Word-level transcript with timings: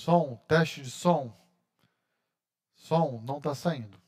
Som, 0.00 0.38
teste 0.48 0.80
de 0.80 0.90
som. 0.90 1.30
Som, 2.74 3.20
não 3.20 3.36
está 3.36 3.54
saindo. 3.54 3.99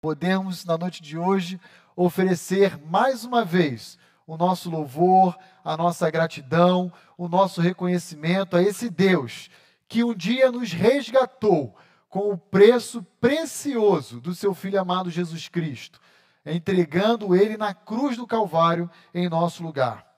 Podemos, 0.00 0.64
na 0.64 0.78
noite 0.78 1.02
de 1.02 1.18
hoje, 1.18 1.60
oferecer 1.94 2.78
mais 2.86 3.24
uma 3.24 3.44
vez 3.44 3.98
o 4.26 4.36
nosso 4.36 4.70
louvor, 4.70 5.36
a 5.62 5.76
nossa 5.76 6.10
gratidão, 6.10 6.92
o 7.18 7.28
nosso 7.28 7.60
reconhecimento 7.60 8.56
a 8.56 8.62
esse 8.62 8.88
Deus 8.88 9.50
que 9.88 10.02
um 10.04 10.14
dia 10.14 10.50
nos 10.50 10.72
resgatou 10.72 11.76
com 12.08 12.30
o 12.30 12.38
preço 12.38 13.02
precioso 13.20 14.20
do 14.20 14.34
seu 14.34 14.54
Filho 14.54 14.80
amado 14.80 15.10
Jesus 15.10 15.48
Cristo, 15.48 16.00
entregando 16.46 17.34
ele 17.34 17.56
na 17.56 17.74
cruz 17.74 18.16
do 18.16 18.26
Calvário 18.26 18.90
em 19.12 19.28
nosso 19.28 19.62
lugar. 19.62 20.08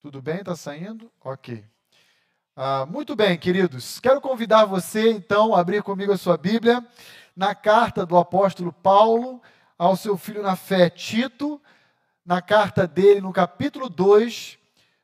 Tudo 0.00 0.22
bem? 0.22 0.38
Está 0.38 0.56
saindo? 0.56 1.12
Ok. 1.20 1.64
Ah, 2.60 2.84
muito 2.84 3.14
bem, 3.14 3.38
queridos. 3.38 4.00
Quero 4.00 4.20
convidar 4.20 4.64
você, 4.64 5.12
então, 5.12 5.54
a 5.54 5.60
abrir 5.60 5.80
comigo 5.80 6.12
a 6.12 6.16
sua 6.16 6.36
Bíblia 6.36 6.84
na 7.36 7.54
carta 7.54 8.04
do 8.04 8.16
apóstolo 8.16 8.72
Paulo 8.72 9.40
ao 9.78 9.94
seu 9.94 10.16
filho 10.16 10.42
na 10.42 10.56
fé, 10.56 10.90
Tito, 10.90 11.62
na 12.26 12.42
carta 12.42 12.84
dele, 12.84 13.20
no 13.20 13.32
capítulo 13.32 13.88
2, 13.88 14.58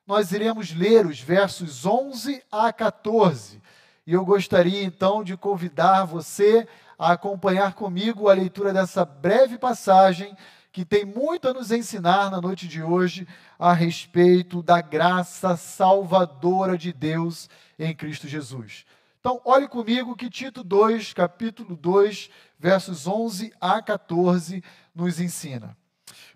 nós 0.04 0.32
iremos 0.32 0.74
ler 0.74 1.06
os 1.06 1.20
versos 1.20 1.86
11 1.86 2.42
a 2.50 2.72
14. 2.72 3.62
E 4.04 4.14
eu 4.14 4.24
gostaria, 4.24 4.82
então, 4.82 5.22
de 5.22 5.36
convidar 5.36 6.06
você 6.06 6.66
a 6.98 7.12
acompanhar 7.12 7.74
comigo 7.74 8.28
a 8.28 8.34
leitura 8.34 8.72
dessa 8.72 9.04
breve 9.04 9.58
passagem 9.58 10.36
que 10.74 10.84
tem 10.84 11.04
muito 11.04 11.46
a 11.46 11.54
nos 11.54 11.70
ensinar 11.70 12.32
na 12.32 12.40
noite 12.40 12.66
de 12.66 12.82
hoje 12.82 13.28
a 13.56 13.72
respeito 13.72 14.60
da 14.60 14.80
graça 14.80 15.56
salvadora 15.56 16.76
de 16.76 16.92
Deus 16.92 17.48
em 17.78 17.94
Cristo 17.94 18.26
Jesus. 18.26 18.84
Então, 19.20 19.40
olhe 19.44 19.68
comigo 19.68 20.16
que 20.16 20.28
Tito 20.28 20.64
2, 20.64 21.12
capítulo 21.12 21.76
2, 21.76 22.28
versos 22.58 23.06
11 23.06 23.52
a 23.60 23.80
14, 23.80 24.64
nos 24.92 25.20
ensina. 25.20 25.76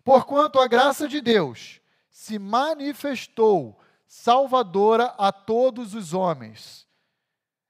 Porquanto 0.04 0.61
a 0.61 0.68
graça 0.68 1.09
de 1.09 1.21
Deus 1.21 1.80
se 2.09 2.38
manifestou 2.38 3.76
salvadora 4.07 5.07
a 5.18 5.33
todos 5.33 5.95
os 5.95 6.14
homens, 6.14 6.87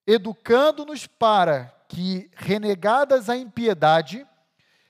educando-nos 0.06 1.06
para 1.06 1.74
que, 1.88 2.30
renegadas 2.36 3.30
a 3.30 3.38
impiedade, 3.38 4.26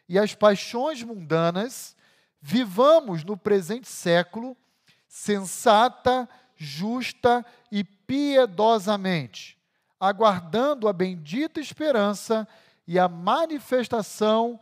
e 0.08 0.18
as 0.18 0.34
paixões 0.34 1.02
mundanas, 1.02 1.96
vivamos 2.40 3.22
no 3.24 3.36
presente 3.36 3.88
século 3.88 4.56
sensata, 5.06 6.28
justa 6.56 7.44
e 7.70 7.82
piedosamente, 7.82 9.58
aguardando 9.98 10.88
a 10.88 10.92
bendita 10.92 11.60
esperança 11.60 12.46
e 12.86 12.98
a 12.98 13.08
manifestação 13.08 14.60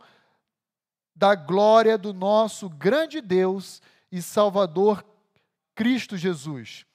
da 1.15 1.35
glória 1.35 1.97
do 1.97 2.13
nosso 2.13 2.69
grande 2.69 3.21
Deus 3.21 3.81
e 4.11 4.21
Salvador 4.21 5.03
Cristo 5.75 6.17
Jesus, 6.17 6.85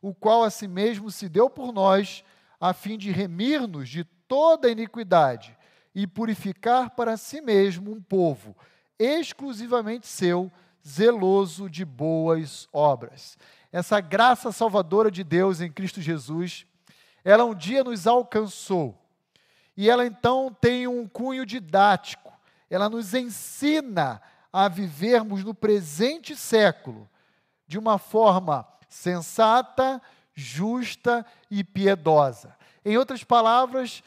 o 0.00 0.14
qual 0.14 0.44
a 0.44 0.50
si 0.50 0.66
mesmo 0.66 1.10
se 1.10 1.28
deu 1.28 1.48
por 1.50 1.72
nós, 1.72 2.24
a 2.60 2.72
fim 2.72 2.96
de 2.96 3.10
remir-nos 3.10 3.88
de 3.88 4.04
toda 4.04 4.70
iniquidade 4.70 5.56
e 5.94 6.06
purificar 6.06 6.90
para 6.90 7.16
si 7.16 7.40
mesmo 7.40 7.92
um 7.92 8.02
povo 8.02 8.56
exclusivamente 8.98 10.06
seu, 10.06 10.50
zeloso 10.86 11.68
de 11.68 11.84
boas 11.84 12.68
obras. 12.72 13.38
Essa 13.72 14.00
graça 14.00 14.52
salvadora 14.52 15.10
de 15.10 15.24
Deus 15.24 15.60
em 15.60 15.72
Cristo 15.72 16.00
Jesus, 16.00 16.66
ela 17.24 17.44
um 17.44 17.54
dia 17.54 17.82
nos 17.82 18.06
alcançou. 18.06 19.00
E 19.76 19.90
ela 19.90 20.06
então 20.06 20.56
tem 20.60 20.86
um 20.86 21.08
cunho 21.08 21.44
didático. 21.44 22.32
Ela 22.70 22.88
nos 22.88 23.14
ensina 23.14 24.22
a 24.52 24.68
vivermos 24.68 25.42
no 25.42 25.54
presente 25.54 26.36
século 26.36 27.08
de 27.66 27.78
uma 27.78 27.98
forma 27.98 28.66
sensata, 28.88 30.00
justa 30.34 31.26
e 31.50 31.64
piedosa. 31.64 32.54
Em 32.84 32.96
outras 32.96 33.24
palavras, 33.24 34.02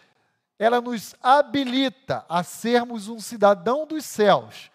ela 0.60 0.82
nos 0.82 1.16
habilita 1.22 2.26
a 2.28 2.44
sermos 2.44 3.08
um 3.08 3.20
cidadão 3.20 3.86
dos 3.86 4.06
céus, 4.06 4.72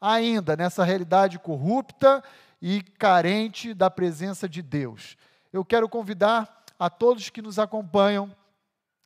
ainda 0.00 0.56
nessa 0.56 0.84
realidade 0.84 1.38
corrupta 1.38 2.22
e 2.60 2.82
carente 2.82 3.72
da 3.72 3.90
presença 3.90 4.48
de 4.48 4.60
Deus. 4.60 5.16
Eu 5.52 5.64
quero 5.64 5.88
convidar 5.88 6.64
a 6.78 6.90
todos 6.90 7.30
que 7.30 7.42
nos 7.42 7.58
acompanham 7.58 8.34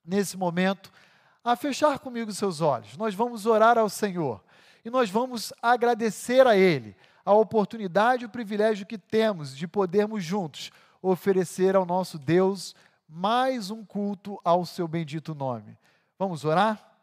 nesse 0.04 0.37
momento 0.37 0.90
a 1.45 1.54
fechar 1.54 1.99
comigo 1.99 2.33
seus 2.33 2.61
olhos. 2.61 2.97
Nós 2.97 3.14
vamos 3.14 3.47
orar 3.47 3.78
ao 3.78 3.88
Senhor 3.88 4.42
e 4.85 4.90
nós 4.90 5.11
vamos 5.11 5.52
agradecer 5.62 6.47
a 6.47 6.56
Ele 6.56 6.97
a 7.25 7.33
oportunidade 7.33 8.23
e 8.23 8.26
o 8.26 8.30
privilégio 8.30 8.87
que 8.87 8.99
temos 8.99 9.56
de 9.56 9.66
podermos 9.66 10.23
juntos 10.23 10.71
oferecer 11.02 11.75
ao 11.75 11.85
nosso 11.85 12.18
Deus 12.18 12.75
mais 13.09 13.71
um 13.71 13.85
culto 13.85 14.40
ao 14.45 14.64
seu 14.64 14.87
bendito 14.88 15.35
nome. 15.35 15.76
Vamos 16.18 16.44
orar? 16.44 16.96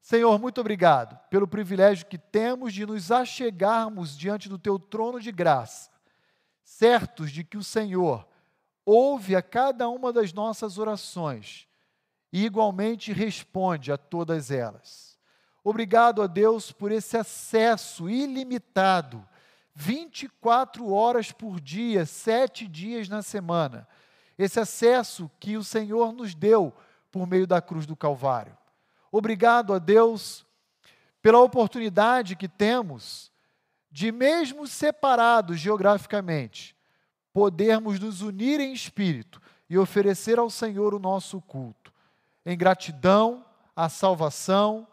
Senhor, 0.00 0.36
muito 0.38 0.60
obrigado 0.60 1.16
pelo 1.30 1.46
privilégio 1.46 2.06
que 2.06 2.18
temos 2.18 2.74
de 2.74 2.84
nos 2.84 3.12
achegarmos 3.12 4.18
diante 4.18 4.48
do 4.48 4.58
teu 4.58 4.78
trono 4.78 5.20
de 5.20 5.30
graça, 5.30 5.90
certos 6.64 7.30
de 7.30 7.44
que 7.44 7.56
o 7.56 7.62
Senhor 7.62 8.26
ouve 8.84 9.36
a 9.36 9.42
cada 9.42 9.88
uma 9.88 10.12
das 10.12 10.32
nossas 10.32 10.76
orações 10.76 11.68
e 12.32 12.44
igualmente 12.44 13.12
responde 13.12 13.92
a 13.92 13.96
todas 13.96 14.50
elas. 14.50 15.16
Obrigado 15.62 16.20
a 16.20 16.26
Deus 16.26 16.72
por 16.72 16.90
esse 16.90 17.16
acesso 17.16 18.10
ilimitado, 18.10 19.24
24 19.72 20.92
horas 20.92 21.30
por 21.30 21.60
dia, 21.60 22.04
sete 22.04 22.66
dias 22.66 23.08
na 23.08 23.22
semana. 23.22 23.86
Esse 24.36 24.58
acesso 24.58 25.30
que 25.38 25.56
o 25.56 25.62
Senhor 25.62 26.12
nos 26.12 26.34
deu 26.34 26.74
por 27.12 27.26
meio 27.26 27.46
da 27.46 27.60
cruz 27.60 27.84
do 27.84 27.94
Calvário. 27.94 28.56
Obrigado 29.12 29.74
a 29.74 29.78
Deus 29.78 30.46
pela 31.20 31.38
oportunidade 31.38 32.34
que 32.34 32.48
temos 32.48 33.30
de, 33.90 34.10
mesmo 34.10 34.66
separados 34.66 35.60
geograficamente, 35.60 36.74
podermos 37.32 38.00
nos 38.00 38.22
unir 38.22 38.58
em 38.58 38.72
espírito 38.72 39.40
e 39.68 39.76
oferecer 39.76 40.38
ao 40.38 40.48
Senhor 40.48 40.94
o 40.94 40.98
nosso 40.98 41.40
culto, 41.42 41.92
em 42.44 42.56
gratidão 42.56 43.44
à 43.76 43.88
salvação, 43.90 44.88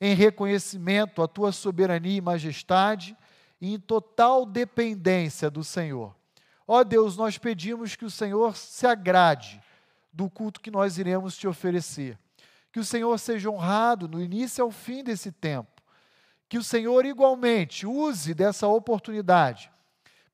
em 0.00 0.14
reconhecimento 0.14 1.20
à 1.20 1.28
tua 1.28 1.50
soberania 1.50 2.18
e 2.18 2.20
majestade 2.20 3.16
e 3.60 3.74
em 3.74 3.78
total 3.78 4.46
dependência 4.46 5.50
do 5.50 5.64
Senhor. 5.64 6.14
Ó 6.66 6.82
Deus, 6.84 7.16
nós 7.16 7.36
pedimos 7.36 7.96
que 7.96 8.04
o 8.04 8.10
Senhor 8.10 8.56
se 8.56 8.86
agrade 8.86 9.60
do 10.14 10.30
culto 10.30 10.60
que 10.60 10.70
nós 10.70 10.96
iremos 10.96 11.36
te 11.36 11.48
oferecer. 11.48 12.18
Que 12.72 12.80
o 12.80 12.84
Senhor 12.84 13.18
seja 13.18 13.50
honrado 13.50 14.08
no 14.08 14.22
início 14.22 14.64
ao 14.64 14.70
fim 14.70 15.02
desse 15.02 15.32
tempo. 15.32 15.82
Que 16.48 16.56
o 16.56 16.64
Senhor 16.64 17.04
igualmente 17.04 17.86
use 17.86 18.32
dessa 18.32 18.66
oportunidade 18.68 19.70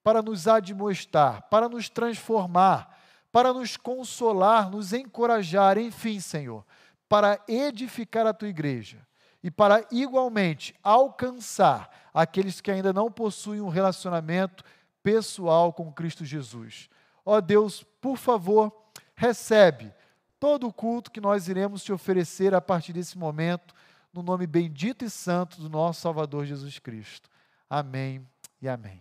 para 0.03 0.23
nos 0.23 0.47
admoestar, 0.47 1.49
para 1.49 1.69
nos 1.69 1.89
transformar, 1.89 2.99
para 3.33 3.53
nos 3.53 3.77
consolar, 3.77 4.71
nos 4.71 4.93
encorajar, 4.93 5.79
enfim, 5.79 6.21
Senhor, 6.21 6.65
para 7.09 7.41
edificar 7.49 8.27
a 8.27 8.35
tua 8.35 8.49
igreja 8.49 9.07
e 9.43 9.51
para 9.51 9.87
igualmente 9.91 10.75
alcançar 10.83 11.91
aqueles 12.13 12.61
que 12.61 12.71
ainda 12.71 12.93
não 12.93 13.11
possuem 13.11 13.61
um 13.61 13.69
relacionamento 13.69 14.65
pessoal 15.03 15.73
com 15.73 15.93
Cristo 15.93 16.25
Jesus. 16.25 16.89
Ó 17.25 17.41
Deus, 17.41 17.85
por 18.01 18.17
favor, 18.17 18.71
recebe 19.21 19.93
todo 20.39 20.67
o 20.67 20.73
culto 20.73 21.11
que 21.11 21.21
nós 21.21 21.47
iremos 21.47 21.85
te 21.85 21.93
oferecer 21.93 22.55
a 22.55 22.61
partir 22.61 22.95
desse 22.95 23.19
momento, 23.19 23.75
no 24.15 24.23
nome 24.23 24.47
bendito 24.47 25.05
e 25.05 25.11
santo 25.11 25.61
do 25.61 25.69
nosso 25.69 26.01
Salvador 26.01 26.47
Jesus 26.47 26.79
Cristo. 26.79 27.29
Amém 27.69 28.27
e 28.63 28.67
amém. 28.67 28.99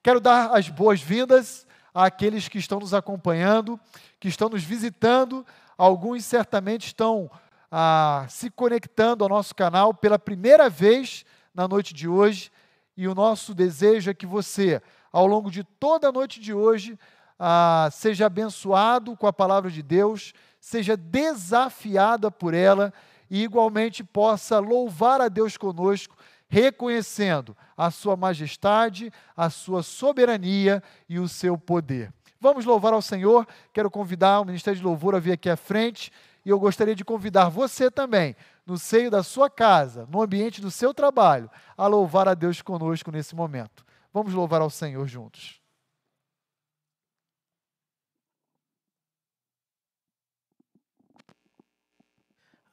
Quero 0.00 0.20
dar 0.20 0.56
as 0.56 0.68
boas-vindas 0.68 1.66
àqueles 1.92 2.46
que 2.46 2.56
estão 2.56 2.78
nos 2.78 2.94
acompanhando, 2.94 3.80
que 4.20 4.28
estão 4.28 4.48
nos 4.48 4.62
visitando. 4.62 5.44
Alguns 5.76 6.24
certamente 6.24 6.86
estão 6.86 7.28
ah, 7.68 8.24
se 8.28 8.48
conectando 8.48 9.24
ao 9.24 9.28
nosso 9.28 9.56
canal 9.56 9.92
pela 9.92 10.20
primeira 10.20 10.70
vez 10.70 11.24
na 11.52 11.66
noite 11.66 11.92
de 11.92 12.06
hoje. 12.06 12.48
E 12.96 13.08
o 13.08 13.14
nosso 13.14 13.56
desejo 13.56 14.08
é 14.08 14.14
que 14.14 14.24
você, 14.24 14.80
ao 15.10 15.26
longo 15.26 15.50
de 15.50 15.64
toda 15.64 16.10
a 16.10 16.12
noite 16.12 16.38
de 16.38 16.54
hoje, 16.54 16.96
ah, 17.44 17.88
seja 17.90 18.26
abençoado 18.26 19.16
com 19.16 19.26
a 19.26 19.32
palavra 19.32 19.68
de 19.68 19.82
Deus, 19.82 20.32
seja 20.60 20.96
desafiada 20.96 22.30
por 22.30 22.54
ela 22.54 22.94
e 23.28 23.42
igualmente 23.42 24.04
possa 24.04 24.60
louvar 24.60 25.20
a 25.20 25.28
Deus 25.28 25.56
conosco, 25.56 26.16
reconhecendo 26.48 27.56
a 27.76 27.90
sua 27.90 28.14
majestade, 28.14 29.12
a 29.36 29.50
sua 29.50 29.82
soberania 29.82 30.80
e 31.08 31.18
o 31.18 31.26
seu 31.26 31.58
poder. 31.58 32.12
Vamos 32.40 32.64
louvar 32.64 32.92
ao 32.92 33.02
Senhor. 33.02 33.44
Quero 33.72 33.90
convidar 33.90 34.38
o 34.38 34.44
Ministério 34.44 34.78
de 34.78 34.84
Louvor 34.84 35.16
a 35.16 35.18
vir 35.18 35.32
aqui 35.32 35.50
à 35.50 35.56
frente 35.56 36.12
e 36.44 36.50
eu 36.50 36.60
gostaria 36.60 36.94
de 36.94 37.04
convidar 37.04 37.48
você 37.48 37.90
também, 37.90 38.36
no 38.64 38.78
seio 38.78 39.10
da 39.10 39.24
sua 39.24 39.50
casa, 39.50 40.06
no 40.08 40.22
ambiente 40.22 40.60
do 40.60 40.70
seu 40.70 40.94
trabalho, 40.94 41.50
a 41.76 41.88
louvar 41.88 42.28
a 42.28 42.34
Deus 42.34 42.62
conosco 42.62 43.10
nesse 43.10 43.34
momento. 43.34 43.84
Vamos 44.14 44.32
louvar 44.32 44.60
ao 44.60 44.70
Senhor 44.70 45.08
juntos. 45.08 45.61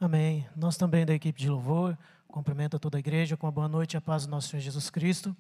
Amém. 0.02 0.48
Nós 0.56 0.78
também 0.78 1.06
da 1.06 1.14
equipe 1.14 1.38
de 1.38 1.50
louvor, 1.50 1.98
cumprimento 2.26 2.78
a 2.78 2.80
toda 2.80 2.98
a 2.98 3.00
igreja 3.00 3.36
com 3.36 3.48
a 3.48 3.52
boa 3.52 3.68
noite 3.68 3.96
e 3.96 3.98
a 3.98 4.02
paz 4.02 4.26
do 4.26 4.32
nosso 4.32 4.48
Senhor 4.48 4.62
Jesus 4.62 4.90
Cristo. 4.90 5.36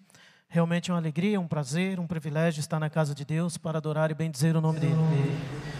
Realmente 0.49 0.91
é 0.91 0.93
uma 0.93 0.99
alegria, 0.99 1.39
um 1.39 1.47
prazer, 1.47 1.97
um 1.97 2.05
privilégio 2.05 2.59
estar 2.59 2.77
na 2.77 2.89
casa 2.89 3.15
de 3.15 3.23
Deus 3.23 3.57
para 3.57 3.77
adorar 3.77 4.11
e 4.11 4.13
bendizer 4.13 4.57
o 4.57 4.61
nome 4.61 4.81
dele. 4.81 4.97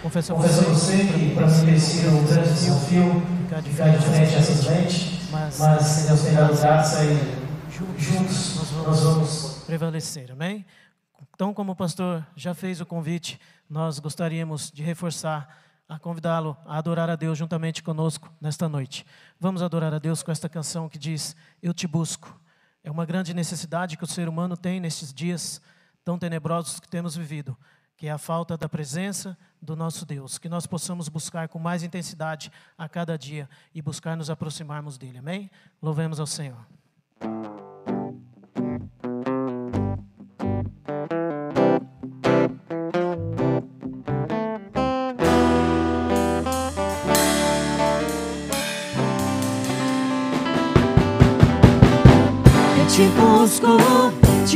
Confesso 0.01 0.31
a 0.31 0.35
você, 0.37 0.95
que 1.07 1.35
para 1.35 1.47
mim 1.47 1.65
tem 1.65 1.77
sido 1.77 2.19
um 2.19 2.25
grande 2.25 2.53
desafio 2.53 3.21
ficar 3.43 3.61
de 3.61 3.69
frente 3.69 4.35
a 4.35 4.37
essas 4.37 4.65
lentes, 4.65 5.29
mas, 5.29 5.59
mas 5.59 6.05
Deus 6.05 6.21
tem 6.21 6.33
dado 6.35 6.57
graça 6.57 7.03
e 7.03 7.99
juntos 7.99 8.55
nós 8.85 9.01
vamos 9.01 9.63
prevalecer. 9.65 10.31
Amém? 10.31 10.65
Então, 11.35 11.53
como 11.53 11.73
o 11.73 11.75
pastor 11.75 12.25
já 12.33 12.53
fez 12.53 12.79
o 12.79 12.85
convite, 12.85 13.37
nós 13.69 13.99
gostaríamos 13.99 14.71
de 14.71 14.83
reforçar 14.83 15.53
a 15.89 15.97
convidá-lo 15.97 16.55
a 16.67 16.77
adorar 16.77 17.09
a 17.09 17.15
Deus 17.15 17.35
juntamente 17.35 17.81
conosco 17.81 18.31
nesta 18.39 18.69
noite. 18.69 19.03
Vamos 19.39 19.63
adorar 19.63 19.91
a 19.91 19.97
Deus 19.97 20.21
com 20.21 20.31
esta 20.31 20.47
canção 20.47 20.87
que 20.87 20.99
diz: 20.99 21.35
Eu 21.63 21.73
te 21.73 21.87
busco. 21.87 22.39
É 22.83 22.91
uma 22.91 23.05
grande 23.05 23.33
necessidade 23.33 23.97
que 23.97 24.03
o 24.03 24.07
ser 24.07 24.29
humano 24.29 24.55
tem 24.55 24.79
nestes 24.79 25.11
dias 25.11 25.59
tão 26.05 26.17
tenebrosos 26.17 26.79
que 26.79 26.87
temos 26.87 27.15
vivido, 27.15 27.57
que 27.97 28.07
é 28.07 28.11
a 28.11 28.17
falta 28.17 28.55
da 28.55 28.69
presença 28.69 29.37
do 29.61 29.75
nosso 29.75 30.05
Deus. 30.05 30.37
Que 30.37 30.47
nós 30.47 30.67
possamos 30.67 31.09
buscar 31.09 31.49
com 31.49 31.57
mais 31.57 31.81
intensidade 31.81 32.51
a 32.77 32.87
cada 32.87 33.17
dia 33.17 33.49
e 33.73 33.81
buscar 33.81 34.15
nos 34.15 34.29
aproximarmos 34.29 34.97
dele. 34.97 35.17
Amém? 35.17 35.49
Louvemos 35.81 36.19
ao 36.19 36.27
Senhor. 36.27 36.65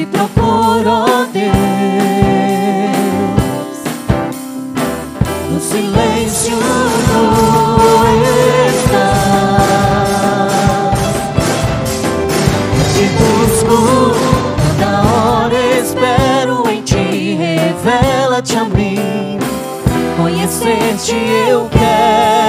Te 0.04 0.18
procuro, 0.18 1.06
Deus. 1.32 1.54
No 5.50 5.60
silêncio 5.60 6.58
tu 7.08 7.22
estás. 8.70 9.32
Te 12.94 13.06
busco, 13.20 13.78
toda 14.78 14.92
hora 15.04 15.60
espero 15.80 16.54
em 16.70 16.82
ti. 16.82 17.38
Revela-te 17.40 18.58
a 18.58 18.64
mim. 18.66 19.40
Conhecer-te 20.18 21.16
eu 21.48 21.70
quero 21.70 22.43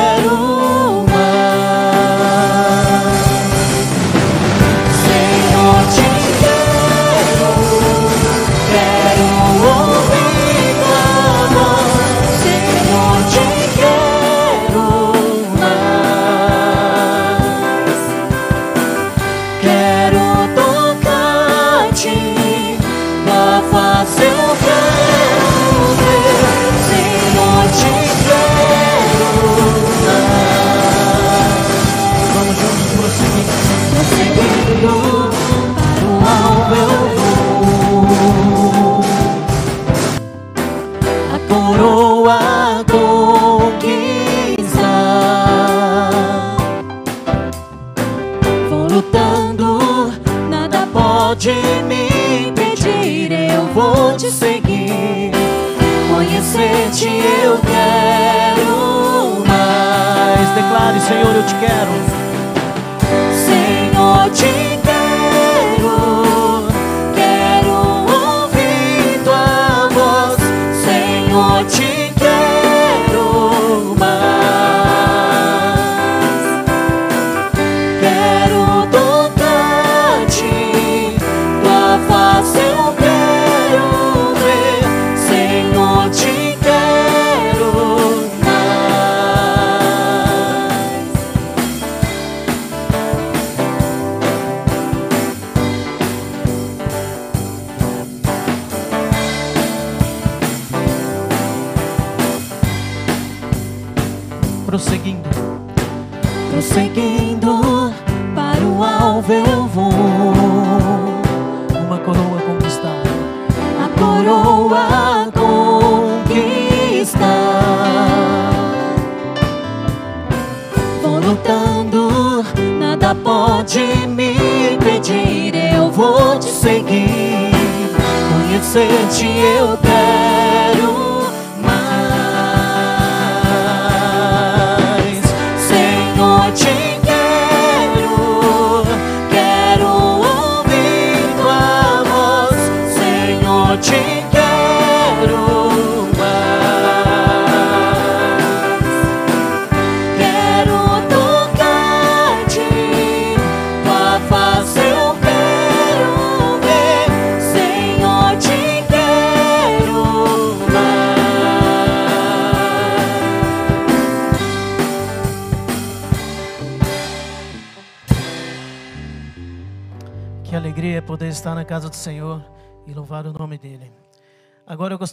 Senhor, 61.06 61.36
eu 61.36 61.44
te 61.44 61.54
quero. 61.56 62.13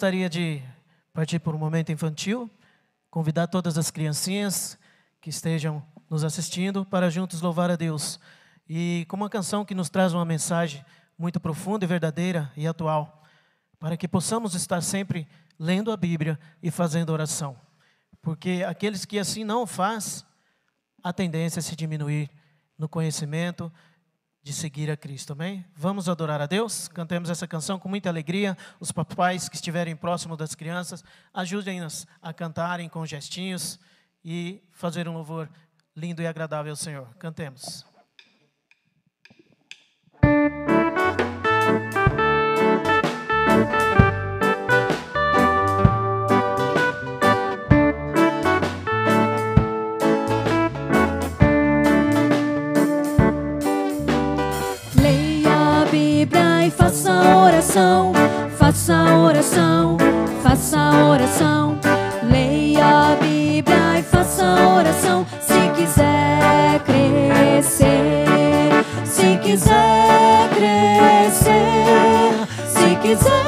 Gostaria 0.01 0.27
de 0.27 0.59
partir 1.13 1.37
por 1.37 1.53
um 1.53 1.59
momento 1.59 1.91
infantil, 1.91 2.49
convidar 3.07 3.45
todas 3.45 3.77
as 3.77 3.91
criancinhas 3.91 4.75
que 5.21 5.29
estejam 5.29 5.85
nos 6.09 6.23
assistindo 6.23 6.83
para 6.83 7.07
juntos 7.07 7.39
louvar 7.39 7.69
a 7.69 7.75
Deus. 7.75 8.19
E 8.67 9.05
com 9.07 9.15
uma 9.15 9.29
canção 9.29 9.63
que 9.63 9.75
nos 9.75 9.91
traz 9.91 10.11
uma 10.11 10.25
mensagem 10.25 10.83
muito 11.15 11.39
profunda 11.39 11.85
e 11.85 11.87
verdadeira 11.87 12.51
e 12.57 12.65
atual, 12.65 13.21
para 13.77 13.95
que 13.95 14.07
possamos 14.07 14.55
estar 14.55 14.81
sempre 14.81 15.27
lendo 15.59 15.91
a 15.91 15.97
Bíblia 15.97 16.39
e 16.63 16.71
fazendo 16.71 17.11
oração. 17.11 17.55
Porque 18.23 18.65
aqueles 18.67 19.05
que 19.05 19.19
assim 19.19 19.43
não 19.43 19.67
faz, 19.67 20.25
a 21.03 21.13
tendência 21.13 21.59
é 21.59 21.61
se 21.61 21.75
diminuir 21.75 22.27
no 22.75 22.89
conhecimento 22.89 23.71
de 24.43 24.53
seguir 24.53 24.89
a 24.89 24.97
Cristo, 24.97 25.33
amém? 25.33 25.63
Vamos 25.75 26.09
adorar 26.09 26.41
a 26.41 26.45
Deus? 26.45 26.87
Cantemos 26.87 27.29
essa 27.29 27.47
canção 27.47 27.77
com 27.77 27.87
muita 27.87 28.09
alegria. 28.09 28.57
Os 28.79 28.91
papais 28.91 29.47
que 29.47 29.55
estiverem 29.55 29.95
próximo 29.95 30.35
das 30.35 30.55
crianças, 30.55 31.03
ajudem-nos 31.33 32.07
a 32.21 32.33
cantarem 32.33 32.89
com 32.89 33.05
gestinhos 33.05 33.79
e 34.25 34.63
fazer 34.71 35.07
um 35.07 35.13
louvor 35.13 35.49
lindo 35.95 36.21
e 36.21 36.27
agradável 36.27 36.71
ao 36.71 36.77
Senhor. 36.77 37.07
Cantemos. 37.15 37.85
Oração, 57.71 58.11
faça 58.57 58.93
oração, 59.15 59.97
faça 60.43 60.77
oração. 61.09 61.79
Leia 62.23 63.11
a 63.11 63.15
Bíblia 63.15 63.99
e 63.99 64.03
faça 64.03 64.43
oração. 64.75 65.25
Se 65.39 65.69
quiser 65.75 66.81
crescer, 66.85 68.25
se 69.05 69.37
quiser 69.37 70.49
crescer, 70.49 71.53
se 72.67 72.95
quiser 72.97 73.40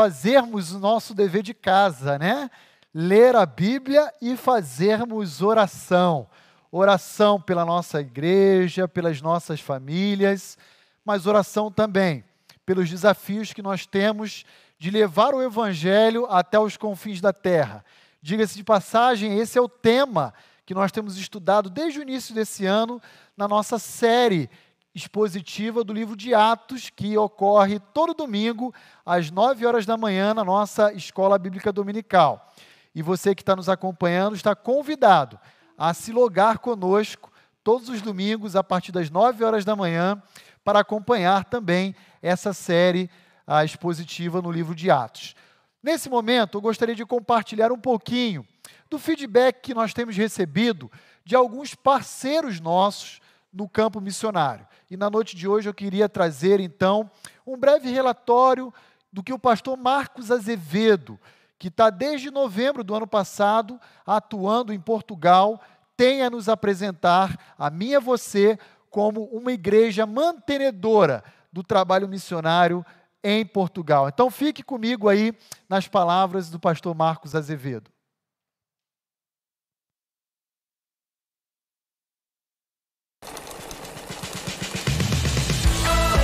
fazermos 0.00 0.72
o 0.72 0.78
nosso 0.78 1.12
dever 1.12 1.42
de 1.42 1.52
casa, 1.52 2.18
né? 2.18 2.50
Ler 2.94 3.36
a 3.36 3.44
Bíblia 3.44 4.10
e 4.18 4.34
fazermos 4.34 5.42
oração. 5.42 6.26
Oração 6.72 7.38
pela 7.38 7.66
nossa 7.66 8.00
igreja, 8.00 8.88
pelas 8.88 9.20
nossas 9.20 9.60
famílias, 9.60 10.56
mas 11.04 11.26
oração 11.26 11.70
também 11.70 12.24
pelos 12.64 12.88
desafios 12.88 13.52
que 13.52 13.60
nós 13.60 13.84
temos 13.84 14.46
de 14.78 14.90
levar 14.90 15.34
o 15.34 15.42
Evangelho 15.42 16.24
até 16.30 16.58
os 16.58 16.78
confins 16.78 17.20
da 17.20 17.32
terra. 17.32 17.84
Diga-se 18.22 18.56
de 18.56 18.64
passagem, 18.64 19.38
esse 19.38 19.58
é 19.58 19.60
o 19.60 19.68
tema 19.68 20.32
que 20.64 20.72
nós 20.72 20.90
temos 20.90 21.18
estudado 21.18 21.68
desde 21.68 21.98
o 21.98 22.02
início 22.02 22.34
desse 22.34 22.64
ano 22.64 23.02
na 23.36 23.46
nossa 23.46 23.78
série 23.78 24.48
expositiva 24.94 25.84
do 25.84 25.92
livro 25.92 26.16
de 26.16 26.34
Atos, 26.34 26.90
que 26.90 27.16
ocorre 27.16 27.78
todo 27.78 28.14
domingo, 28.14 28.74
às 29.04 29.30
9 29.30 29.64
horas 29.66 29.86
da 29.86 29.96
manhã, 29.96 30.34
na 30.34 30.44
nossa 30.44 30.92
escola 30.92 31.38
bíblica 31.38 31.72
dominical. 31.72 32.52
E 32.94 33.02
você 33.02 33.34
que 33.34 33.42
está 33.42 33.54
nos 33.54 33.68
acompanhando 33.68 34.34
está 34.34 34.54
convidado 34.54 35.38
a 35.78 35.94
se 35.94 36.12
logar 36.12 36.58
conosco 36.58 37.30
todos 37.62 37.88
os 37.88 38.02
domingos, 38.02 38.56
a 38.56 38.64
partir 38.64 38.90
das 38.90 39.10
9 39.10 39.44
horas 39.44 39.64
da 39.64 39.76
manhã, 39.76 40.20
para 40.64 40.80
acompanhar 40.80 41.44
também 41.44 41.94
essa 42.20 42.52
série 42.52 43.08
a 43.46 43.64
expositiva 43.64 44.42
no 44.42 44.50
livro 44.50 44.74
de 44.74 44.90
Atos. 44.90 45.34
Nesse 45.82 46.10
momento, 46.10 46.58
eu 46.58 46.60
gostaria 46.60 46.94
de 46.94 47.06
compartilhar 47.06 47.72
um 47.72 47.78
pouquinho 47.78 48.46
do 48.88 48.98
feedback 48.98 49.60
que 49.62 49.74
nós 49.74 49.94
temos 49.94 50.16
recebido 50.16 50.90
de 51.24 51.34
alguns 51.34 51.74
parceiros 51.74 52.60
nossos 52.60 53.20
no 53.52 53.68
campo 53.68 54.00
missionário. 54.00 54.66
E 54.90 54.96
na 54.96 55.10
noite 55.10 55.36
de 55.36 55.48
hoje 55.48 55.68
eu 55.68 55.74
queria 55.74 56.08
trazer, 56.08 56.60
então, 56.60 57.10
um 57.46 57.56
breve 57.56 57.90
relatório 57.90 58.72
do 59.12 59.22
que 59.22 59.32
o 59.32 59.38
pastor 59.38 59.76
Marcos 59.76 60.30
Azevedo, 60.30 61.18
que 61.58 61.68
está 61.68 61.90
desde 61.90 62.30
novembro 62.30 62.82
do 62.82 62.94
ano 62.94 63.06
passado 63.06 63.78
atuando 64.06 64.72
em 64.72 64.80
Portugal, 64.80 65.60
tem 65.96 66.22
a 66.22 66.30
nos 66.30 66.48
apresentar, 66.48 67.54
a 67.58 67.68
mim 67.68 67.88
e 67.88 67.96
a 67.96 68.00
você, 68.00 68.58
como 68.88 69.24
uma 69.24 69.52
igreja 69.52 70.06
mantenedora 70.06 71.22
do 71.52 71.62
trabalho 71.62 72.08
missionário 72.08 72.84
em 73.22 73.44
Portugal. 73.44 74.08
Então 74.08 74.30
fique 74.30 74.62
comigo 74.62 75.08
aí 75.08 75.34
nas 75.68 75.86
palavras 75.86 76.48
do 76.48 76.58
pastor 76.58 76.94
Marcos 76.94 77.34
Azevedo. 77.34 77.90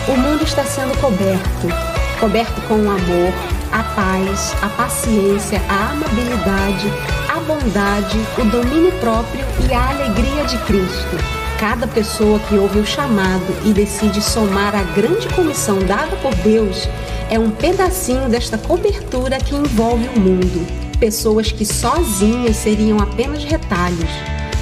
O 0.09 0.17
mundo 0.17 0.45
está 0.45 0.65
sendo 0.65 0.97
coberto 1.01 1.97
coberto 2.19 2.61
com 2.63 2.75
o 2.75 2.91
amor, 2.91 3.33
a 3.73 3.83
paz, 3.95 4.55
a 4.63 4.69
paciência, 4.69 5.61
a 5.69 5.91
amabilidade, 5.91 6.91
a 7.29 7.41
bondade, 7.41 8.19
o 8.39 8.45
domínio 8.45 8.93
próprio 9.01 9.45
e 9.69 9.73
a 9.73 9.91
alegria 9.91 10.45
de 10.45 10.57
Cristo. 10.65 11.17
Cada 11.59 11.87
pessoa 11.87 12.39
que 12.41 12.57
ouve 12.57 12.81
o 12.81 12.87
chamado 12.87 13.47
e 13.65 13.73
decide 13.73 14.21
somar 14.21 14.75
a 14.75 14.83
grande 14.83 15.29
comissão 15.29 15.79
dada 15.81 16.17
por 16.17 16.35
Deus 16.37 16.89
é 17.31 17.39
um 17.39 17.51
pedacinho 17.51 18.29
desta 18.29 18.59
cobertura 18.59 19.39
que 19.39 19.55
envolve 19.55 20.09
o 20.09 20.21
mundo. 20.21 20.67
Pessoas 20.99 21.53
que 21.53 21.65
sozinhas 21.65 22.57
seriam 22.57 22.99
apenas 22.99 23.45
retalhos, 23.45 24.11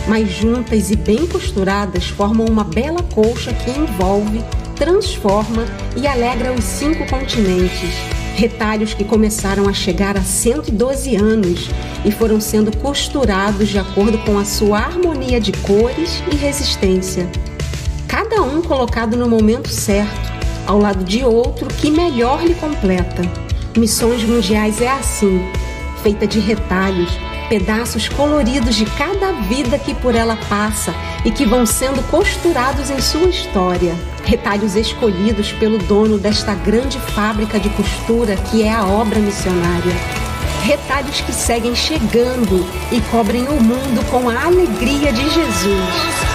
mas 0.08 0.30
juntas 0.30 0.90
e 0.90 0.96
bem 0.96 1.26
costuradas 1.26 2.08
formam 2.08 2.46
uma 2.46 2.64
bela 2.64 3.02
colcha 3.14 3.52
que 3.52 3.70
envolve, 3.70 4.42
transforma 4.74 5.64
e 5.96 6.06
alegra 6.06 6.52
os 6.52 6.64
cinco 6.64 7.06
continentes. 7.06 7.94
Retalhos 8.34 8.92
que 8.94 9.04
começaram 9.04 9.68
a 9.68 9.72
chegar 9.72 10.16
a 10.16 10.22
112 10.22 11.14
anos 11.14 11.70
e 12.04 12.10
foram 12.10 12.40
sendo 12.40 12.76
costurados 12.78 13.68
de 13.68 13.78
acordo 13.78 14.18
com 14.18 14.38
a 14.38 14.44
sua 14.44 14.78
harmonia 14.78 15.40
de 15.40 15.52
cores 15.52 16.22
e 16.30 16.34
resistência. 16.34 17.28
Cada 18.08 18.42
um 18.42 18.60
colocado 18.60 19.16
no 19.16 19.28
momento 19.28 19.68
certo, 19.68 20.32
ao 20.66 20.78
lado 20.78 21.04
de 21.04 21.24
outro 21.24 21.68
que 21.68 21.90
melhor 21.90 22.44
lhe 22.44 22.54
completa. 22.54 23.22
Missões 23.76 24.24
Mundiais 24.24 24.80
é 24.80 24.88
assim, 24.88 25.40
feita 26.02 26.26
de 26.26 26.40
retalhos, 26.40 27.10
pedaços 27.48 28.08
coloridos 28.08 28.74
de 28.74 28.84
cada 28.84 29.32
vida 29.48 29.78
que 29.78 29.94
por 29.94 30.14
ela 30.14 30.36
passa 30.48 30.94
e 31.24 31.30
que 31.30 31.44
vão 31.44 31.64
sendo 31.64 32.02
costurados 32.10 32.90
em 32.90 33.00
sua 33.00 33.28
história. 33.28 33.94
Retalhos 34.26 34.74
escolhidos 34.74 35.52
pelo 35.52 35.76
dono 35.78 36.18
desta 36.18 36.54
grande 36.54 36.98
fábrica 36.98 37.60
de 37.60 37.68
costura 37.70 38.36
que 38.36 38.62
é 38.62 38.72
a 38.72 38.84
obra 38.84 39.18
missionária. 39.20 39.92
retalhos 40.62 41.20
que 41.20 41.32
seguem 41.32 41.74
chegando 41.74 42.64
e 42.90 42.98
cobrem 43.10 43.46
o 43.48 43.62
mundo 43.62 44.02
com 44.10 44.30
a 44.30 44.46
alegria 44.46 45.12
de 45.12 45.28
Jesus. 45.28 46.34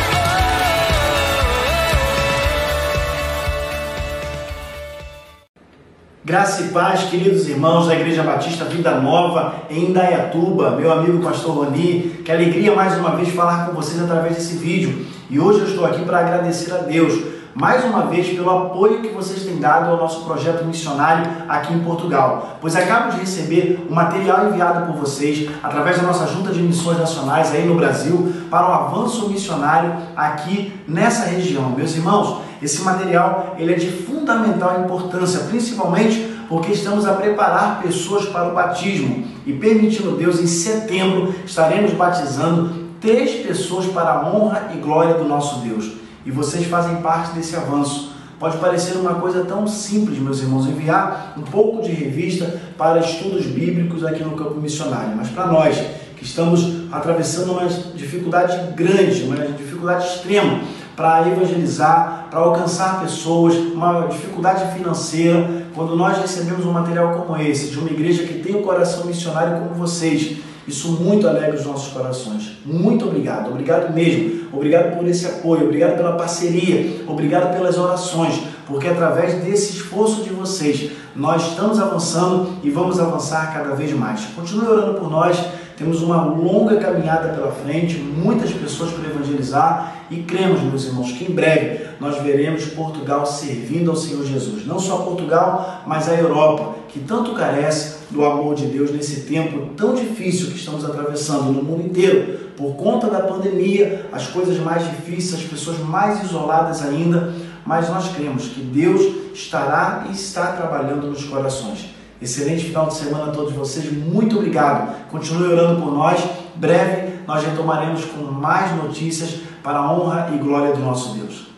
Graça 6.23 6.61
e 6.61 6.67
paz, 6.67 7.05
queridos 7.05 7.49
irmãos 7.49 7.87
da 7.87 7.95
Igreja 7.95 8.21
Batista 8.21 8.65
Vida 8.65 8.99
Nova 8.99 9.63
em 9.67 9.85
Indaiatuba, 9.85 10.75
meu 10.75 10.91
amigo 10.91 11.23
pastor 11.23 11.55
Roni, 11.55 12.21
que 12.23 12.31
alegria 12.31 12.75
mais 12.75 12.95
uma 12.99 13.15
vez 13.15 13.29
falar 13.29 13.65
com 13.65 13.73
vocês 13.73 13.99
através 13.99 14.35
desse 14.35 14.57
vídeo. 14.57 15.07
E 15.27 15.39
hoje 15.39 15.61
eu 15.61 15.65
estou 15.65 15.87
aqui 15.87 16.03
para 16.05 16.19
agradecer 16.19 16.71
a 16.71 16.77
Deus 16.77 17.38
mais 17.53 17.83
uma 17.83 18.05
vez 18.05 18.29
pelo 18.29 18.49
apoio 18.49 19.01
que 19.01 19.09
vocês 19.09 19.43
têm 19.43 19.57
dado 19.57 19.89
ao 19.89 19.97
nosso 19.97 20.23
projeto 20.23 20.63
missionário 20.65 21.29
aqui 21.47 21.73
em 21.73 21.79
Portugal, 21.79 22.57
pois 22.61 22.75
acabo 22.75 23.11
de 23.11 23.19
receber 23.19 23.85
o 23.89 23.93
material 23.93 24.47
enviado 24.47 24.85
por 24.85 25.01
vocês 25.01 25.49
através 25.63 25.97
da 25.97 26.03
nossa 26.03 26.27
Junta 26.27 26.51
de 26.51 26.61
Missões 26.61 26.97
Nacionais 26.97 27.51
aí 27.51 27.65
no 27.65 27.75
Brasil 27.75 28.33
para 28.49 28.69
o 28.69 28.73
avanço 28.73 29.29
missionário 29.29 29.93
aqui 30.15 30.73
nessa 30.87 31.25
região. 31.25 31.69
Meus 31.71 31.95
irmãos, 31.95 32.41
esse 32.61 32.81
material 32.81 33.55
ele 33.57 33.73
é 33.73 33.77
de 33.77 33.89
fundamental 33.89 34.81
importância, 34.81 35.41
principalmente 35.41 36.37
porque 36.47 36.71
estamos 36.71 37.05
a 37.05 37.13
preparar 37.13 37.81
pessoas 37.81 38.25
para 38.25 38.49
o 38.49 38.55
batismo 38.55 39.25
e 39.45 39.53
permitindo 39.53 40.17
Deus, 40.17 40.39
em 40.39 40.47
setembro 40.47 41.33
estaremos 41.45 41.93
batizando 41.93 42.89
três 42.99 43.45
pessoas 43.45 43.85
para 43.87 44.11
a 44.11 44.29
honra 44.29 44.71
e 44.73 44.77
glória 44.77 45.13
do 45.13 45.25
nosso 45.25 45.59
Deus. 45.59 45.99
E 46.25 46.31
vocês 46.31 46.65
fazem 46.67 46.97
parte 46.97 47.33
desse 47.33 47.55
avanço. 47.55 48.13
Pode 48.39 48.57
parecer 48.57 48.97
uma 48.97 49.15
coisa 49.15 49.43
tão 49.43 49.67
simples, 49.67 50.17
meus 50.17 50.39
irmãos, 50.39 50.65
enviar 50.65 51.33
um 51.37 51.41
pouco 51.41 51.81
de 51.81 51.91
revista 51.91 52.61
para 52.77 52.99
estudos 52.99 53.45
bíblicos 53.45 54.05
aqui 54.05 54.23
no 54.23 54.31
campo 54.31 54.55
missionário, 54.55 55.15
mas 55.15 55.29
para 55.29 55.47
nós 55.47 55.77
que 56.15 56.23
estamos 56.23 56.91
atravessando 56.91 57.53
uma 57.53 57.65
dificuldade 57.67 58.73
grande, 58.73 59.23
uma 59.23 59.37
dificuldade 59.37 60.05
extrema 60.05 60.61
para 60.95 61.25
evangelizar, 61.29 62.27
para 62.29 62.41
alcançar 62.41 62.99
pessoas, 62.99 63.55
uma 63.55 64.07
dificuldade 64.07 64.73
financeira, 64.77 65.65
quando 65.73 65.95
nós 65.95 66.17
recebemos 66.17 66.65
um 66.65 66.73
material 66.73 67.13
como 67.13 67.41
esse, 67.41 67.71
de 67.71 67.79
uma 67.79 67.89
igreja 67.89 68.23
que 68.23 68.39
tem 68.39 68.57
um 68.57 68.61
coração 68.61 69.05
missionário 69.05 69.59
como 69.59 69.75
vocês, 69.75 70.39
isso 70.69 70.91
muito 70.93 71.27
alegra 71.27 71.55
os 71.55 71.65
nossos 71.65 71.91
corações. 71.91 72.57
Muito 72.65 73.05
obrigado, 73.05 73.49
obrigado 73.49 73.93
mesmo. 73.93 74.47
Obrigado 74.53 74.95
por 74.97 75.07
esse 75.07 75.25
apoio, 75.25 75.65
obrigado 75.65 75.97
pela 75.97 76.13
parceria, 76.13 77.03
obrigado 77.07 77.55
pelas 77.55 77.77
orações, 77.77 78.41
porque 78.65 78.87
através 78.87 79.43
desse 79.43 79.73
esforço 79.73 80.23
de 80.23 80.29
vocês, 80.29 80.91
nós 81.15 81.49
estamos 81.49 81.79
avançando 81.79 82.53
e 82.63 82.69
vamos 82.69 82.99
avançar 82.99 83.53
cada 83.53 83.75
vez 83.75 83.91
mais. 83.93 84.25
Continue 84.35 84.67
orando 84.67 84.99
por 84.99 85.09
nós 85.09 85.37
temos 85.79 86.01
uma 86.01 86.25
longa 86.25 86.75
caminhada 86.75 87.29
pela 87.29 87.53
frente, 87.53 87.95
muitas 87.97 88.51
pessoas 88.51 88.91
para 88.91 89.09
evangelizar 89.09 90.03
e 90.11 90.23
cremos, 90.23 90.61
meus 90.61 90.83
irmãos, 90.83 91.13
que 91.13 91.31
em 91.31 91.33
breve 91.33 91.85
nós 92.01 92.21
veremos 92.21 92.65
Portugal 92.65 93.25
servindo 93.25 93.89
ao 93.89 93.95
Senhor 93.95 94.25
Jesus. 94.25 94.67
Não 94.67 94.77
só 94.77 94.97
Portugal, 94.97 95.83
mas 95.87 96.09
a 96.09 96.15
Europa, 96.15 96.75
que 96.89 96.99
tanto 96.99 97.33
carece 97.33 97.98
do 98.09 98.25
amor 98.25 98.55
de 98.55 98.65
Deus 98.65 98.91
nesse 98.91 99.21
tempo 99.21 99.73
tão 99.75 99.93
difícil 99.93 100.47
que 100.47 100.57
estamos 100.57 100.83
atravessando 100.83 101.51
no 101.51 101.63
mundo 101.63 101.85
inteiro. 101.85 102.49
Por 102.57 102.75
conta 102.75 103.07
da 103.07 103.21
pandemia, 103.21 104.07
as 104.11 104.27
coisas 104.27 104.57
mais 104.59 104.83
difíceis, 104.89 105.41
as 105.41 105.47
pessoas 105.47 105.79
mais 105.79 106.23
isoladas 106.23 106.81
ainda, 106.81 107.33
mas 107.65 107.89
nós 107.89 108.09
cremos 108.13 108.47
que 108.47 108.61
Deus 108.61 109.01
estará 109.33 110.07
e 110.09 110.13
está 110.13 110.53
trabalhando 110.53 111.07
nos 111.07 111.23
corações. 111.23 111.89
Excelente 112.21 112.65
final 112.65 112.87
de 112.87 112.95
semana 112.95 113.25
a 113.25 113.31
todos 113.31 113.53
vocês. 113.53 113.91
Muito 113.91 114.37
obrigado. 114.37 115.07
Continue 115.09 115.53
orando 115.53 115.81
por 115.81 115.93
nós. 115.93 116.21
Breve 116.55 117.19
nós 117.25 117.45
retomaremos 117.45 118.05
com 118.05 118.23
mais 118.23 118.75
notícias 118.75 119.41
para 119.63 119.77
a 119.77 119.93
honra 119.93 120.31
e 120.33 120.37
glória 120.39 120.73
do 120.73 120.79
nosso 120.79 121.13
Deus. 121.13 121.48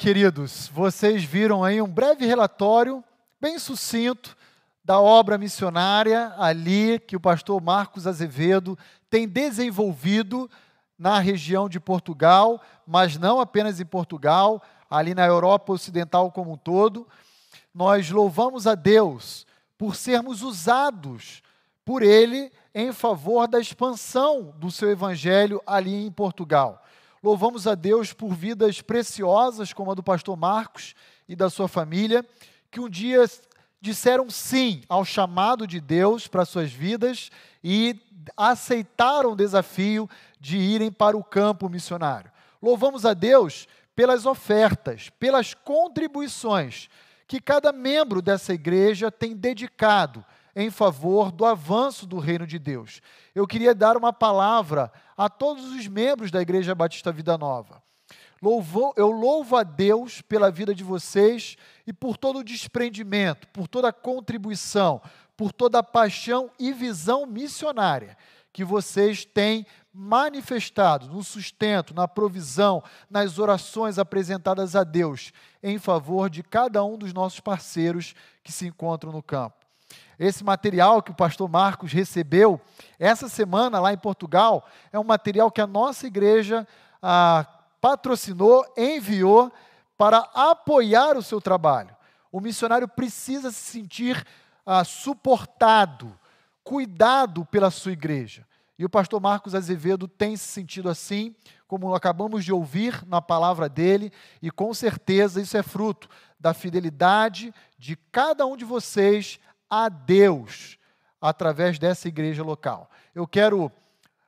Queridos, 0.00 0.70
vocês 0.72 1.22
viram 1.24 1.62
aí 1.62 1.82
um 1.82 1.86
breve 1.86 2.24
relatório, 2.24 3.04
bem 3.38 3.58
sucinto, 3.58 4.34
da 4.82 4.98
obra 4.98 5.36
missionária 5.36 6.32
ali 6.38 6.98
que 6.98 7.16
o 7.16 7.20
pastor 7.20 7.60
Marcos 7.60 8.06
Azevedo 8.06 8.78
tem 9.10 9.28
desenvolvido 9.28 10.50
na 10.98 11.18
região 11.18 11.68
de 11.68 11.78
Portugal, 11.78 12.62
mas 12.86 13.18
não 13.18 13.40
apenas 13.40 13.78
em 13.78 13.84
Portugal, 13.84 14.62
ali 14.88 15.14
na 15.14 15.26
Europa 15.26 15.74
Ocidental 15.74 16.32
como 16.32 16.52
um 16.52 16.56
todo. 16.56 17.06
Nós 17.74 18.10
louvamos 18.10 18.66
a 18.66 18.74
Deus 18.74 19.46
por 19.76 19.94
sermos 19.94 20.40
usados 20.40 21.42
por 21.84 22.02
Ele 22.02 22.50
em 22.74 22.90
favor 22.90 23.46
da 23.46 23.60
expansão 23.60 24.54
do 24.56 24.70
seu 24.70 24.90
evangelho 24.90 25.60
ali 25.66 26.06
em 26.06 26.10
Portugal. 26.10 26.82
Louvamos 27.22 27.66
a 27.66 27.74
Deus 27.74 28.14
por 28.14 28.34
vidas 28.34 28.80
preciosas, 28.80 29.74
como 29.74 29.90
a 29.90 29.94
do 29.94 30.02
pastor 30.02 30.36
Marcos 30.38 30.94
e 31.28 31.36
da 31.36 31.50
sua 31.50 31.68
família, 31.68 32.24
que 32.70 32.80
um 32.80 32.88
dia 32.88 33.22
disseram 33.78 34.30
sim 34.30 34.82
ao 34.88 35.04
chamado 35.04 35.66
de 35.66 35.80
Deus 35.80 36.26
para 36.26 36.46
suas 36.46 36.72
vidas 36.72 37.30
e 37.62 37.94
aceitaram 38.34 39.32
o 39.32 39.36
desafio 39.36 40.08
de 40.40 40.56
irem 40.56 40.90
para 40.90 41.16
o 41.16 41.22
campo 41.22 41.68
missionário. 41.68 42.32
Louvamos 42.62 43.04
a 43.04 43.12
Deus 43.12 43.68
pelas 43.94 44.24
ofertas, 44.24 45.10
pelas 45.18 45.52
contribuições 45.52 46.88
que 47.26 47.38
cada 47.38 47.70
membro 47.70 48.22
dessa 48.22 48.54
igreja 48.54 49.10
tem 49.10 49.36
dedicado 49.36 50.24
em 50.54 50.70
favor 50.70 51.30
do 51.30 51.44
avanço 51.44 52.06
do 52.06 52.18
reino 52.18 52.46
de 52.46 52.58
Deus. 52.58 53.00
Eu 53.34 53.46
queria 53.46 53.74
dar 53.74 53.96
uma 53.96 54.12
palavra 54.12 54.92
a 55.16 55.28
todos 55.28 55.64
os 55.72 55.86
membros 55.86 56.30
da 56.30 56.40
Igreja 56.40 56.74
Batista 56.74 57.12
Vida 57.12 57.36
Nova. 57.36 57.82
Louvo, 58.42 58.94
eu 58.96 59.10
louvo 59.10 59.56
a 59.56 59.62
Deus 59.62 60.22
pela 60.22 60.50
vida 60.50 60.74
de 60.74 60.82
vocês 60.82 61.56
e 61.86 61.92
por 61.92 62.16
todo 62.16 62.38
o 62.38 62.44
desprendimento, 62.44 63.46
por 63.48 63.68
toda 63.68 63.88
a 63.88 63.92
contribuição, 63.92 65.00
por 65.36 65.52
toda 65.52 65.78
a 65.78 65.82
paixão 65.82 66.50
e 66.58 66.72
visão 66.72 67.26
missionária 67.26 68.16
que 68.52 68.64
vocês 68.64 69.24
têm 69.24 69.66
manifestado 69.92 71.06
no 71.08 71.22
sustento, 71.22 71.94
na 71.94 72.06
provisão, 72.06 72.82
nas 73.08 73.38
orações 73.38 73.98
apresentadas 73.98 74.76
a 74.76 74.84
Deus 74.84 75.32
em 75.62 75.78
favor 75.78 76.30
de 76.30 76.42
cada 76.42 76.82
um 76.84 76.96
dos 76.96 77.12
nossos 77.12 77.40
parceiros 77.40 78.14
que 78.42 78.52
se 78.52 78.66
encontram 78.66 79.12
no 79.12 79.22
campo. 79.22 79.59
Esse 80.20 80.44
material 80.44 81.02
que 81.02 81.10
o 81.10 81.14
pastor 81.14 81.48
Marcos 81.48 81.90
recebeu 81.92 82.60
essa 82.98 83.26
semana 83.26 83.80
lá 83.80 83.90
em 83.90 83.96
Portugal 83.96 84.68
é 84.92 84.98
um 84.98 85.04
material 85.04 85.50
que 85.50 85.62
a 85.62 85.66
nossa 85.66 86.06
igreja 86.06 86.68
ah, 87.02 87.46
patrocinou, 87.80 88.70
enviou 88.76 89.50
para 89.96 90.18
apoiar 90.34 91.16
o 91.16 91.22
seu 91.22 91.40
trabalho. 91.40 91.96
O 92.30 92.38
missionário 92.38 92.86
precisa 92.86 93.50
se 93.50 93.60
sentir 93.60 94.22
ah, 94.66 94.84
suportado, 94.84 96.14
cuidado 96.62 97.46
pela 97.46 97.70
sua 97.70 97.92
igreja. 97.92 98.46
E 98.78 98.84
o 98.84 98.90
pastor 98.90 99.22
Marcos 99.22 99.54
Azevedo 99.54 100.06
tem 100.06 100.36
se 100.36 100.44
sentido 100.44 100.90
assim, 100.90 101.34
como 101.66 101.94
acabamos 101.94 102.44
de 102.44 102.52
ouvir 102.52 103.06
na 103.06 103.22
palavra 103.22 103.70
dele, 103.70 104.12
e 104.42 104.50
com 104.50 104.74
certeza 104.74 105.40
isso 105.40 105.56
é 105.56 105.62
fruto 105.62 106.10
da 106.38 106.52
fidelidade 106.52 107.54
de 107.78 107.96
cada 107.96 108.44
um 108.44 108.54
de 108.54 108.66
vocês 108.66 109.40
a 109.70 109.88
Deus 109.88 110.76
através 111.20 111.78
dessa 111.78 112.08
igreja 112.08 112.42
local. 112.42 112.90
Eu 113.14 113.26
quero 113.26 113.70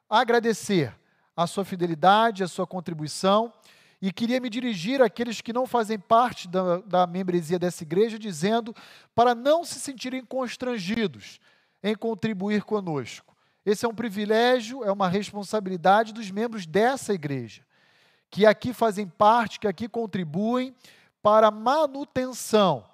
agradecer 0.08 0.94
a 1.36 1.46
sua 1.46 1.64
fidelidade, 1.64 2.44
a 2.44 2.48
sua 2.48 2.66
contribuição 2.66 3.52
e 4.00 4.12
queria 4.12 4.40
me 4.40 4.50
dirigir 4.50 5.00
àqueles 5.00 5.40
que 5.40 5.52
não 5.52 5.66
fazem 5.66 5.98
parte 5.98 6.48
da, 6.48 6.78
da 6.78 7.06
membresia 7.06 7.58
dessa 7.58 7.82
igreja, 7.82 8.18
dizendo 8.18 8.74
para 9.14 9.34
não 9.34 9.64
se 9.64 9.80
sentirem 9.80 10.24
constrangidos 10.24 11.40
em 11.82 11.94
contribuir 11.94 12.62
conosco. 12.62 13.34
Esse 13.64 13.86
é 13.86 13.88
um 13.88 13.94
privilégio, 13.94 14.84
é 14.84 14.90
uma 14.90 15.08
responsabilidade 15.08 16.12
dos 16.12 16.30
membros 16.30 16.66
dessa 16.66 17.14
igreja, 17.14 17.62
que 18.28 18.44
aqui 18.44 18.72
fazem 18.72 19.06
parte, 19.06 19.60
que 19.60 19.68
aqui 19.68 19.88
contribuem 19.88 20.74
para 21.22 21.48
a 21.48 21.52
manutenção 21.52 22.84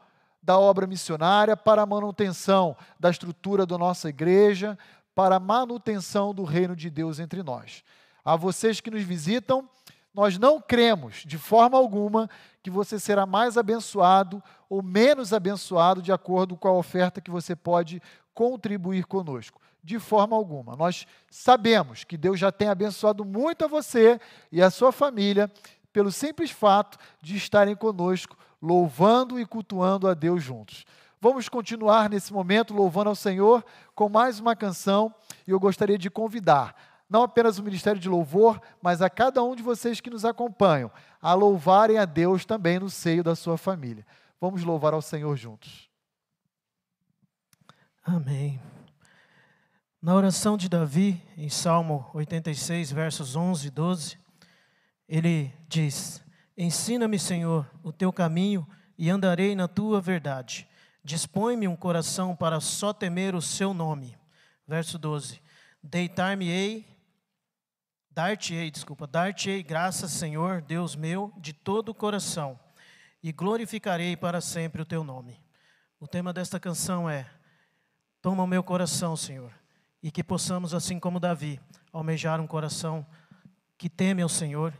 da 0.49 0.59
obra 0.59 0.87
missionária, 0.87 1.55
para 1.55 1.83
a 1.83 1.87
manutenção 1.87 2.75
da 2.99 3.11
estrutura 3.11 3.67
da 3.67 3.77
nossa 3.77 4.09
igreja, 4.09 4.79
para 5.15 5.37
a 5.37 5.39
manutenção 5.39 6.33
do 6.33 6.43
reino 6.43 6.75
de 6.75 6.89
Deus 6.89 7.21
entre 7.21 7.43
nós. 7.43 7.85
A 8.25 8.35
vocês 8.35 8.81
que 8.81 8.91
nos 8.91 9.03
visitam, 9.03 9.69
nós 10.15 10.39
não 10.39 10.59
cremos 10.59 11.17
de 11.27 11.37
forma 11.37 11.77
alguma 11.77 12.31
que 12.63 12.71
você 12.71 12.99
será 12.99 13.27
mais 13.27 13.59
abençoado 13.59 14.43
ou 14.71 14.83
menos 14.83 15.35
abençoado 15.35 16.01
de 16.01 16.13
acordo 16.13 16.57
com 16.57 16.67
a 16.67 16.73
oferta 16.73 17.21
que 17.21 17.31
você 17.31 17.55
pode 17.55 18.01
contribuir 18.33 19.05
conosco. 19.05 19.61
De 19.85 19.99
forma 19.99 20.35
alguma. 20.35 20.75
Nós 20.77 21.07
sabemos 21.31 22.05
que 22.05 22.17
Deus 22.17 22.41
já 22.41 22.51
tem 22.51 22.69
abençoado 22.69 23.23
muito 23.23 23.67
a 23.67 23.69
você 23.69 24.19
e 24.51 24.63
a 24.63 24.71
sua 24.71 24.93
família 24.93 25.53
pelo 25.93 26.11
simples 26.11 26.51
fato 26.51 26.99
de 27.21 27.37
estarem 27.37 27.77
conosco, 27.77 28.35
louvando 28.61 29.39
e 29.39 29.47
cultuando 29.47 30.09
a 30.09 30.15
Deus 30.15 30.43
juntos. 30.43 30.85
Vamos 31.21 31.49
continuar 31.49 32.09
nesse 32.09 32.33
momento 32.33 32.75
louvando 32.75 33.11
ao 33.11 33.17
Senhor 33.17 33.65
com 33.95 34.09
mais 34.09 34.39
uma 34.39 34.55
canção 34.55 35.13
e 35.47 35.51
eu 35.51 35.59
gostaria 35.59 35.99
de 35.99 36.11
convidar 36.11 36.75
não 37.09 37.23
apenas 37.23 37.59
o 37.59 37.63
ministério 37.63 38.01
de 38.01 38.09
louvor, 38.09 38.61
mas 38.83 39.01
a 39.01 39.09
cada 39.09 39.43
um 39.43 39.57
de 39.57 39.63
vocês 39.63 40.01
que 40.01 40.11
nos 40.11 40.25
acompanham, 40.25 40.91
a 41.23 41.33
louvarem 41.33 41.97
a 41.99 42.05
Deus 42.05 42.45
também 42.45 42.79
no 42.79 42.91
seio 42.91 43.25
da 43.25 43.35
sua 43.35 43.57
família. 43.57 44.07
Vamos 44.41 44.63
louvar 44.63 44.93
ao 44.93 45.01
Senhor 45.01 45.35
juntos. 45.37 45.89
Amém. 48.05 48.61
Na 50.01 50.15
oração 50.15 50.57
de 50.57 50.69
Davi, 50.69 51.21
em 51.37 51.49
Salmo 51.49 52.09
86, 52.15 52.93
versos 52.93 53.35
11 53.35 53.67
e 53.67 53.71
12, 53.71 54.19
ele 55.09 55.53
diz: 55.67 56.23
Ensina-me, 56.61 57.21
Senhor, 57.21 57.71
o 57.85 57.93
teu 57.93 58.13
caminho 58.13 58.69
e 58.99 59.09
andarei 59.09 59.55
na 59.55 59.69
tua 59.69 60.01
verdade. 60.01 60.69
Dispõe-me 61.05 61.69
um 61.69 61.77
coração 61.77 62.35
para 62.35 62.61
só 62.61 62.93
temer 62.93 63.37
o 63.37 63.41
seu 63.41 63.73
nome. 63.73 64.19
Verso 64.67 64.99
12: 64.99 65.41
Deitar-me-ei 65.81 66.99
Dar-te-ei, 68.19 68.69
desculpa, 68.69 69.07
dar-te-ei 69.07 69.63
graças, 69.63 70.11
Senhor, 70.11 70.61
Deus 70.61 70.97
meu, 70.97 71.33
de 71.37 71.53
todo 71.53 71.91
o 71.91 71.95
coração, 71.95 72.59
e 73.23 73.31
glorificarei 73.31 74.17
para 74.17 74.41
sempre 74.41 74.83
o 74.83 74.85
teu 74.85 75.05
nome. 75.05 75.41
O 76.01 76.09
tema 76.09 76.33
desta 76.33 76.59
canção 76.59 77.09
é: 77.09 77.31
Toma 78.21 78.43
o 78.43 78.47
meu 78.49 78.65
coração, 78.65 79.17
Senhor, 79.17 79.53
e 80.03 80.11
que 80.11 80.25
possamos, 80.25 80.75
assim 80.75 80.99
como 80.99 81.21
Davi, 81.21 81.61
almejar 81.93 82.41
um 82.41 82.47
coração 82.49 83.07
que 83.79 83.89
teme 83.89 84.21
ao 84.21 84.29
Senhor 84.29 84.75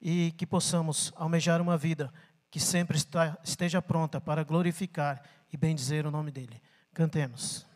e 0.00 0.32
que 0.32 0.46
possamos 0.46 1.12
almejar 1.16 1.60
uma 1.60 1.76
vida 1.76 2.12
que 2.50 2.58
sempre 2.58 2.96
está, 2.96 3.38
esteja 3.44 3.80
pronta 3.80 4.20
para 4.20 4.42
glorificar 4.42 5.22
e 5.52 5.56
bendizer 5.56 6.06
o 6.06 6.10
nome 6.10 6.30
dEle. 6.30 6.60
Cantemos. 6.92 7.69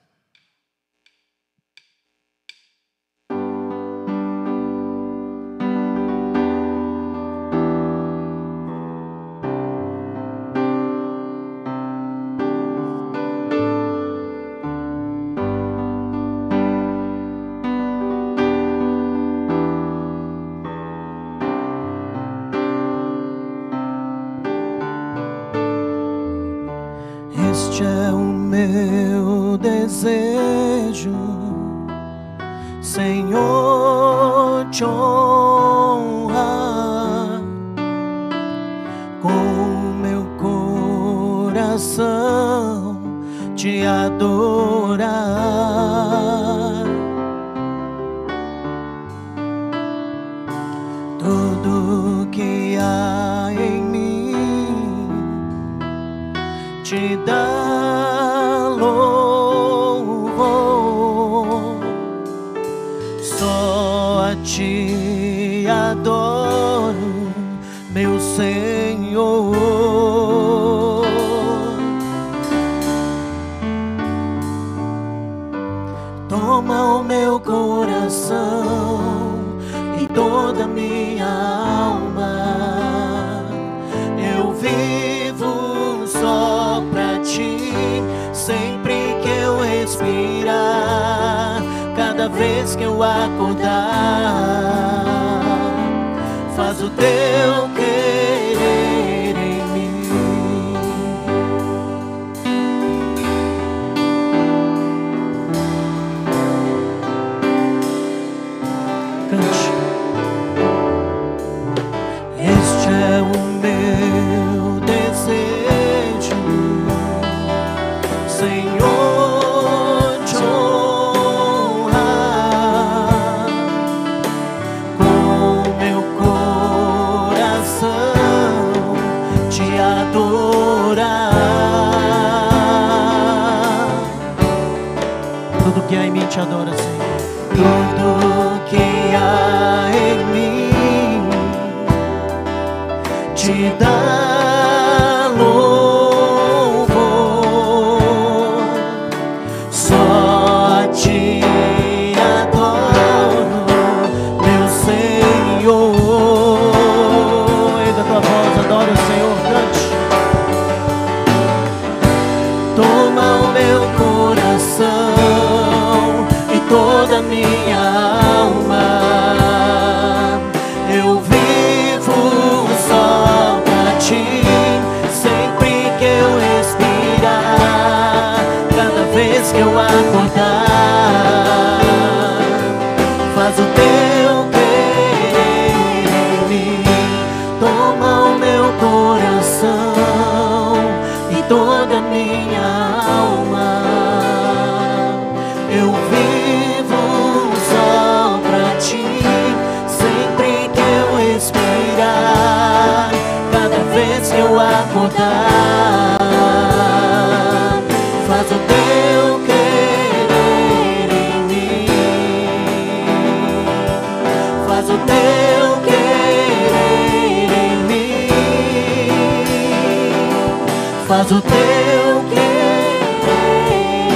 Faz 221.24 221.32
o 221.32 221.40
teu 221.40 222.28
querer 222.28 223.00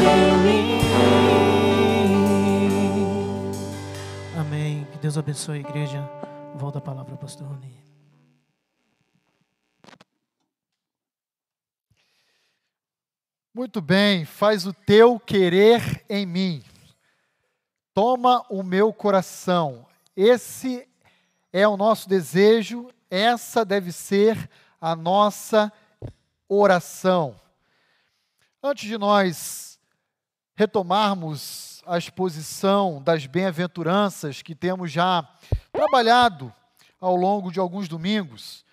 em 0.04 0.36
mim. 0.44 0.80
Amém. 4.38 4.86
Que 4.92 4.98
Deus 4.98 5.16
abençoe 5.16 5.56
a 5.56 5.60
igreja. 5.60 6.06
Volta 6.54 6.76
a 6.78 6.82
palavra, 6.82 7.16
pastor 7.16 7.46
Rony. 7.46 7.78
Muito 13.54 13.80
bem, 13.80 14.26
faz 14.26 14.66
o 14.66 14.74
teu 14.74 15.18
querer 15.18 16.04
em 16.10 16.26
mim. 16.26 16.62
Toma 17.94 18.44
o 18.50 18.62
meu 18.62 18.92
coração. 18.92 19.86
Esse 20.14 20.86
é 21.50 21.66
o 21.66 21.78
nosso 21.78 22.06
desejo, 22.06 22.90
essa 23.10 23.64
deve 23.64 23.92
ser 23.92 24.50
a 24.78 24.94
nossa 24.94 25.72
oração. 26.48 27.38
Antes 28.62 28.88
de 28.88 28.96
nós 28.96 29.78
retomarmos 30.56 31.82
a 31.86 31.98
exposição 31.98 33.02
das 33.02 33.26
bem-aventuranças 33.26 34.42
que 34.42 34.54
temos 34.54 34.90
já 34.90 35.28
trabalhado 35.70 36.52
ao 37.00 37.14
longo 37.14 37.52
de 37.52 37.60
alguns 37.60 37.86
domingos, 37.86 38.64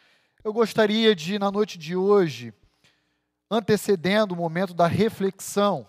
eu 0.43 0.53
gostaria 0.53 1.15
de, 1.15 1.37
na 1.37 1.51
noite 1.51 1.77
de 1.77 1.95
hoje, 1.95 2.53
antecedendo 3.51 4.33
o 4.33 4.37
momento 4.37 4.73
da 4.73 4.87
reflexão, 4.87 5.87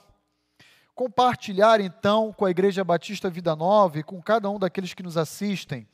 compartilhar 0.94 1.80
então 1.80 2.32
com 2.32 2.44
a 2.44 2.50
Igreja 2.50 2.82
Batista 2.82 3.30
Vida 3.30 3.54
Nova 3.54 3.98
e 3.98 4.02
com 4.02 4.20
cada 4.20 4.50
um 4.50 4.58
daqueles 4.58 4.92
que 4.92 5.02
nos 5.02 5.16
assistem, 5.16 5.88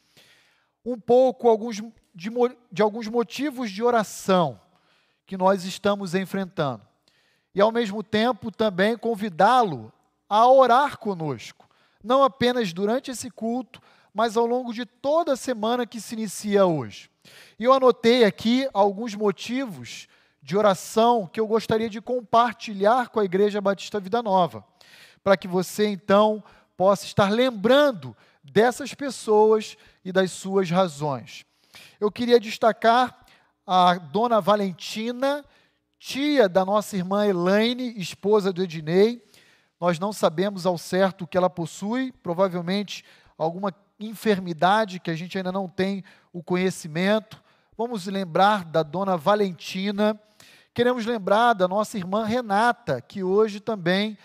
um 0.85 0.98
pouco 0.98 1.48
alguns, 1.48 1.83
de, 2.14 2.31
de 2.70 2.83
alguns 2.83 3.07
motivos 3.09 3.70
de 3.70 3.83
oração 3.83 4.61
que 5.32 5.36
nós 5.38 5.64
estamos 5.64 6.14
enfrentando. 6.14 6.82
E 7.54 7.60
ao 7.62 7.72
mesmo 7.72 8.02
tempo 8.02 8.50
também 8.50 8.98
convidá-lo 8.98 9.90
a 10.28 10.46
orar 10.46 10.98
conosco, 10.98 11.66
não 12.04 12.22
apenas 12.22 12.70
durante 12.74 13.10
esse 13.10 13.30
culto, 13.30 13.80
mas 14.12 14.36
ao 14.36 14.44
longo 14.44 14.74
de 14.74 14.84
toda 14.84 15.32
a 15.32 15.36
semana 15.36 15.86
que 15.86 16.02
se 16.02 16.14
inicia 16.14 16.66
hoje. 16.66 17.10
E 17.58 17.64
eu 17.64 17.72
anotei 17.72 18.24
aqui 18.24 18.68
alguns 18.74 19.14
motivos 19.14 20.06
de 20.42 20.54
oração 20.54 21.26
que 21.26 21.40
eu 21.40 21.46
gostaria 21.46 21.88
de 21.88 22.02
compartilhar 22.02 23.08
com 23.08 23.18
a 23.18 23.24
Igreja 23.24 23.58
Batista 23.58 23.98
Vida 23.98 24.22
Nova, 24.22 24.62
para 25.24 25.34
que 25.34 25.48
você 25.48 25.86
então 25.86 26.44
possa 26.76 27.06
estar 27.06 27.30
lembrando 27.30 28.14
dessas 28.44 28.92
pessoas 28.92 29.78
e 30.04 30.12
das 30.12 30.30
suas 30.30 30.68
razões. 30.68 31.46
Eu 31.98 32.12
queria 32.12 32.38
destacar 32.38 33.21
a 33.66 33.94
dona 33.94 34.40
Valentina, 34.40 35.44
tia 35.98 36.48
da 36.48 36.64
nossa 36.64 36.96
irmã 36.96 37.27
Elaine, 37.27 37.98
esposa 37.98 38.53
do 38.53 38.62
Ednei. 38.62 39.23
Nós 39.81 39.98
não 39.98 40.13
sabemos 40.13 40.67
ao 40.67 40.79
certo 40.79 41.23
o 41.23 41.27
que 41.27 41.37
ela 41.37 41.50
possui, 41.50 42.13
provavelmente 42.23 43.04
alguma 43.37 43.75
enfermidade 43.98 45.00
que 45.00 45.10
a 45.10 45.15
gente 45.15 45.37
ainda 45.37 45.52
não 45.52 45.69
tem 45.69 46.04
o 46.33 46.42
conhecimento. 46.42 47.42
Vamos 47.77 48.06
lembrar 48.06 48.65
da 48.65 48.83
dona 48.83 49.17
Valentina 49.17 50.21
Queremos 50.75 51.04
lembrar 51.04 51.52
da 51.52 51.69
nossa 51.69 51.98
irmã 51.98 52.25
Renata, 52.25 52.98
que 53.02 53.23
hoje 53.23 53.60
também 53.60 54.17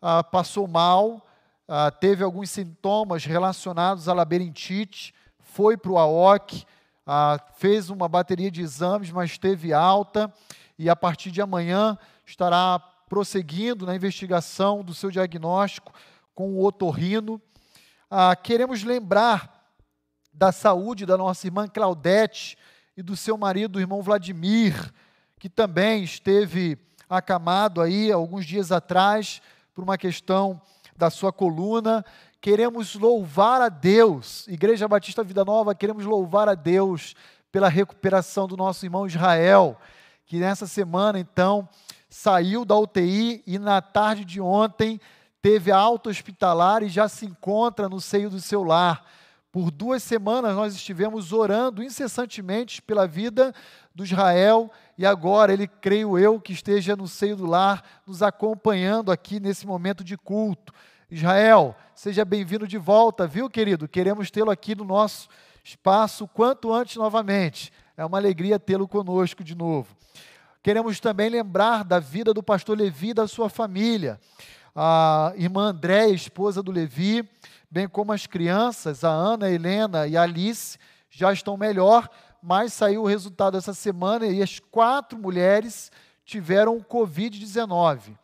ah, 0.00 0.22
passou 0.22 0.68
mal, 0.68 1.26
ah, 1.66 1.90
teve 1.90 2.22
alguns 2.22 2.50
sintomas 2.50 3.24
relacionados 3.24 4.08
à 4.08 4.14
labirintite, 4.14 5.12
foi 5.40 5.76
para 5.76 5.90
o 5.90 5.98
AOC, 5.98 6.64
ah, 7.10 7.40
fez 7.56 7.88
uma 7.88 8.06
bateria 8.06 8.50
de 8.50 8.60
exames, 8.60 9.10
mas 9.10 9.38
teve 9.38 9.72
alta, 9.72 10.30
e 10.78 10.90
a 10.90 10.94
partir 10.94 11.30
de 11.30 11.40
amanhã 11.40 11.96
estará 12.26 12.78
prosseguindo 13.08 13.86
na 13.86 13.96
investigação 13.96 14.84
do 14.84 14.92
seu 14.92 15.10
diagnóstico 15.10 15.90
com 16.34 16.50
o 16.52 16.62
otorrino. 16.62 17.40
Ah, 18.10 18.36
queremos 18.36 18.82
lembrar 18.82 19.72
da 20.34 20.52
saúde 20.52 21.06
da 21.06 21.16
nossa 21.16 21.46
irmã 21.46 21.66
Claudete 21.66 22.58
e 22.94 23.02
do 23.02 23.16
seu 23.16 23.38
marido, 23.38 23.76
o 23.76 23.80
irmão 23.80 24.02
Vladimir, 24.02 24.92
que 25.38 25.48
também 25.48 26.04
esteve 26.04 26.76
acamado 27.08 27.80
aí 27.80 28.12
alguns 28.12 28.44
dias 28.44 28.70
atrás 28.70 29.40
por 29.74 29.82
uma 29.82 29.96
questão 29.96 30.60
da 30.94 31.08
sua 31.08 31.32
coluna. 31.32 32.04
Queremos 32.40 32.94
louvar 32.94 33.60
a 33.60 33.68
Deus, 33.68 34.46
Igreja 34.46 34.86
Batista 34.86 35.24
Vida 35.24 35.44
Nova, 35.44 35.74
queremos 35.74 36.04
louvar 36.04 36.48
a 36.48 36.54
Deus 36.54 37.16
pela 37.50 37.68
recuperação 37.68 38.46
do 38.46 38.56
nosso 38.56 38.86
irmão 38.86 39.08
Israel, 39.08 39.76
que 40.24 40.38
nessa 40.38 40.64
semana 40.64 41.18
então 41.18 41.68
saiu 42.08 42.64
da 42.64 42.76
UTI 42.76 43.42
e 43.44 43.58
na 43.58 43.82
tarde 43.82 44.24
de 44.24 44.40
ontem 44.40 45.00
teve 45.42 45.72
a 45.72 45.76
alta 45.76 46.10
hospitalar 46.10 46.84
e 46.84 46.88
já 46.88 47.08
se 47.08 47.26
encontra 47.26 47.88
no 47.88 48.00
seio 48.00 48.30
do 48.30 48.40
seu 48.40 48.62
lar. 48.62 49.04
Por 49.50 49.72
duas 49.72 50.04
semanas 50.04 50.54
nós 50.54 50.76
estivemos 50.76 51.32
orando 51.32 51.82
incessantemente 51.82 52.80
pela 52.80 53.04
vida 53.04 53.52
do 53.92 54.04
Israel 54.04 54.70
e 54.96 55.04
agora 55.04 55.52
ele, 55.52 55.66
creio 55.66 56.16
eu, 56.16 56.40
que 56.40 56.52
esteja 56.52 56.94
no 56.94 57.08
seio 57.08 57.34
do 57.34 57.46
lar, 57.46 57.82
nos 58.06 58.22
acompanhando 58.22 59.10
aqui 59.10 59.40
nesse 59.40 59.66
momento 59.66 60.04
de 60.04 60.16
culto. 60.16 60.72
Israel, 61.10 61.74
seja 61.94 62.22
bem-vindo 62.22 62.68
de 62.68 62.76
volta, 62.76 63.26
viu, 63.26 63.48
querido? 63.48 63.88
Queremos 63.88 64.30
tê-lo 64.30 64.50
aqui 64.50 64.74
no 64.74 64.84
nosso 64.84 65.26
espaço 65.64 66.28
quanto 66.28 66.70
antes 66.70 66.96
novamente. 66.96 67.72
É 67.96 68.04
uma 68.04 68.18
alegria 68.18 68.58
tê-lo 68.58 68.86
conosco 68.86 69.42
de 69.42 69.54
novo. 69.54 69.96
Queremos 70.62 71.00
também 71.00 71.30
lembrar 71.30 71.82
da 71.82 71.98
vida 71.98 72.34
do 72.34 72.42
pastor 72.42 72.76
Levi 72.76 73.08
e 73.08 73.14
da 73.14 73.26
sua 73.26 73.48
família. 73.48 74.20
A 74.76 75.32
irmã 75.34 75.70
Andréia, 75.70 76.12
esposa 76.12 76.62
do 76.62 76.70
Levi, 76.70 77.26
bem 77.70 77.88
como 77.88 78.12
as 78.12 78.26
crianças, 78.26 79.02
a 79.02 79.08
Ana, 79.08 79.46
a 79.46 79.50
Helena 79.50 80.06
e 80.06 80.14
a 80.14 80.24
Alice, 80.24 80.76
já 81.08 81.32
estão 81.32 81.56
melhor, 81.56 82.06
mas 82.42 82.74
saiu 82.74 83.04
o 83.04 83.06
resultado 83.06 83.56
essa 83.56 83.72
semana 83.72 84.26
e 84.26 84.42
as 84.42 84.58
quatro 84.58 85.18
mulheres 85.18 85.90
tiveram 86.22 86.80
Covid-19. 86.80 88.14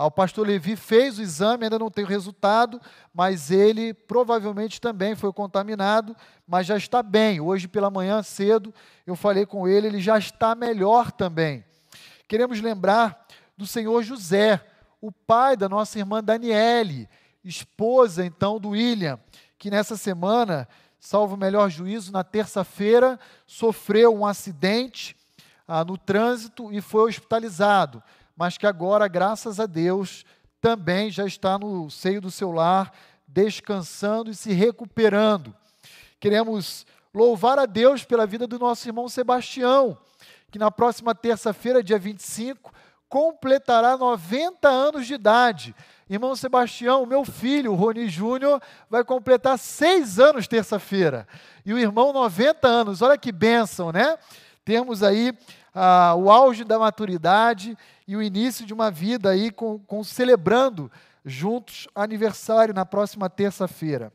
Ah, 0.00 0.06
o 0.06 0.12
pastor 0.12 0.46
Levi 0.46 0.76
fez 0.76 1.18
o 1.18 1.22
exame, 1.22 1.64
ainda 1.64 1.76
não 1.76 1.90
tem 1.90 2.04
o 2.04 2.06
resultado, 2.06 2.80
mas 3.12 3.50
ele 3.50 3.92
provavelmente 3.92 4.80
também 4.80 5.16
foi 5.16 5.32
contaminado, 5.32 6.14
mas 6.46 6.68
já 6.68 6.76
está 6.76 7.02
bem. 7.02 7.40
Hoje 7.40 7.66
pela 7.66 7.90
manhã 7.90 8.22
cedo 8.22 8.72
eu 9.04 9.16
falei 9.16 9.44
com 9.44 9.66
ele, 9.66 9.88
ele 9.88 10.00
já 10.00 10.16
está 10.16 10.54
melhor 10.54 11.10
também. 11.10 11.64
Queremos 12.28 12.60
lembrar 12.60 13.26
do 13.56 13.66
senhor 13.66 14.04
José, 14.04 14.64
o 15.00 15.10
pai 15.10 15.56
da 15.56 15.68
nossa 15.68 15.98
irmã 15.98 16.22
Daniele, 16.22 17.08
esposa 17.42 18.24
então 18.24 18.60
do 18.60 18.68
William, 18.68 19.18
que 19.58 19.68
nessa 19.68 19.96
semana 19.96 20.68
salvo 21.00 21.34
o 21.34 21.38
melhor 21.38 21.68
juízo, 21.70 22.12
na 22.12 22.22
terça-feira 22.22 23.18
sofreu 23.44 24.14
um 24.14 24.24
acidente 24.24 25.16
ah, 25.66 25.84
no 25.84 25.98
trânsito 25.98 26.72
e 26.72 26.80
foi 26.80 27.08
hospitalizado, 27.08 28.00
mas 28.38 28.56
que 28.56 28.68
agora, 28.68 29.08
graças 29.08 29.58
a 29.58 29.66
Deus, 29.66 30.24
também 30.60 31.10
já 31.10 31.26
está 31.26 31.58
no 31.58 31.90
seio 31.90 32.20
do 32.20 32.30
seu 32.30 32.52
lar, 32.52 32.92
descansando 33.26 34.30
e 34.30 34.34
se 34.34 34.52
recuperando. 34.52 35.52
Queremos 36.20 36.86
louvar 37.12 37.58
a 37.58 37.66
Deus 37.66 38.04
pela 38.04 38.28
vida 38.28 38.46
do 38.46 38.56
nosso 38.56 38.88
irmão 38.88 39.08
Sebastião, 39.08 39.98
que 40.52 40.58
na 40.58 40.70
próxima 40.70 41.16
terça-feira, 41.16 41.82
dia 41.82 41.98
25, 41.98 42.72
completará 43.08 43.96
90 43.96 44.68
anos 44.68 45.08
de 45.08 45.14
idade. 45.14 45.74
Irmão 46.08 46.36
Sebastião, 46.36 47.04
meu 47.06 47.24
filho, 47.24 47.72
o 47.72 47.74
Roni 47.74 48.08
Júnior, 48.08 48.62
vai 48.88 49.02
completar 49.02 49.58
seis 49.58 50.20
anos 50.20 50.46
terça-feira. 50.46 51.26
E 51.66 51.72
o 51.72 51.78
irmão, 51.78 52.12
90 52.12 52.68
anos. 52.68 53.02
Olha 53.02 53.18
que 53.18 53.32
bênção, 53.32 53.90
né? 53.90 54.16
Temos 54.64 55.02
aí 55.02 55.36
ah, 55.74 56.14
o 56.16 56.30
auge 56.30 56.62
da 56.62 56.78
maturidade 56.78 57.76
e 58.08 58.16
o 58.16 58.22
início 58.22 58.64
de 58.64 58.72
uma 58.72 58.90
vida 58.90 59.28
aí 59.28 59.50
com, 59.50 59.78
com 59.80 60.02
celebrando 60.02 60.90
juntos 61.22 61.86
aniversário 61.94 62.72
na 62.72 62.86
próxima 62.86 63.28
terça-feira. 63.28 64.10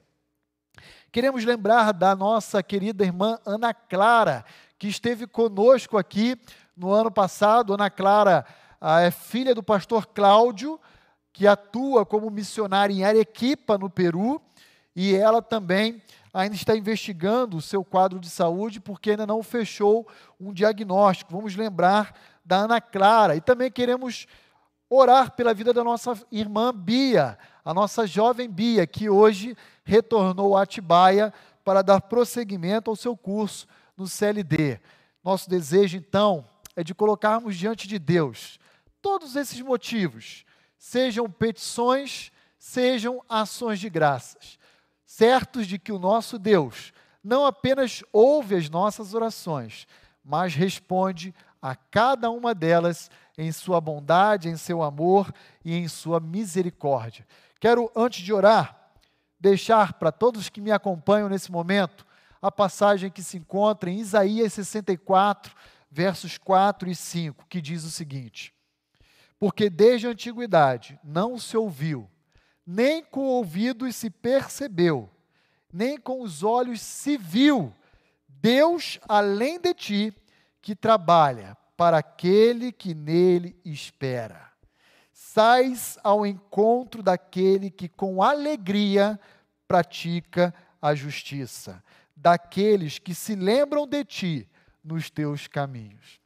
Queremos 1.11 1.45
lembrar 1.45 1.93
da 1.93 2.15
nossa 2.15 2.63
querida 2.63 3.03
irmã 3.03 3.37
Ana 3.45 3.71
Clara, 3.71 4.43
que 4.79 4.87
esteve 4.87 5.27
conosco 5.27 5.95
aqui 5.95 6.35
no 6.75 6.91
ano 6.91 7.11
passado. 7.11 7.75
Ana 7.75 7.87
Clara 7.87 8.43
ah, 8.81 9.01
é 9.01 9.11
filha 9.11 9.53
do 9.53 9.61
pastor 9.61 10.07
Cláudio, 10.07 10.81
que 11.31 11.45
atua 11.45 12.03
como 12.03 12.31
missionária 12.31 12.91
em 12.91 13.03
Arequipa, 13.03 13.77
no 13.77 13.91
Peru, 13.91 14.41
e 14.95 15.15
ela 15.15 15.39
também 15.39 16.01
ainda 16.33 16.55
está 16.55 16.75
investigando 16.75 17.57
o 17.57 17.61
seu 17.61 17.85
quadro 17.85 18.19
de 18.19 18.27
saúde, 18.27 18.79
porque 18.79 19.11
ainda 19.11 19.27
não 19.27 19.43
fechou 19.43 20.07
um 20.39 20.51
diagnóstico. 20.51 21.31
Vamos 21.31 21.55
lembrar 21.55 22.32
da 22.43 22.57
Ana 22.57 22.81
Clara. 22.81 23.35
E 23.35 23.41
também 23.41 23.71
queremos 23.71 24.27
orar 24.89 25.31
pela 25.35 25.53
vida 25.53 25.73
da 25.73 25.83
nossa 25.83 26.13
irmã 26.31 26.73
Bia, 26.73 27.37
a 27.63 27.73
nossa 27.73 28.05
jovem 28.05 28.49
Bia, 28.49 28.85
que 28.85 29.09
hoje 29.09 29.55
retornou 29.83 30.55
a 30.55 30.63
Atibaia 30.63 31.33
para 31.63 31.81
dar 31.81 32.01
prosseguimento 32.01 32.89
ao 32.89 32.95
seu 32.95 33.15
curso 33.15 33.67
no 33.95 34.07
CLD. 34.07 34.79
Nosso 35.23 35.49
desejo, 35.49 35.97
então, 35.97 36.45
é 36.75 36.83
de 36.83 36.93
colocarmos 36.93 37.55
diante 37.55 37.87
de 37.87 37.97
Deus 37.97 38.59
todos 39.03 39.35
esses 39.35 39.59
motivos, 39.59 40.45
sejam 40.77 41.29
petições, 41.29 42.31
sejam 42.57 43.21
ações 43.27 43.77
de 43.77 43.89
graças, 43.89 44.57
certos 45.05 45.67
de 45.67 45.77
que 45.77 45.91
o 45.91 45.99
nosso 45.99 46.39
Deus 46.39 46.93
não 47.21 47.45
apenas 47.45 48.01
ouve 48.13 48.55
as 48.55 48.69
nossas 48.69 49.13
orações, 49.13 49.85
mas 50.23 50.55
responde 50.55 51.35
a 51.63 51.77
cada 51.77 52.29
uma 52.29 52.53
delas 52.53 53.09
em 53.37 53.49
sua 53.53 53.79
bondade, 53.79 54.49
em 54.49 54.57
seu 54.57 54.83
amor 54.83 55.33
e 55.63 55.73
em 55.73 55.87
sua 55.87 56.19
misericórdia. 56.19 57.25
Quero, 57.57 57.89
antes 57.95 58.21
de 58.21 58.33
orar, 58.33 58.91
deixar 59.39 59.93
para 59.93 60.11
todos 60.11 60.49
que 60.49 60.59
me 60.59 60.71
acompanham 60.71 61.29
nesse 61.29 61.49
momento 61.49 62.05
a 62.41 62.51
passagem 62.51 63.09
que 63.09 63.23
se 63.23 63.37
encontra 63.37 63.89
em 63.89 63.99
Isaías 63.99 64.51
64, 64.51 65.55
versos 65.89 66.37
4 66.37 66.89
e 66.89 66.95
5, 66.95 67.45
que 67.47 67.61
diz 67.61 67.85
o 67.85 67.89
seguinte: 67.89 68.53
Porque 69.39 69.69
desde 69.69 70.05
a 70.05 70.09
antiguidade 70.09 70.99
não 71.01 71.39
se 71.39 71.55
ouviu, 71.55 72.09
nem 72.67 73.01
com 73.01 73.21
ouvidos 73.21 73.95
se 73.95 74.09
percebeu, 74.09 75.09
nem 75.71 75.97
com 75.97 76.21
os 76.21 76.43
olhos 76.43 76.81
se 76.81 77.15
viu 77.17 77.73
Deus 78.27 78.99
além 79.07 79.57
de 79.57 79.73
ti 79.73 80.13
que 80.63 80.73
trabalha 80.73 81.57
para 81.75 81.97
aquele 81.97 82.71
que 82.71 82.95
nele 82.95 83.59
espera. 83.65 84.49
Sais 85.11 85.99
ao 86.01 86.25
encontro 86.25 87.03
daquele 87.03 87.69
que 87.69 87.89
com 87.89 88.23
alegria 88.23 89.19
pratica 89.67 90.55
a 90.81 90.95
justiça, 90.95 91.83
daqueles 92.15 92.97
que 92.97 93.13
se 93.13 93.35
lembram 93.35 93.85
de 93.85 94.05
ti 94.05 94.49
nos 94.81 95.09
teus 95.09 95.47
caminhos. 95.47 96.21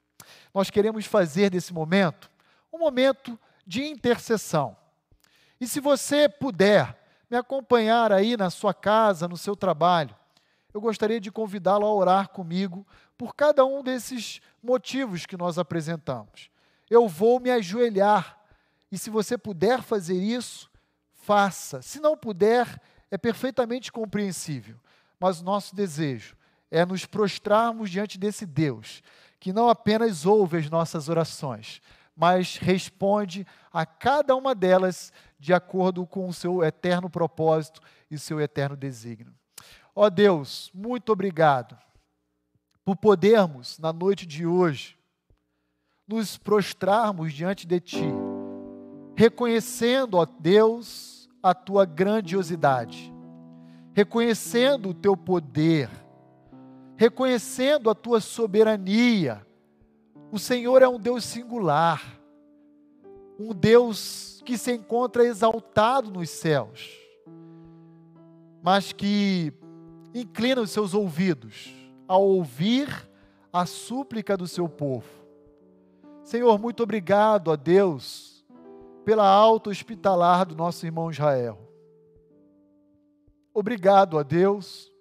Nós 0.53 0.69
queremos 0.69 1.07
fazer 1.07 1.49
desse 1.49 1.73
momento 1.73 2.29
um 2.71 2.77
momento 2.77 3.39
de 3.65 3.83
intercessão. 3.85 4.77
E 5.59 5.65
se 5.65 5.79
você 5.79 6.29
puder 6.29 6.95
me 7.27 7.37
acompanhar 7.37 8.11
aí 8.11 8.37
na 8.37 8.51
sua 8.51 8.73
casa, 8.73 9.27
no 9.27 9.35
seu 9.35 9.55
trabalho, 9.55 10.15
eu 10.71 10.79
gostaria 10.79 11.19
de 11.19 11.31
convidá-lo 11.31 11.87
a 11.87 11.93
orar 11.93 12.29
comigo 12.29 12.85
por 13.17 13.35
cada 13.35 13.65
um 13.65 13.83
desses 13.83 14.39
motivos 14.61 15.25
que 15.25 15.35
nós 15.35 15.57
apresentamos. 15.57 16.49
Eu 16.89 17.07
vou 17.07 17.39
me 17.39 17.49
ajoelhar 17.49 18.37
e 18.91 18.97
se 18.97 19.09
você 19.09 19.37
puder 19.37 19.81
fazer 19.81 20.21
isso, 20.21 20.69
faça. 21.13 21.81
Se 21.81 21.99
não 21.99 22.15
puder, 22.15 22.81
é 23.11 23.17
perfeitamente 23.17 23.91
compreensível. 23.91 24.77
Mas 25.19 25.41
o 25.41 25.43
nosso 25.43 25.75
desejo 25.75 26.37
é 26.69 26.85
nos 26.85 27.05
prostrarmos 27.05 27.89
diante 27.89 28.17
desse 28.17 28.45
Deus, 28.45 29.01
que 29.39 29.51
não 29.51 29.67
apenas 29.67 30.25
ouve 30.25 30.57
as 30.57 30.69
nossas 30.69 31.09
orações, 31.09 31.81
mas 32.15 32.57
responde 32.57 33.45
a 33.71 33.85
cada 33.85 34.35
uma 34.35 34.53
delas 34.53 35.11
de 35.39 35.53
acordo 35.53 36.05
com 36.05 36.27
o 36.27 36.33
seu 36.33 36.63
eterno 36.63 37.09
propósito 37.09 37.81
e 38.09 38.17
seu 38.17 38.39
eterno 38.39 38.75
desígnio. 38.75 39.33
Ó 39.95 40.09
Deus, 40.09 40.69
muito 40.73 41.11
obrigado 41.11 41.77
por 42.87 42.95
podermos, 42.95 43.77
na 43.79 43.91
noite 43.91 44.25
de 44.25 44.47
hoje, 44.47 44.97
nos 46.07 46.37
prostrarmos 46.37 47.33
diante 47.33 47.67
de 47.67 47.81
Ti, 47.81 48.05
reconhecendo, 49.13 50.15
ó 50.15 50.25
Deus, 50.25 51.29
a 51.43 51.53
Tua 51.53 51.83
grandiosidade, 51.83 53.13
reconhecendo 53.93 54.87
o 54.87 54.93
Teu 54.93 55.17
poder, 55.17 55.89
reconhecendo 56.95 57.89
a 57.89 57.93
Tua 57.93 58.21
soberania. 58.21 59.45
O 60.31 60.39
Senhor 60.39 60.81
é 60.81 60.87
um 60.87 60.97
Deus 60.97 61.25
singular, 61.25 62.01
um 63.37 63.53
Deus 63.53 64.41
que 64.45 64.57
se 64.57 64.71
encontra 64.71 65.25
exaltado 65.25 66.09
nos 66.09 66.29
céus, 66.29 66.89
mas 68.63 68.93
que 68.93 69.51
inclina 70.13 70.61
os 70.61 70.71
seus 70.71 70.93
ouvidos 70.93 71.76
ao 72.07 72.23
ouvir 72.23 72.87
a 73.51 73.65
súplica 73.65 74.37
do 74.37 74.47
seu 74.47 74.69
povo. 74.69 75.07
Senhor, 76.23 76.59
muito 76.59 76.83
obrigado 76.83 77.51
a 77.51 77.55
Deus 77.55 78.45
pela 79.05 79.27
alta 79.27 79.69
hospitalar 79.69 80.45
do 80.45 80.55
nosso 80.55 80.85
irmão 80.85 81.09
Israel. 81.09 81.57
Obrigado 83.53 84.19
a 84.19 84.23
Deus 84.23 84.91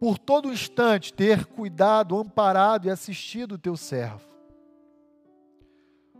por 0.00 0.18
todo 0.18 0.52
instante 0.52 1.12
ter 1.12 1.46
cuidado, 1.46 2.16
amparado 2.16 2.86
e 2.86 2.90
assistido 2.90 3.52
o 3.52 3.58
teu 3.58 3.76
servo. 3.76 4.26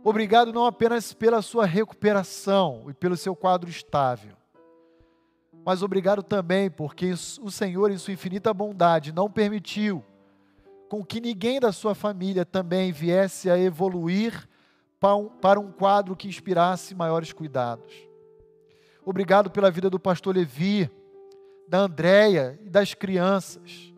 Obrigado 0.03 0.53
não 0.53 0.65
apenas 0.65 1.13
pela 1.13 1.41
sua 1.41 1.65
recuperação 1.65 2.85
e 2.87 2.93
pelo 2.93 3.17
seu 3.17 3.35
quadro 3.35 3.69
estável, 3.69 4.37
mas 5.67 5.83
obrigado 5.83 6.23
também 6.23 6.71
porque 6.71 7.11
o 7.41 7.51
Senhor, 7.51 7.91
em 7.91 7.97
sua 7.97 8.13
infinita 8.13 8.53
bondade, 8.53 9.11
não 9.11 9.29
permitiu 9.29 10.01
com 10.87 11.03
que 11.03 11.19
ninguém 11.19 11.59
da 11.59 11.73
sua 11.73 11.93
família 11.93 12.45
também 12.45 12.93
viesse 12.93 13.49
a 13.49 13.59
evoluir 13.59 14.47
para 15.41 15.59
um 15.59 15.69
quadro 15.69 16.15
que 16.15 16.25
inspirasse 16.25 16.95
maiores 16.95 17.33
cuidados. 17.33 17.93
Obrigado 19.03 19.51
pela 19.51 19.69
vida 19.69 19.89
do 19.89 19.99
pastor 19.99 20.37
Levi, 20.37 20.89
da 21.67 21.79
Andréia 21.79 22.57
e 22.63 22.69
das 22.69 22.93
crianças, 22.93 23.93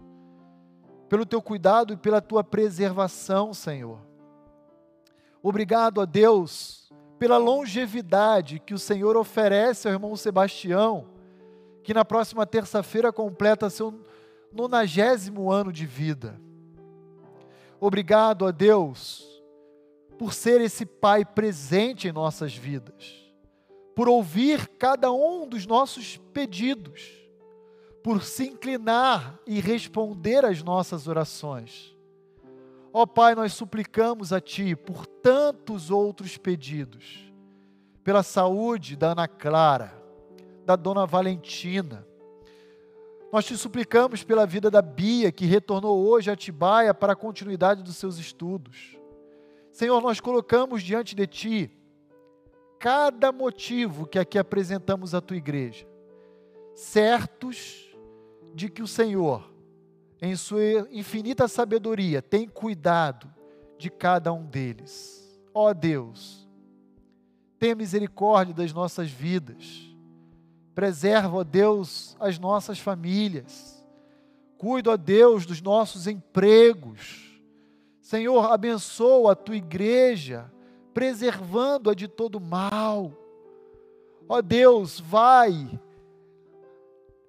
pelo 1.08 1.24
teu 1.24 1.40
cuidado 1.40 1.94
e 1.94 1.98
pela 1.98 2.20
tua 2.20 2.44
preservação, 2.44 3.54
Senhor. 3.54 4.00
Obrigado 5.44 6.02
a 6.02 6.06
Deus 6.06 6.92
pela 7.20 7.38
longevidade 7.38 8.58
que 8.58 8.74
o 8.74 8.80
Senhor 8.80 9.16
oferece 9.16 9.88
ao 9.88 9.94
irmão 9.94 10.16
Sebastião 10.16 11.19
que 11.84 11.94
na 11.94 12.04
próxima 12.06 12.46
terça-feira 12.46 13.12
completa 13.12 13.70
seu 13.70 13.94
nonagésimo 14.52 15.52
ano 15.52 15.72
de 15.72 15.86
vida. 15.86 16.40
Obrigado 17.80 18.46
a 18.46 18.52
Deus 18.52 19.26
por 20.18 20.34
ser 20.34 20.60
esse 20.60 20.86
Pai 20.86 21.24
presente 21.24 22.08
em 22.08 22.12
nossas 22.12 22.54
vidas, 22.54 23.16
por 23.96 24.10
ouvir 24.10 24.68
cada 24.78 25.12
um 25.12 25.48
dos 25.48 25.66
nossos 25.66 26.18
pedidos, 26.34 27.10
por 28.04 28.24
se 28.24 28.48
inclinar 28.48 29.40
e 29.48 29.60
responder 29.62 30.44
às 30.44 30.62
nossas 30.62 31.08
orações. 31.08 31.96
Ó 32.92 33.06
Pai, 33.06 33.36
nós 33.36 33.54
suplicamos 33.54 34.34
a 34.34 34.42
Ti 34.42 34.76
por 34.76 35.06
tantos 35.06 35.90
outros 35.90 36.38
pedidos, 36.38 37.32
pela 38.04 38.24
saúde 38.24 38.96
da 38.96 39.12
Ana 39.12 39.28
Clara, 39.28 39.99
da 40.70 40.76
dona 40.76 41.04
Valentina. 41.04 42.06
Nós 43.34 43.44
te 43.44 43.58
suplicamos 43.58 44.24
pela 44.24 44.46
vida 44.46 44.70
da 44.70 44.84
Bia, 44.84 45.32
que 45.32 45.48
retornou 45.48 46.08
hoje 46.08 46.30
a 46.30 46.34
Atibaia 46.34 46.94
para 46.94 47.14
a 47.14 47.16
continuidade 47.16 47.82
dos 47.82 47.98
seus 47.98 48.20
estudos. 48.20 48.96
Senhor, 49.72 50.00
nós 50.00 50.20
colocamos 50.20 50.84
diante 50.84 51.16
de 51.16 51.26
Ti 51.26 51.72
cada 52.78 53.32
motivo 53.32 54.06
que 54.06 54.20
aqui 54.20 54.38
apresentamos 54.38 55.16
à 55.16 55.22
Tua 55.22 55.38
igreja, 55.38 55.88
certos 56.76 57.92
de 58.54 58.70
que 58.70 58.84
o 58.84 58.88
Senhor, 58.88 59.52
em 60.22 60.36
Sua 60.36 60.88
infinita 60.92 61.48
sabedoria, 61.48 62.22
tem 62.22 62.48
cuidado 62.48 63.28
de 63.76 63.90
cada 63.90 64.32
um 64.32 64.46
deles. 64.46 65.42
Ó 65.52 65.74
Deus, 65.74 66.48
tenha 67.58 67.74
misericórdia 67.74 68.54
das 68.54 68.72
nossas 68.72 69.10
vidas 69.10 69.89
Preserva, 70.80 71.40
ó 71.40 71.44
Deus, 71.44 72.16
as 72.22 72.40
nossas 72.40 72.80
famílias. 72.80 73.86
Cuida, 74.58 74.92
ó 74.92 74.96
Deus, 74.96 75.46
dos 75.46 75.62
nossos 75.62 76.08
empregos. 76.08 77.38
Senhor, 78.00 78.50
abençoa 78.50 79.34
a 79.34 79.36
tua 79.36 79.58
igreja, 79.58 80.50
preservando-a 80.94 81.94
de 81.94 82.08
todo 82.08 82.40
mal. 82.40 83.12
Ó 84.30 84.42
Deus, 84.42 85.02
vai 85.02 85.78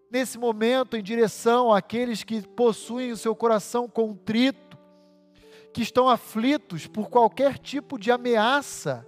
nesse 0.09 0.39
momento 0.39 0.97
em 0.97 1.03
direção 1.03 1.75
àqueles 1.75 2.23
que 2.23 2.47
possuem 2.47 3.11
o 3.11 3.17
seu 3.17 3.35
coração 3.35 3.89
contrito, 3.89 4.79
que 5.73 5.83
estão 5.83 6.09
aflitos 6.09 6.87
por 6.87 7.11
qualquer 7.11 7.59
tipo 7.59 7.99
de 7.99 8.13
ameaça 8.13 9.05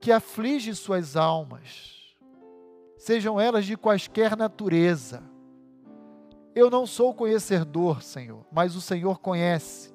que 0.00 0.10
aflige 0.10 0.74
suas 0.74 1.14
almas 1.14 1.95
sejam 2.96 3.40
elas 3.40 3.64
de 3.64 3.76
quaisquer 3.76 4.36
natureza. 4.36 5.22
Eu 6.54 6.70
não 6.70 6.86
sou 6.86 7.14
conhecedor, 7.14 8.02
Senhor, 8.02 8.44
mas 8.50 8.74
o 8.74 8.80
Senhor 8.80 9.18
conhece 9.20 9.92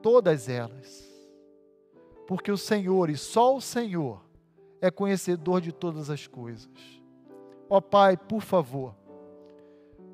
todas 0.00 0.48
elas. 0.48 1.04
Porque 2.26 2.50
o 2.50 2.56
Senhor 2.56 3.10
e 3.10 3.16
só 3.16 3.56
o 3.56 3.60
Senhor 3.60 4.22
é 4.80 4.90
conhecedor 4.90 5.60
de 5.60 5.72
todas 5.72 6.10
as 6.10 6.26
coisas. 6.26 6.70
Ó 7.68 7.80
Pai, 7.80 8.16
por 8.16 8.42
favor, 8.42 8.94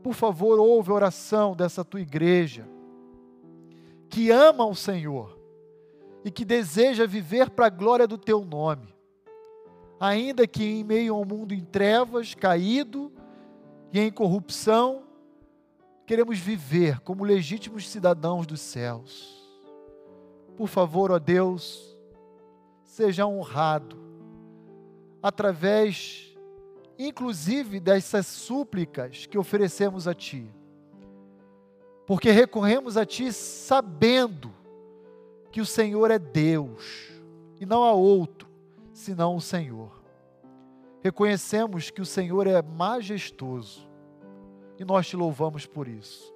por 0.03 0.15
favor, 0.15 0.59
ouve 0.59 0.91
a 0.91 0.95
oração 0.95 1.55
dessa 1.55 1.85
tua 1.85 2.01
igreja, 2.01 2.67
que 4.09 4.31
ama 4.31 4.67
o 4.67 4.75
Senhor 4.75 5.39
e 6.25 6.31
que 6.31 6.45
deseja 6.45 7.07
viver 7.07 7.51
para 7.51 7.67
a 7.67 7.71
glória 7.71 8.07
do 8.07 8.19
teu 8.19 8.45
nome. 8.45 8.92
Ainda 10.03 10.49
que 10.49 10.65
em 10.65 10.83
meio 10.83 11.15
a 11.15 11.19
um 11.19 11.25
mundo 11.25 11.55
em 11.55 11.61
trevas, 11.61 12.35
caído 12.35 13.13
e 13.93 14.01
em 14.01 14.11
corrupção, 14.11 15.05
queremos 16.05 16.41
viver 16.41 16.99
como 17.03 17.23
legítimos 17.23 17.89
cidadãos 17.89 18.45
dos 18.45 18.61
céus. 18.61 19.41
Por 20.57 20.67
favor, 20.67 21.13
ó 21.13 21.21
Deus, 21.21 21.97
seja 22.83 23.25
honrado 23.29 23.97
através, 25.23 26.37
inclusive, 26.99 27.79
dessas 27.79 28.27
súplicas 28.27 29.27
que 29.27 29.39
oferecemos 29.39 30.09
a 30.09 30.15
Ti. 30.15 30.51
Porque 32.09 32.33
recorremos 32.33 32.97
a 32.97 33.07
Ti 33.07 33.33
sabendo 33.33 34.53
que 35.53 35.61
o 35.61 35.67
Senhor 35.67 36.11
é 36.11 36.19
Deus 36.19 37.13
e 37.61 37.65
não 37.65 37.85
há 37.85 37.93
outro 37.93 38.51
senão 38.93 39.37
o 39.37 39.41
Senhor. 39.41 40.03
Reconhecemos 41.03 41.91
que 41.91 42.01
o 42.01 42.07
Senhor 42.07 42.47
é 42.47 42.61
majestoso 42.63 43.89
e 44.79 44.85
nós 44.85 45.09
te 45.09 45.17
louvamos 45.17 45.67
por 45.67 45.89
isso. 45.89 46.33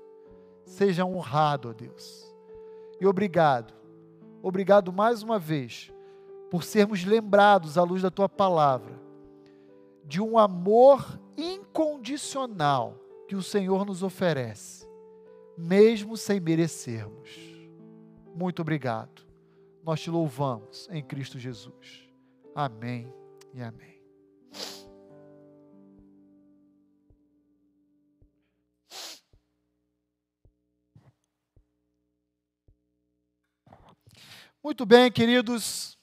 Seja 0.64 1.04
honrado, 1.04 1.68
ó 1.68 1.72
Deus. 1.72 2.34
E 3.00 3.07
obrigado, 3.07 3.74
obrigado 4.42 4.92
mais 4.92 5.22
uma 5.22 5.38
vez 5.38 5.92
por 6.50 6.64
sermos 6.64 7.04
lembrados 7.04 7.76
à 7.76 7.82
luz 7.82 8.02
da 8.02 8.11
tua 8.11 8.28
palavra 8.28 9.07
de 10.04 10.20
um 10.20 10.38
amor 10.38 11.20
incondicional 11.36 12.96
que 13.28 13.34
o 13.34 13.42
Senhor 13.42 13.84
nos 13.84 14.02
oferece, 14.02 14.88
mesmo 15.59 16.16
sem 16.16 16.38
merecermos. 16.38 17.28
Muito 18.34 18.62
obrigado. 18.62 19.26
Nós 19.84 20.00
te 20.00 20.11
louvamos 20.11 20.88
em 20.90 21.02
Cristo 21.02 21.38
Jesus. 21.38 22.05
Amém 22.59 23.12
e 23.52 23.61
amém. 23.61 24.00
Muito 34.64 34.86
bem, 34.86 35.12
queridos, 35.12 35.98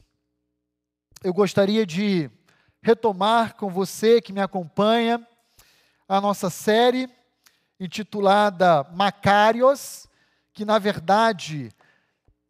eu 1.23 1.33
gostaria 1.33 1.87
de 1.87 2.29
retomar 2.83 3.55
com 3.55 3.71
você 3.71 4.21
que 4.21 4.31
me 4.31 4.39
acompanha 4.39 5.27
a 6.07 6.21
nossa 6.21 6.51
série 6.51 7.09
intitulada 7.79 8.83
Macários, 8.93 10.05
que 10.53 10.63
na 10.63 10.77
verdade 10.77 11.71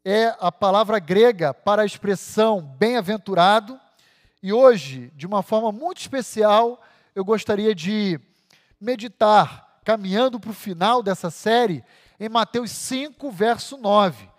é 0.04 0.36
a 0.41 0.51
palavra 0.51 0.99
grega 0.99 1.54
para 1.54 1.84
a 1.84 1.86
expressão 1.86 2.62
bem-aventurado, 2.62 3.80
e 4.44 4.52
hoje, 4.52 5.10
de 5.16 5.26
uma 5.26 5.41
forma 5.41 5.72
muito 5.72 6.02
especial, 6.02 6.84
eu 7.16 7.24
gostaria 7.24 7.74
de 7.74 8.20
meditar, 8.78 9.80
caminhando 9.86 10.38
para 10.38 10.52
o 10.52 10.54
final 10.54 11.02
dessa 11.02 11.32
série, 11.32 11.82
em 12.20 12.28
Mateus 12.28 12.70
5, 12.72 13.32
verso 13.32 13.78
9, 13.78 14.30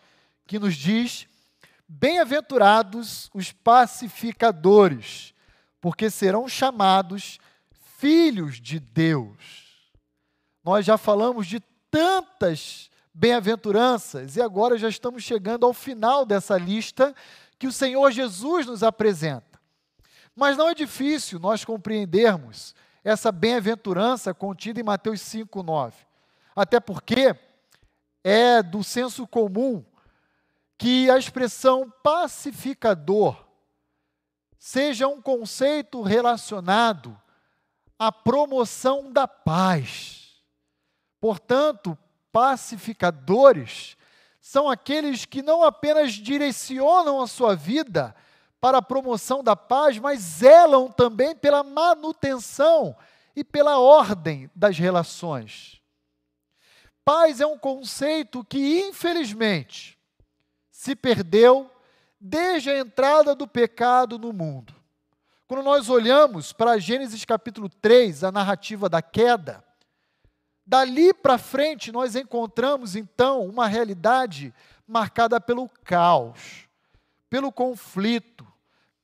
que 0.47 0.59
nos 0.59 0.75
diz 0.75 1.27
Bem-aventurados 1.89 3.31
os 3.33 3.51
pacificadores, 3.51 5.33
porque 5.81 6.11
serão 6.11 6.47
chamados 6.49 7.39
filhos 7.97 8.61
de 8.61 8.79
Deus. 8.79 9.39
Nós 10.63 10.85
já 10.85 10.99
falamos 10.99 11.47
de 11.47 11.61
tantas 11.91 12.91
bem-aventuranças 13.13 14.37
e 14.37 14.43
agora 14.43 14.77
já 14.77 14.89
estamos 14.89 15.23
chegando 15.23 15.65
ao 15.65 15.73
final 15.73 16.27
dessa 16.27 16.59
lista 16.59 17.15
que 17.59 17.67
o 17.67 17.73
Senhor 17.73 18.11
Jesus 18.11 18.67
nos 18.67 18.83
apresenta. 18.83 19.54
Mas 20.35 20.57
não 20.57 20.69
é 20.69 20.75
difícil 20.75 21.39
nós 21.39 21.65
compreendermos 21.65 22.75
essa 23.03 23.31
bem-aventurança 23.31 24.33
contida 24.35 24.81
em 24.81 24.85
Mateus 24.85 25.21
5:9. 25.21 25.95
Até 26.57 26.81
porque 26.81 27.37
é 28.23 28.63
do 28.63 28.83
senso 28.83 29.27
comum 29.27 29.85
que 30.79 31.09
a 31.11 31.19
expressão 31.19 31.93
pacificador 32.03 33.45
seja 34.59 35.07
um 35.07 35.21
conceito 35.21 36.03
relacionado 36.03 37.21
à 37.99 38.11
promoção 38.11 39.13
da 39.13 39.29
paz. 39.29 40.43
Portanto, 41.21 41.97
pacificadores 42.33 43.97
são 44.41 44.69
aqueles 44.69 45.25
que 45.25 45.43
não 45.43 45.63
apenas 45.63 46.13
direcionam 46.13 47.21
a 47.21 47.27
sua 47.27 47.55
vida 47.55 48.15
para 48.65 48.79
a 48.79 48.83
promoção 48.83 49.45
da 49.45 49.55
paz, 49.55 49.99
mas 49.99 50.21
zelam 50.21 50.91
também 50.91 51.37
pela 51.37 51.63
manutenção 51.63 52.97
e 53.37 53.45
pela 53.45 53.79
ordem 53.79 54.51
das 54.57 54.79
relações. 54.79 55.83
Paz 57.05 57.43
é 57.43 57.47
um 57.47 57.59
conceito 57.59 58.43
que, 58.43 58.81
infelizmente, 58.89 59.99
se 60.71 60.97
perdeu 60.97 61.71
desde 62.19 62.71
a 62.71 62.79
entrada 62.79 63.35
do 63.35 63.47
pecado 63.47 64.19
no 64.19 64.33
mundo. 64.33 64.75
Quando 65.47 65.63
nós 65.63 65.91
olhamos 65.91 66.51
para 66.51 66.79
Gênesis 66.79 67.23
capítulo 67.23 67.69
3, 67.69 68.25
a 68.25 68.33
narrativa 68.33 68.89
da 68.89 69.03
queda, 69.03 69.63
dali 70.65 71.13
para 71.13 71.37
frente 71.37 71.93
nós 71.93 72.17
encontramos 72.17 72.97
então 72.97 73.47
uma 73.47 73.67
realidade 73.67 74.55
marcada 74.87 75.39
pelo 75.39 75.69
caos, 75.85 76.67
pelo 77.29 77.53
conflito, 77.53 78.54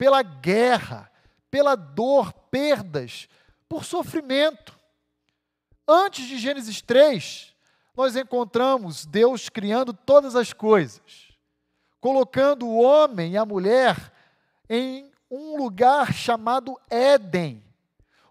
pela 0.00 0.22
guerra, 0.22 1.12
pela 1.50 1.74
dor, 1.74 2.32
perdas, 2.32 3.28
por 3.68 3.84
sofrimento. 3.84 4.80
Antes 5.86 6.26
de 6.26 6.38
Gênesis 6.38 6.80
3, 6.80 7.54
nós 7.94 8.16
encontramos 8.16 9.04
Deus 9.04 9.50
criando 9.50 9.92
todas 9.92 10.34
as 10.34 10.54
coisas 10.54 11.28
colocando 12.00 12.66
o 12.66 12.80
homem 12.80 13.32
e 13.32 13.36
a 13.36 13.44
mulher 13.44 14.10
em 14.70 15.12
um 15.30 15.54
lugar 15.58 16.14
chamado 16.14 16.80
Éden, 16.88 17.62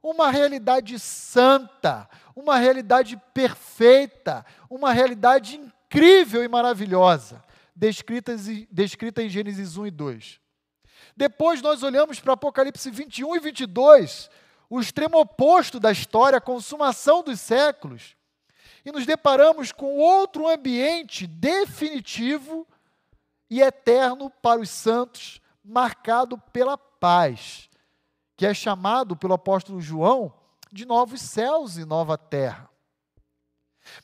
uma 0.01 0.32
realidade 0.32 0.97
santa, 0.97 2.09
uma 2.36 2.57
realidade 2.57 3.15
perfeita, 3.32 4.43
uma 4.67 4.91
realidade 4.91 5.55
incrível 5.55 6.43
e 6.43 6.47
maravilhosa, 6.47 7.43
descrita, 7.76 9.22
em 9.22 9.30
Gênesis 9.30 9.78
1 9.78 9.86
e 9.86 9.91
2. 9.91 10.49
Depois 11.20 11.61
nós 11.61 11.84
olhamos 11.84 12.22
para 12.22 12.32
Apocalipse 12.32 12.89
21 12.89 13.36
e 13.36 13.39
22, 13.41 14.30
o 14.70 14.80
extremo 14.80 15.20
oposto 15.20 15.78
da 15.78 15.91
história, 15.91 16.38
a 16.38 16.41
consumação 16.41 17.22
dos 17.22 17.41
séculos, 17.41 18.15
e 18.86 18.91
nos 18.93 19.05
deparamos 19.05 19.74
com 19.74 19.97
outro 19.97 20.47
ambiente 20.47 21.28
definitivo 21.28 22.65
e 23.49 23.61
eterno 23.61 24.30
para 24.30 24.61
os 24.61 24.70
santos, 24.70 25.41
marcado 25.61 26.38
pela 26.53 26.78
paz, 26.78 27.70
que 28.38 28.45
é 28.45 28.53
chamado 28.53 29.13
pelo 29.13 29.34
apóstolo 29.34 29.82
João 29.82 30.34
de 30.72 30.86
novos 30.86 31.22
céus 31.22 31.76
e 31.76 31.84
nova 31.84 32.17
terra. 32.17 32.70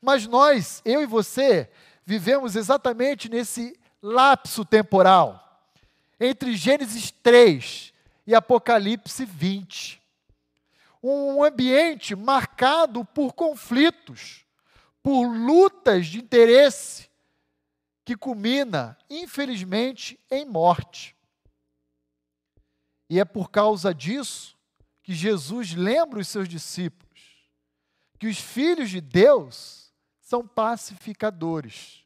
Mas 0.01 0.27
nós, 0.27 0.81
eu 0.83 1.01
e 1.01 1.05
você, 1.05 1.71
vivemos 2.05 2.57
exatamente 2.57 3.29
nesse 3.29 3.79
lapso 4.01 4.65
temporal 4.65 5.44
entre 6.19 6.55
Gênesis 6.55 7.11
3 7.11 7.93
e 8.25 8.33
Apocalipse 8.35 9.25
20. 9.25 10.01
Um 11.01 11.43
ambiente 11.43 12.15
marcado 12.15 13.05
por 13.05 13.33
conflitos, 13.33 14.45
por 15.03 15.27
lutas 15.27 16.07
de 16.07 16.19
interesse, 16.19 17.09
que 18.03 18.15
culmina, 18.15 18.97
infelizmente, 19.09 20.19
em 20.29 20.45
morte. 20.45 21.15
E 23.09 23.19
é 23.19 23.25
por 23.25 23.51
causa 23.51 23.93
disso 23.93 24.57
que 25.03 25.13
Jesus 25.13 25.73
lembra 25.73 26.19
os 26.19 26.27
seus 26.27 26.47
discípulos 26.47 27.05
que 28.17 28.27
os 28.27 28.39
filhos 28.39 28.89
de 28.89 29.01
Deus 29.01 29.93
são 30.19 30.47
pacificadores, 30.47 32.04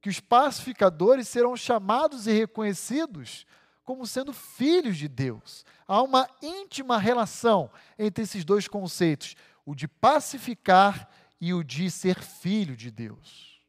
que 0.00 0.08
os 0.08 0.20
pacificadores 0.20 1.28
serão 1.28 1.56
chamados 1.56 2.26
e 2.26 2.32
reconhecidos 2.32 3.46
como 3.84 4.06
sendo 4.06 4.32
filhos 4.32 4.96
de 4.96 5.08
Deus. 5.08 5.64
Há 5.86 6.00
uma 6.02 6.28
íntima 6.40 6.96
relação 6.96 7.70
entre 7.98 8.24
esses 8.24 8.44
dois 8.44 8.68
conceitos, 8.68 9.34
o 9.66 9.74
de 9.74 9.88
pacificar 9.88 11.08
e 11.40 11.52
o 11.52 11.64
de 11.64 11.90
ser 11.90 12.20
filho 12.20 12.76
de 12.76 12.90
Deus. 12.90 13.60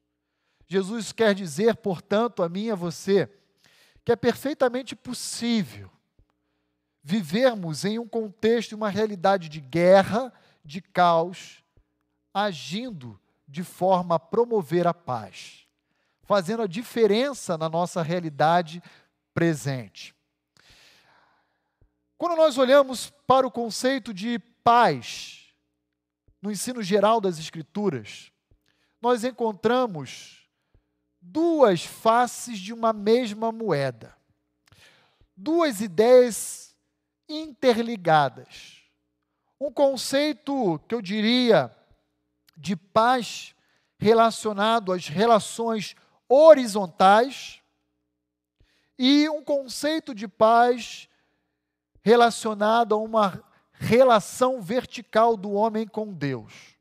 Jesus 0.67 1.11
quer 1.11 1.33
dizer, 1.33 1.75
portanto, 1.77 2.43
a 2.43 2.49
mim 2.49 2.65
e 2.65 2.71
a 2.71 2.75
você, 2.75 3.29
que 4.05 4.11
é 4.11 4.15
perfeitamente 4.15 4.95
possível 4.95 5.89
vivermos 7.03 7.83
em 7.83 7.97
um 7.97 8.07
contexto, 8.07 8.73
uma 8.73 8.89
realidade 8.89 9.49
de 9.49 9.59
guerra, 9.59 10.31
de 10.63 10.81
caos, 10.81 11.63
agindo 12.33 13.19
de 13.47 13.63
forma 13.63 14.15
a 14.15 14.19
promover 14.19 14.87
a 14.87 14.93
paz. 14.93 15.60
Fazendo 16.23 16.63
a 16.63 16.67
diferença 16.67 17.57
na 17.57 17.67
nossa 17.69 18.01
realidade 18.01 18.81
presente. 19.33 20.15
Quando 22.17 22.35
nós 22.35 22.57
olhamos 22.57 23.09
para 23.25 23.47
o 23.47 23.51
conceito 23.51 24.13
de 24.13 24.37
paz 24.63 25.47
no 26.41 26.51
ensino 26.51 26.81
geral 26.83 27.19
das 27.19 27.39
Escrituras, 27.39 28.31
nós 29.01 29.23
encontramos 29.23 30.47
duas 31.19 31.83
faces 31.83 32.59
de 32.59 32.73
uma 32.73 32.93
mesma 32.93 33.51
moeda, 33.51 34.15
duas 35.35 35.81
ideias 35.81 36.75
interligadas. 37.27 38.81
Um 39.59 39.71
conceito 39.71 40.79
que 40.87 40.95
eu 40.95 41.01
diria 41.01 41.75
de 42.57 42.75
paz 42.75 43.55
relacionado 43.97 44.91
às 44.91 45.07
relações 45.07 45.95
horizontais 46.31 47.61
e 48.97 49.27
um 49.27 49.43
conceito 49.43 50.15
de 50.15 50.29
paz 50.29 51.09
relacionado 52.01 52.95
a 52.95 52.97
uma 52.97 53.43
relação 53.73 54.61
vertical 54.61 55.35
do 55.35 55.51
homem 55.51 55.85
com 55.85 56.13
Deus. 56.13 56.77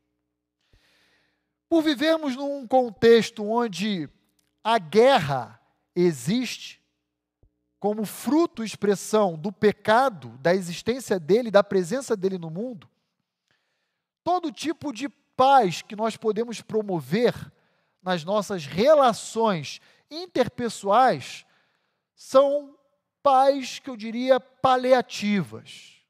Por 1.67 1.81
vivermos 1.81 2.35
num 2.35 2.65
contexto 2.65 3.43
onde 3.45 4.09
a 4.63 4.77
guerra 4.77 5.59
existe 5.93 6.81
como 7.77 8.05
fruto, 8.05 8.63
expressão 8.63 9.37
do 9.37 9.51
pecado, 9.51 10.37
da 10.37 10.55
existência 10.55 11.19
dele, 11.19 11.51
da 11.51 11.63
presença 11.63 12.15
dele 12.15 12.37
no 12.37 12.49
mundo, 12.49 12.87
todo 14.23 14.51
tipo 14.51 14.93
de 14.93 15.09
paz 15.09 15.81
que 15.81 15.95
nós 15.95 16.15
podemos 16.15 16.61
promover 16.61 17.51
nas 18.01 18.23
nossas 18.23 18.65
relações 18.65 19.79
interpessoais 20.09 21.45
são 22.15 22.77
paz 23.21 23.79
que 23.79 23.89
eu 23.89 23.95
diria 23.95 24.39
paliativas. 24.39 26.01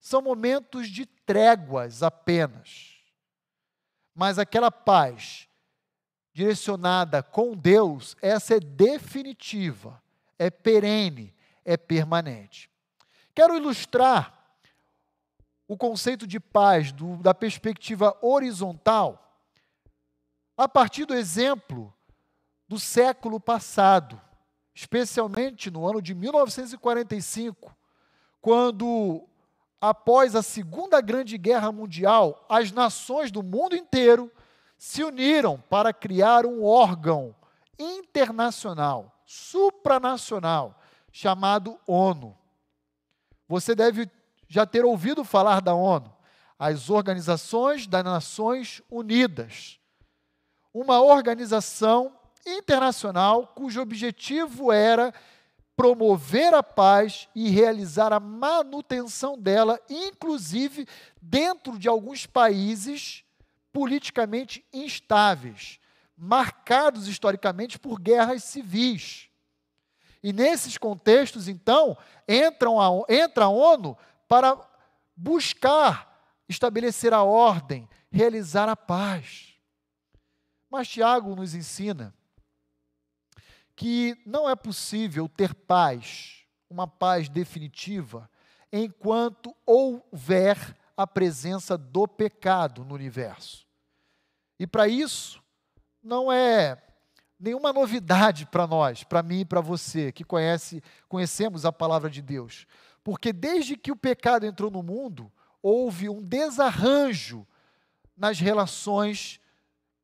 São 0.00 0.20
momentos 0.20 0.88
de 0.88 1.06
tréguas 1.06 2.02
apenas. 2.02 2.96
Mas 4.14 4.38
aquela 4.38 4.70
paz 4.70 5.48
direcionada 6.32 7.22
com 7.22 7.56
Deus, 7.56 8.16
essa 8.22 8.54
é 8.56 8.60
definitiva, 8.60 10.02
é 10.38 10.50
perene, 10.50 11.34
é 11.64 11.76
permanente. 11.76 12.70
Quero 13.34 13.56
ilustrar 13.56 14.38
o 15.66 15.76
conceito 15.76 16.26
de 16.26 16.40
paz 16.40 16.92
do, 16.92 17.16
da 17.16 17.34
perspectiva 17.34 18.16
horizontal 18.22 19.27
a 20.58 20.68
partir 20.68 21.06
do 21.06 21.14
exemplo 21.14 21.94
do 22.68 22.78
século 22.78 23.40
passado 23.40 24.20
especialmente 24.78 25.72
no 25.72 25.88
ano 25.88 26.00
de 26.00 26.14
1945, 26.14 27.76
quando, 28.40 29.28
após 29.80 30.36
a 30.36 30.42
Segunda 30.42 31.00
Grande 31.00 31.36
Guerra 31.36 31.72
Mundial, 31.72 32.46
as 32.48 32.70
nações 32.70 33.32
do 33.32 33.42
mundo 33.42 33.74
inteiro 33.74 34.30
se 34.76 35.02
uniram 35.02 35.60
para 35.68 35.92
criar 35.92 36.46
um 36.46 36.64
órgão 36.64 37.34
internacional, 37.76 39.20
supranacional, 39.26 40.80
chamado 41.10 41.76
ONU. 41.84 42.38
Você 43.48 43.74
deve 43.74 44.08
já 44.46 44.64
ter 44.64 44.84
ouvido 44.84 45.24
falar 45.24 45.60
da 45.60 45.74
ONU, 45.74 46.14
as 46.56 46.88
Organizações 46.88 47.84
das 47.84 48.04
Nações 48.04 48.80
Unidas. 48.88 49.77
Uma 50.80 51.00
organização 51.00 52.16
internacional 52.46 53.48
cujo 53.48 53.80
objetivo 53.80 54.70
era 54.70 55.12
promover 55.76 56.54
a 56.54 56.62
paz 56.62 57.28
e 57.34 57.50
realizar 57.50 58.12
a 58.12 58.20
manutenção 58.20 59.36
dela, 59.36 59.80
inclusive 59.90 60.86
dentro 61.20 61.76
de 61.80 61.88
alguns 61.88 62.26
países 62.26 63.24
politicamente 63.72 64.64
instáveis, 64.72 65.80
marcados 66.16 67.08
historicamente 67.08 67.76
por 67.76 68.00
guerras 68.00 68.44
civis. 68.44 69.28
E 70.22 70.32
nesses 70.32 70.78
contextos, 70.78 71.48
então, 71.48 71.98
entram 72.28 72.80
a, 72.80 72.88
entra 73.12 73.46
a 73.46 73.48
ONU 73.48 73.98
para 74.28 74.56
buscar 75.16 76.38
estabelecer 76.48 77.12
a 77.12 77.24
ordem, 77.24 77.88
realizar 78.12 78.68
a 78.68 78.76
paz. 78.76 79.47
Mas 80.70 80.88
Tiago 80.88 81.34
nos 81.34 81.54
ensina 81.54 82.14
que 83.74 84.20
não 84.26 84.50
é 84.50 84.56
possível 84.56 85.28
ter 85.28 85.54
paz, 85.54 86.44
uma 86.68 86.86
paz 86.86 87.28
definitiva, 87.28 88.28
enquanto 88.72 89.54
houver 89.64 90.76
a 90.96 91.06
presença 91.06 91.78
do 91.78 92.08
pecado 92.08 92.84
no 92.84 92.94
universo. 92.94 93.66
E 94.58 94.66
para 94.66 94.88
isso, 94.88 95.40
não 96.02 96.30
é 96.32 96.82
nenhuma 97.38 97.72
novidade 97.72 98.44
para 98.46 98.66
nós, 98.66 99.04
para 99.04 99.22
mim 99.22 99.40
e 99.40 99.44
para 99.44 99.60
você, 99.60 100.10
que 100.10 100.24
conhece, 100.24 100.82
conhecemos 101.08 101.64
a 101.64 101.72
palavra 101.72 102.10
de 102.10 102.20
Deus. 102.20 102.66
Porque 103.04 103.32
desde 103.32 103.76
que 103.76 103.92
o 103.92 103.96
pecado 103.96 104.44
entrou 104.44 104.70
no 104.70 104.82
mundo, 104.82 105.30
houve 105.62 106.08
um 106.08 106.20
desarranjo 106.20 107.46
nas 108.16 108.40
relações 108.40 109.40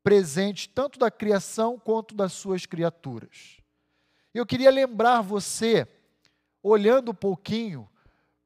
presentes, 0.04 0.66
tanto 0.66 0.98
da 0.98 1.10
criação 1.10 1.78
quanto 1.78 2.14
das 2.14 2.34
suas 2.34 2.66
criaturas. 2.66 3.56
Eu 4.34 4.44
queria 4.44 4.70
lembrar 4.70 5.22
você, 5.22 5.88
olhando 6.62 7.12
um 7.12 7.14
pouquinho, 7.14 7.88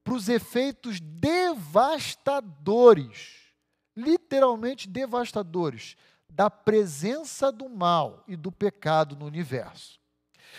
para 0.05 0.15
os 0.15 0.29
efeitos 0.29 1.01
devastadores, 1.01 3.53
literalmente 3.97 4.89
devastadores, 4.89 5.97
da 6.31 6.49
presença 6.49 7.51
do 7.51 7.69
mal 7.69 8.23
e 8.29 8.37
do 8.37 8.53
pecado 8.53 9.17
no 9.17 9.27
universo. 9.27 9.99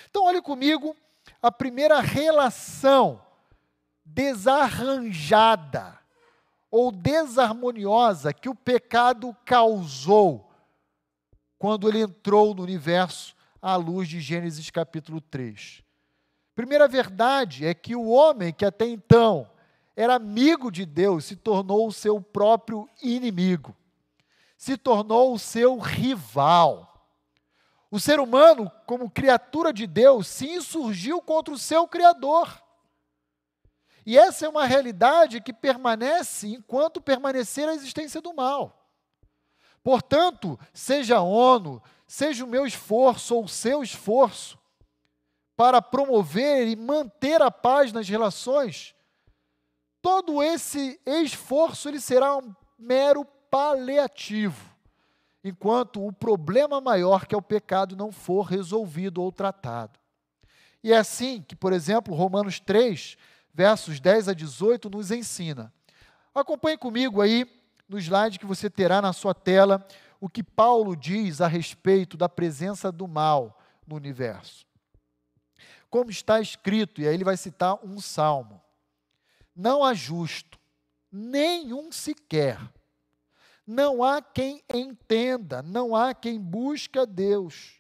Então, 0.10 0.26
olhe 0.26 0.42
comigo 0.42 0.94
a 1.42 1.50
primeira 1.52 2.02
relação 2.02 3.26
desarranjada 4.04 5.98
ou 6.70 6.92
desarmoniosa 6.92 8.34
que 8.34 8.50
o 8.50 8.56
pecado 8.56 9.34
causou 9.46 10.49
quando 11.60 11.90
ele 11.90 12.00
entrou 12.00 12.56
no 12.56 12.64
universo 12.64 13.36
à 13.62 13.76
luz 13.76 14.08
de 14.08 14.22
Gênesis 14.22 14.70
capítulo 14.70 15.20
3. 15.20 15.84
Primeira 16.56 16.88
verdade 16.88 17.66
é 17.66 17.74
que 17.74 17.96
o 17.96 18.08
homem 18.08 18.54
que 18.54 18.66
até 18.66 18.88
então 18.88 19.52
era 19.96 20.16
amigo 20.16 20.72
de 20.72 20.86
Deus 20.86 21.26
se 21.26 21.36
tornou 21.36 21.86
o 21.86 21.92
seu 21.92 22.22
próprio 22.22 22.90
inimigo, 23.04 23.76
se 24.58 24.78
tornou 24.78 25.34
o 25.34 25.40
seu 25.40 25.78
rival. 25.78 26.86
O 27.92 28.00
ser 28.00 28.22
humano, 28.22 28.72
como 28.86 29.10
criatura 29.10 29.74
de 29.74 29.86
Deus, 29.86 30.28
se 30.28 30.48
insurgiu 30.48 31.22
contra 31.22 31.54
o 31.54 31.58
seu 31.58 31.88
Criador. 31.88 32.64
E 34.06 34.18
essa 34.18 34.46
é 34.46 34.50
uma 34.50 34.66
realidade 34.66 35.42
que 35.42 35.52
permanece 35.52 36.48
enquanto 36.48 37.02
permanecer 37.02 37.68
a 37.68 37.74
existência 37.74 38.22
do 38.22 38.34
mal. 38.34 38.79
Portanto, 39.84 40.60
seja 40.74 41.22
ONU, 41.22 41.82
seja 42.08 42.44
o 42.44 42.48
meu 42.48 42.66
esforço 42.66 43.36
ou 43.36 43.44
o 43.46 43.50
seu 43.50 43.82
esforço 43.84 44.58
para 45.56 45.82
promover 45.82 46.68
e 46.68 46.76
manter 46.76 47.42
a 47.42 47.52
paz 47.52 47.92
nas 47.92 48.08
relações, 48.08 48.96
todo 50.02 50.42
esse 50.42 51.00
esforço 51.06 51.90
ele 51.90 52.00
será 52.00 52.38
um 52.38 52.56
mero 52.78 53.26
paliativo, 53.52 54.74
enquanto 55.44 56.06
o 56.06 56.14
problema 56.14 56.80
maior 56.80 57.26
que 57.26 57.36
é 57.36 57.38
o 57.38 57.42
pecado 57.42 57.96
não 57.96 58.12
for 58.12 58.44
resolvido 58.44 59.22
ou 59.22 59.32
tratado. 59.32 60.00
E 60.84 60.94
é 60.94 60.98
assim 60.98 61.42
que, 61.42 61.56
por 61.56 61.74
exemplo, 61.74 62.16
Romanos 62.16 62.60
3, 62.60 63.18
versos 63.54 64.00
10 64.00 64.30
a 64.30 64.34
18 64.34 64.90
nos 64.90 65.12
ensina. 65.12 65.74
Acompanhe 66.34 66.78
comigo 66.78 67.22
aí 67.22 67.46
no 67.90 67.98
slide 67.98 68.38
que 68.38 68.46
você 68.46 68.70
terá 68.70 69.02
na 69.02 69.12
sua 69.12 69.34
tela 69.34 69.86
o 70.22 70.30
que 70.30 70.44
Paulo 70.44 70.96
diz 70.96 71.42
a 71.42 71.48
respeito 71.48 72.16
da 72.16 72.30
presença 72.30 72.92
do 72.92 73.08
mal 73.08 73.60
no 73.88 73.96
universo. 73.96 74.66
Como 75.90 76.12
está 76.12 76.40
escrito, 76.40 77.02
e 77.02 77.08
aí 77.08 77.16
ele 77.16 77.24
vai 77.24 77.36
citar 77.36 77.84
um 77.84 78.00
salmo: 78.00 78.62
Não 79.56 79.84
há 79.84 79.94
justo, 79.94 80.60
nenhum 81.12 81.92
sequer. 81.92 82.60
Não 83.66 84.04
há 84.04 84.22
quem 84.22 84.64
entenda, 84.74 85.62
não 85.62 85.96
há 85.96 86.14
quem 86.14 86.40
busca 86.40 87.06
Deus. 87.06 87.80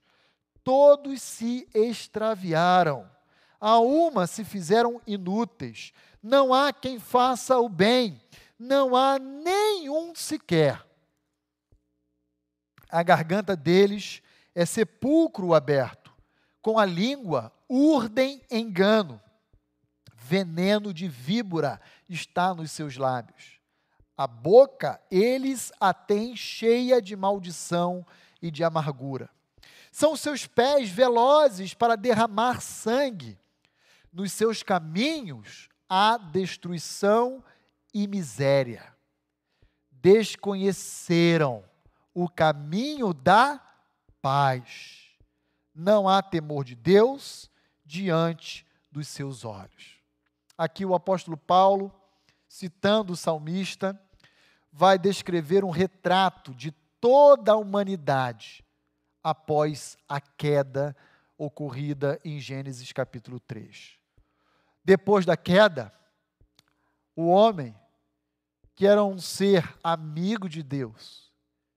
Todos 0.63 1.21
se 1.21 1.67
extraviaram, 1.73 3.09
a 3.59 3.79
uma 3.79 4.27
se 4.27 4.43
fizeram 4.43 5.01
inúteis. 5.07 5.91
Não 6.21 6.53
há 6.53 6.71
quem 6.71 6.99
faça 6.99 7.57
o 7.57 7.67
bem, 7.67 8.21
não 8.59 8.95
há 8.95 9.17
nenhum 9.17 10.13
sequer 10.13 10.89
a 12.89 13.03
garganta 13.03 13.55
deles 13.55 14.21
é 14.55 14.65
sepulcro 14.65 15.53
aberto. 15.53 16.11
Com 16.61 16.79
a 16.79 16.85
língua 16.85 17.53
urdem 17.69 18.41
engano. 18.49 19.21
Veneno 20.15 20.93
de 20.93 21.07
víbora 21.07 21.79
está 22.09 22.53
nos 22.53 22.71
seus 22.71 22.97
lábios. 22.97 23.59
A 24.17 24.27
boca 24.27 24.99
eles 25.09 25.71
a 25.79 25.93
têm 25.93 26.35
cheia 26.35 27.01
de 27.01 27.15
maldição 27.15 28.05
e 28.41 28.51
de 28.51 28.63
amargura. 28.63 29.29
São 29.91 30.15
seus 30.15 30.45
pés 30.45 30.89
velozes 30.89 31.73
para 31.73 31.95
derramar 31.95 32.59
sangue. 32.59 33.39
Nos 34.11 34.31
seus 34.33 34.61
caminhos 34.61 35.69
há 35.87 36.17
destruição 36.17 37.43
e 37.43 37.58
miséria. 38.07 38.93
Desconheceram 39.91 41.63
o 42.13 42.27
caminho 42.29 43.13
da 43.13 43.61
paz. 44.21 45.17
Não 45.73 46.07
há 46.07 46.21
temor 46.21 46.63
de 46.63 46.75
Deus 46.75 47.49
diante 47.85 48.65
dos 48.91 49.07
seus 49.07 49.45
olhos. 49.45 49.99
Aqui 50.57 50.85
o 50.85 50.93
apóstolo 50.93 51.37
Paulo, 51.37 51.93
citando 52.47 53.13
o 53.13 53.17
salmista, 53.17 53.99
vai 54.71 54.97
descrever 54.99 55.63
um 55.63 55.69
retrato 55.69 56.53
de 56.53 56.71
toda 56.99 57.53
a 57.53 57.57
humanidade 57.57 58.63
após 59.23 59.97
a 60.07 60.19
queda 60.19 60.95
ocorrida 61.37 62.19
em 62.23 62.39
Gênesis 62.39 62.91
capítulo 62.91 63.39
3. 63.39 63.97
Depois 64.83 65.25
da 65.25 65.37
queda, 65.37 65.93
o 67.15 67.27
homem, 67.27 67.75
que 68.79 68.87
era 68.87 69.03
um 69.03 69.19
ser 69.19 69.77
amigo 69.83 70.47
de 70.47 70.63
Deus, 70.63 71.33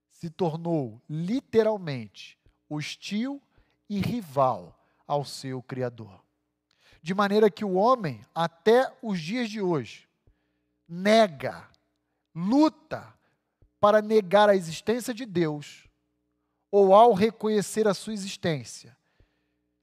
se 0.09 0.29
tornou 0.29 1.01
literalmente 1.09 2.39
hostil 2.69 3.41
e 3.89 3.99
rival 3.99 4.73
ao 5.05 5.25
seu 5.25 5.61
Criador. 5.61 6.23
De 7.01 7.13
maneira 7.13 7.51
que 7.51 7.65
o 7.65 7.73
homem, 7.73 8.21
até 8.33 8.89
os 9.01 9.19
dias 9.19 9.49
de 9.49 9.61
hoje, 9.61 10.07
nega 10.87 11.69
luta 12.33 13.13
para 13.81 14.01
negar 14.01 14.47
a 14.47 14.55
existência 14.55 15.13
de 15.13 15.25
Deus, 15.25 15.89
ou 16.71 16.95
ao 16.95 17.11
reconhecer 17.11 17.85
a 17.85 17.93
sua 17.93 18.13
existência, 18.13 18.95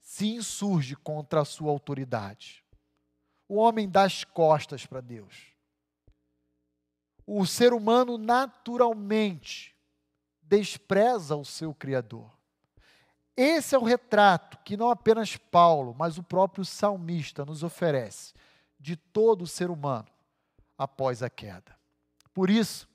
se 0.01 0.25
insurge 0.25 0.95
contra 0.95 1.41
a 1.41 1.45
sua 1.45 1.69
autoridade. 1.69 2.65
O 3.47 3.57
homem 3.57 3.87
dá 3.87 4.05
as 4.05 4.23
costas 4.23 4.87
para 4.87 5.01
Deus. 5.01 5.50
O 7.33 7.45
ser 7.45 7.73
humano 7.73 8.17
naturalmente 8.17 9.73
despreza 10.43 11.33
o 11.33 11.45
seu 11.45 11.73
Criador. 11.73 12.29
Esse 13.37 13.73
é 13.73 13.79
o 13.79 13.85
retrato 13.85 14.57
que 14.65 14.75
não 14.75 14.89
apenas 14.89 15.37
Paulo, 15.37 15.95
mas 15.97 16.17
o 16.17 16.23
próprio 16.23 16.65
salmista 16.65 17.45
nos 17.45 17.63
oferece 17.63 18.33
de 18.77 18.97
todo 18.97 19.43
o 19.43 19.47
ser 19.47 19.69
humano 19.69 20.09
após 20.77 21.23
a 21.23 21.29
queda. 21.29 21.73
Por 22.33 22.49
isso, 22.49 22.85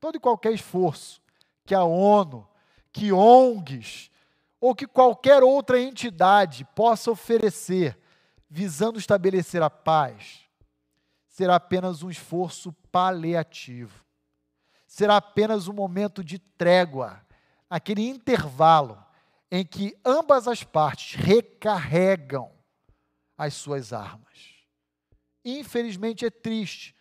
todo 0.00 0.16
e 0.16 0.20
qualquer 0.20 0.54
esforço 0.54 1.20
que 1.62 1.74
a 1.74 1.84
ONU, 1.84 2.48
que 2.90 3.12
ONGs 3.12 4.10
ou 4.58 4.74
que 4.74 4.86
qualquer 4.86 5.42
outra 5.42 5.78
entidade 5.78 6.64
possa 6.74 7.10
oferecer 7.10 7.98
visando 8.48 8.98
estabelecer 8.98 9.62
a 9.62 9.68
paz, 9.68 10.41
será 11.32 11.56
apenas 11.56 12.02
um 12.02 12.10
esforço 12.10 12.72
paliativo. 12.92 14.04
Será 14.86 15.16
apenas 15.16 15.66
um 15.66 15.72
momento 15.72 16.22
de 16.22 16.38
trégua, 16.38 17.24
aquele 17.70 18.06
intervalo 18.06 19.02
em 19.50 19.64
que 19.64 19.98
ambas 20.04 20.46
as 20.46 20.62
partes 20.62 21.14
recarregam 21.18 22.52
as 23.36 23.54
suas 23.54 23.94
armas. 23.94 24.66
Infelizmente 25.42 26.26
é 26.26 26.30
triste 26.30 26.94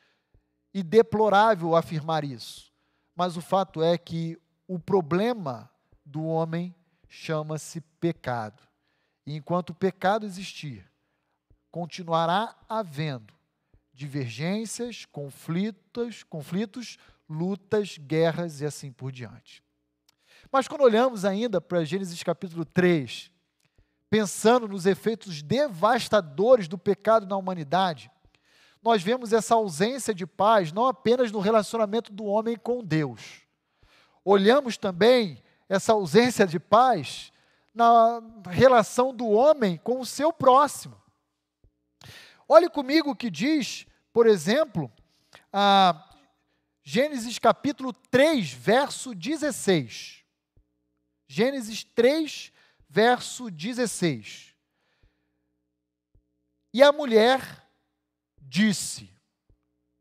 e 0.73 0.82
deplorável 0.82 1.75
afirmar 1.75 2.23
isso. 2.23 2.71
Mas 3.13 3.36
o 3.36 3.41
fato 3.41 3.84
é 3.84 3.97
que 3.97 4.41
o 4.65 4.79
problema 4.79 5.69
do 6.05 6.23
homem 6.23 6.73
chama-se 7.09 7.82
pecado. 7.99 8.63
E 9.25 9.36
enquanto 9.36 9.71
o 9.71 9.75
pecado 9.75 10.25
existir, 10.25 10.89
continuará 11.69 12.55
havendo 12.69 13.40
divergências, 13.93 15.05
conflitos, 15.05 16.23
conflitos, 16.23 16.97
lutas, 17.29 17.97
guerras 17.97 18.61
e 18.61 18.65
assim 18.65 18.91
por 18.91 19.11
diante. 19.11 19.63
Mas 20.51 20.67
quando 20.67 20.81
olhamos 20.81 21.23
ainda 21.23 21.61
para 21.61 21.83
Gênesis 21.83 22.21
capítulo 22.23 22.65
3, 22.65 23.31
pensando 24.09 24.67
nos 24.67 24.85
efeitos 24.85 25.41
devastadores 25.41 26.67
do 26.67 26.77
pecado 26.77 27.25
na 27.25 27.37
humanidade, 27.37 28.11
nós 28.83 29.01
vemos 29.03 29.31
essa 29.31 29.55
ausência 29.55 30.13
de 30.13 30.25
paz 30.25 30.71
não 30.71 30.87
apenas 30.87 31.31
no 31.31 31.39
relacionamento 31.39 32.11
do 32.11 32.25
homem 32.25 32.57
com 32.57 32.83
Deus. 32.83 33.41
Olhamos 34.25 34.77
também 34.77 35.41
essa 35.69 35.93
ausência 35.93 36.45
de 36.45 36.59
paz 36.59 37.31
na 37.73 38.21
relação 38.49 39.13
do 39.13 39.29
homem 39.29 39.77
com 39.77 39.99
o 39.99 40.05
seu 40.05 40.33
próximo. 40.33 41.00
Olhe 42.53 42.69
comigo 42.69 43.11
o 43.11 43.15
que 43.15 43.31
diz, 43.31 43.87
por 44.11 44.27
exemplo, 44.27 44.91
Gênesis 46.83 47.39
capítulo 47.39 47.93
3, 47.93 48.51
verso 48.51 49.15
16. 49.15 50.25
Gênesis 51.29 51.85
3, 51.85 52.51
verso 52.89 53.49
16. 53.49 54.53
E 56.73 56.83
a 56.83 56.91
mulher 56.91 57.65
disse: 58.41 59.09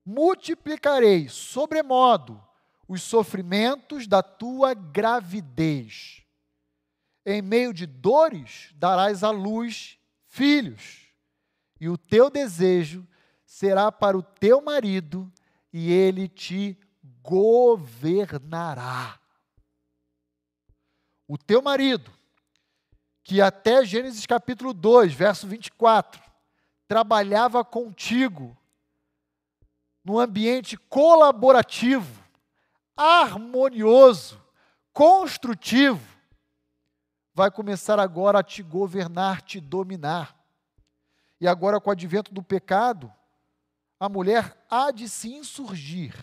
Multiplicarei 0.04 1.28
sobremodo 1.28 2.44
os 2.88 3.00
sofrimentos 3.00 4.08
da 4.08 4.24
tua 4.24 4.74
gravidez. 4.74 6.24
Em 7.24 7.40
meio 7.40 7.72
de 7.72 7.86
dores 7.86 8.70
darás 8.74 9.22
à 9.22 9.30
luz 9.30 10.00
filhos, 10.26 11.09
e 11.80 11.88
o 11.88 11.96
teu 11.96 12.28
desejo 12.28 13.06
será 13.46 13.90
para 13.90 14.16
o 14.16 14.22
teu 14.22 14.60
marido, 14.60 15.32
e 15.72 15.90
ele 15.90 16.28
te 16.28 16.78
governará. 17.22 19.18
O 21.26 21.38
teu 21.38 21.62
marido, 21.62 22.12
que 23.22 23.40
até 23.40 23.84
Gênesis 23.84 24.26
capítulo 24.26 24.74
2, 24.74 25.14
verso 25.14 25.46
24, 25.46 26.20
trabalhava 26.86 27.64
contigo 27.64 28.56
num 30.04 30.18
ambiente 30.18 30.76
colaborativo, 30.76 32.22
harmonioso, 32.96 34.40
construtivo, 34.92 36.00
vai 37.32 37.50
começar 37.50 37.98
agora 38.00 38.40
a 38.40 38.42
te 38.42 38.62
governar, 38.62 39.42
te 39.42 39.60
dominar. 39.60 40.39
E 41.40 41.48
agora, 41.48 41.80
com 41.80 41.88
o 41.88 41.92
advento 41.92 42.34
do 42.34 42.42
pecado, 42.42 43.12
a 43.98 44.08
mulher 44.08 44.56
há 44.68 44.90
de 44.90 45.08
se 45.08 45.32
insurgir 45.32 46.14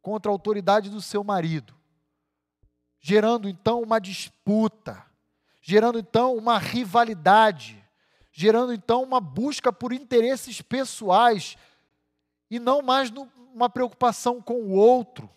contra 0.00 0.30
a 0.30 0.34
autoridade 0.34 0.88
do 0.88 1.02
seu 1.02 1.22
marido, 1.22 1.74
gerando 2.98 3.48
então 3.48 3.82
uma 3.82 4.00
disputa, 4.00 5.04
gerando 5.60 5.98
então 5.98 6.34
uma 6.34 6.58
rivalidade, 6.58 7.84
gerando 8.32 8.72
então 8.72 9.02
uma 9.02 9.20
busca 9.20 9.72
por 9.72 9.92
interesses 9.92 10.62
pessoais 10.62 11.56
e 12.50 12.58
não 12.58 12.80
mais 12.80 13.10
uma 13.54 13.68
preocupação 13.68 14.40
com 14.40 14.54
o 14.54 14.70
outro. 14.70 15.30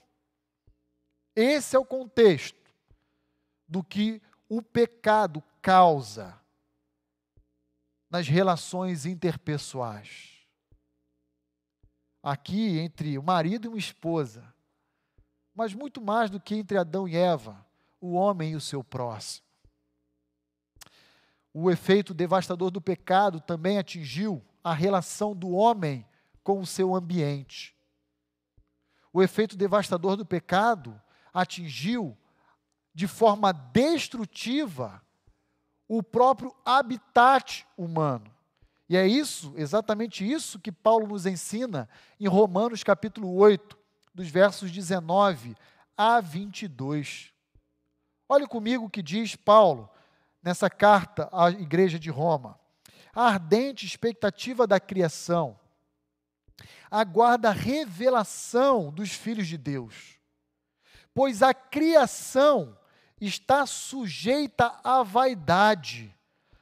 Esse 1.35 1.75
é 1.75 1.79
o 1.79 1.85
contexto 1.85 2.73
do 3.67 3.83
que 3.83 4.21
o 4.47 4.61
pecado 4.61 5.43
causa 5.61 6.39
nas 8.16 8.30
relações 8.30 9.05
interpessoais. 9.05 10.39
Aqui, 12.24 12.80
entre 12.80 13.18
o 13.18 13.22
marido 13.24 13.66
e 13.66 13.68
uma 13.68 13.78
esposa, 13.78 14.41
mas 15.53 15.74
muito 15.74 15.99
mais 15.99 16.30
do 16.30 16.39
que 16.39 16.55
entre 16.55 16.78
Adão 16.78 17.09
e 17.09 17.18
Eva, 17.18 17.68
o 17.99 18.13
homem 18.13 18.53
e 18.53 18.55
o 18.55 18.61
seu 18.61 18.82
próximo. 18.82 19.45
O 21.53 21.70
efeito 21.70 22.13
devastador 22.13 22.72
do 22.72 22.80
pecado 22.80 23.41
também 23.41 23.78
atingiu 23.78 24.41
a 24.63 24.74
relação 24.74 25.36
do 25.36 25.49
homem 25.49 26.07
com 26.41 26.61
o 26.61 26.66
seu 26.66 26.95
ambiente. 26.95 27.76
O 29.11 29.22
efeito 29.22 29.57
devastador 29.57 30.16
do 30.16 30.26
pecado 30.26 31.01
atingiu 31.34 32.18
de 32.93 33.09
forma 33.09 33.51
destrutiva 33.51 35.04
o 35.88 36.01
próprio 36.01 36.55
habitat 36.65 37.65
humano. 37.77 38.33
E 38.88 38.95
é 38.95 39.07
isso, 39.07 39.53
exatamente 39.55 40.29
isso 40.29 40.59
que 40.59 40.71
Paulo 40.71 41.07
nos 41.07 41.25
ensina 41.25 41.89
em 42.19 42.27
Romanos 42.27 42.83
capítulo 42.83 43.33
8, 43.36 43.77
dos 44.13 44.29
versos 44.29 44.71
19 44.71 45.55
a 45.97 46.21
22. 46.21 47.31
Olhe 48.29 48.47
comigo 48.47 48.86
o 48.86 48.89
que 48.89 49.01
diz 49.01 49.36
Paulo 49.36 49.89
nessa 50.41 50.69
carta 50.69 51.27
à 51.31 51.49
igreja 51.49 51.97
de 51.97 52.09
Roma. 52.09 52.59
A 53.13 53.27
ardente 53.27 53.86
expectativa 53.86 54.67
da 54.67 54.79
criação 54.79 55.59
aguarda 56.89 57.49
a 57.49 57.53
revelação 57.53 58.91
dos 58.91 59.11
filhos 59.11 59.47
de 59.47 59.57
Deus, 59.57 60.19
pois 61.13 61.41
a 61.41 61.53
criação 61.53 62.77
está 63.20 63.66
sujeita 63.66 64.80
à 64.84 65.03
vaidade, 65.03 66.13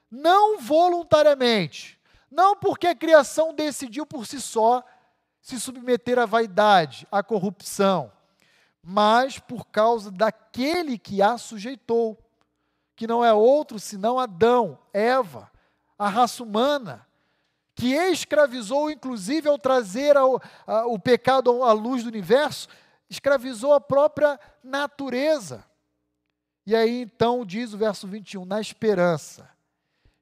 não 0.09 0.59
voluntariamente, 0.59 1.99
não 2.29 2.55
porque 2.55 2.87
a 2.87 2.95
criação 2.95 3.53
decidiu 3.53 4.05
por 4.05 4.25
si 4.25 4.39
só 4.39 4.83
se 5.41 5.59
submeter 5.59 6.17
à 6.17 6.25
vaidade, 6.25 7.07
à 7.11 7.21
corrupção, 7.21 8.11
mas 8.81 9.39
por 9.39 9.65
causa 9.67 10.11
daquele 10.11 10.97
que 10.97 11.21
a 11.21 11.37
sujeitou, 11.37 12.17
que 12.95 13.07
não 13.07 13.23
é 13.23 13.33
outro 13.33 13.79
senão 13.79 14.19
Adão, 14.19 14.77
Eva, 14.93 15.51
a 15.97 16.07
raça 16.07 16.43
humana, 16.43 17.05
que 17.75 17.93
escravizou, 17.93 18.91
inclusive, 18.91 19.49
ao 19.49 19.57
trazer 19.57 20.15
ao, 20.15 20.41
a, 20.65 20.85
o 20.85 20.99
pecado 20.99 21.63
à 21.63 21.71
luz 21.71 22.03
do 22.03 22.09
universo, 22.09 22.67
escravizou 23.09 23.73
a 23.73 23.81
própria 23.81 24.39
natureza. 24.63 25.65
E 26.65 26.75
aí 26.75 27.01
então 27.01 27.45
diz 27.45 27.73
o 27.73 27.77
verso 27.77 28.07
21, 28.07 28.45
na 28.45 28.61
esperança 28.61 29.49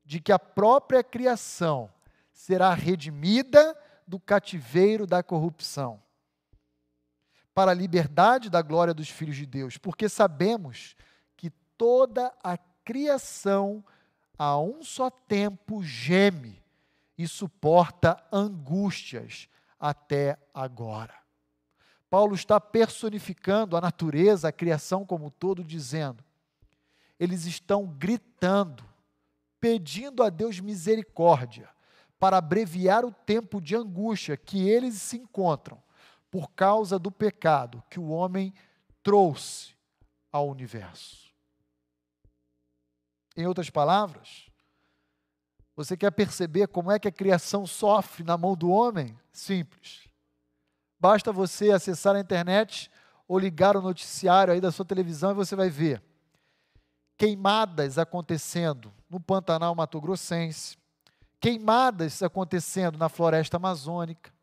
de 0.03 0.19
que 0.19 0.31
a 0.31 0.39
própria 0.39 1.03
criação 1.03 1.89
será 2.33 2.73
redimida 2.73 3.77
do 4.07 4.19
cativeiro 4.19 5.05
da 5.05 5.21
corrupção, 5.21 6.01
para 7.53 7.71
a 7.71 7.75
liberdade 7.75 8.49
da 8.49 8.61
glória 8.61 8.93
dos 8.93 9.09
filhos 9.09 9.35
de 9.35 9.45
Deus, 9.45 9.77
porque 9.77 10.09
sabemos 10.09 10.95
que 11.37 11.49
toda 11.77 12.33
a 12.43 12.57
criação 12.83 13.83
a 14.37 14.57
um 14.59 14.83
só 14.83 15.09
tempo 15.09 15.83
geme 15.83 16.61
e 17.17 17.27
suporta 17.27 18.17
angústias 18.31 19.47
até 19.79 20.37
agora. 20.53 21.13
Paulo 22.09 22.33
está 22.33 22.59
personificando 22.59 23.77
a 23.77 23.81
natureza, 23.81 24.47
a 24.49 24.51
criação 24.51 25.05
como 25.05 25.27
um 25.27 25.29
todo, 25.29 25.63
dizendo: 25.63 26.23
eles 27.21 27.45
estão 27.45 27.85
gritando, 27.85 28.83
pedindo 29.59 30.23
a 30.23 30.29
Deus 30.31 30.59
misericórdia, 30.59 31.69
para 32.17 32.37
abreviar 32.37 33.05
o 33.05 33.11
tempo 33.11 33.61
de 33.61 33.75
angústia 33.75 34.35
que 34.35 34.67
eles 34.67 34.95
se 34.95 35.17
encontram 35.17 35.79
por 36.31 36.49
causa 36.53 36.97
do 36.97 37.11
pecado 37.11 37.83
que 37.91 37.99
o 37.99 38.09
homem 38.09 38.51
trouxe 39.03 39.75
ao 40.31 40.49
universo. 40.49 41.31
Em 43.37 43.45
outras 43.45 43.69
palavras, 43.69 44.49
você 45.75 45.95
quer 45.95 46.09
perceber 46.09 46.69
como 46.69 46.91
é 46.91 46.97
que 46.97 47.07
a 47.07 47.11
criação 47.11 47.67
sofre 47.67 48.23
na 48.23 48.35
mão 48.35 48.55
do 48.55 48.71
homem? 48.71 49.15
Simples. 49.31 50.07
Basta 50.99 51.31
você 51.31 51.69
acessar 51.69 52.15
a 52.15 52.19
internet 52.19 52.89
ou 53.27 53.37
ligar 53.37 53.77
o 53.77 53.81
noticiário 53.81 54.51
aí 54.51 54.59
da 54.59 54.71
sua 54.71 54.85
televisão 54.85 55.29
e 55.29 55.35
você 55.35 55.55
vai 55.55 55.69
ver 55.69 56.01
queimadas 57.21 57.99
acontecendo 57.99 58.91
no 59.07 59.19
Pantanal 59.19 59.75
Mato 59.75 60.01
Grossense, 60.01 60.75
queimadas 61.39 62.23
acontecendo 62.23 62.97
na 62.97 63.09
floresta 63.09 63.57
amazônica, 63.57 64.33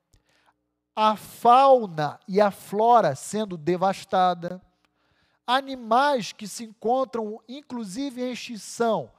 a 0.95 1.17
fauna 1.17 2.21
e 2.29 2.41
a 2.41 2.53
flora 2.53 3.17
sendo 3.17 3.57
devastada, 3.57 4.63
animais 5.45 6.31
que 6.31 6.47
se 6.47 6.63
encontram 6.63 7.43
inclusive 7.49 8.23
em 8.23 8.31
extinção, 8.31 9.11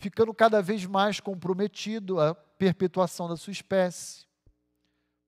ficando 0.00 0.34
cada 0.34 0.60
vez 0.60 0.84
mais 0.84 1.20
comprometido 1.20 2.20
a 2.20 2.34
perpetuação 2.34 3.28
da 3.28 3.36
sua 3.36 3.52
espécie, 3.52 4.26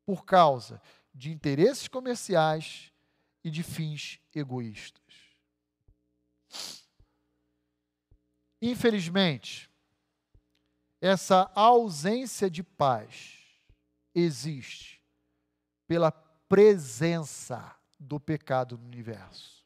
por 0.04 0.24
causa 0.24 0.82
de 1.14 1.30
interesses 1.30 1.86
comerciais 1.86 2.90
e 3.44 3.50
de 3.52 3.62
fins 3.62 4.18
egoístas. 4.34 5.00
Infelizmente, 8.60 9.70
essa 11.00 11.50
ausência 11.54 12.50
de 12.50 12.62
paz 12.62 13.38
existe 14.14 15.02
pela 15.86 16.12
presença 16.12 17.74
do 17.98 18.20
pecado 18.20 18.76
no 18.76 18.84
universo. 18.84 19.64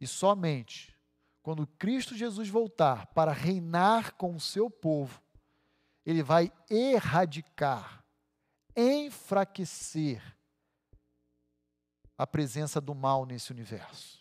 E 0.00 0.06
somente 0.06 0.96
quando 1.42 1.66
Cristo 1.66 2.14
Jesus 2.14 2.48
voltar 2.48 3.06
para 3.06 3.32
reinar 3.32 4.12
com 4.16 4.34
o 4.34 4.40
seu 4.40 4.68
povo, 4.68 5.20
ele 6.04 6.22
vai 6.22 6.52
erradicar, 6.68 8.04
enfraquecer 8.76 10.22
a 12.18 12.26
presença 12.26 12.80
do 12.80 12.94
mal 12.94 13.24
nesse 13.24 13.50
universo 13.50 14.17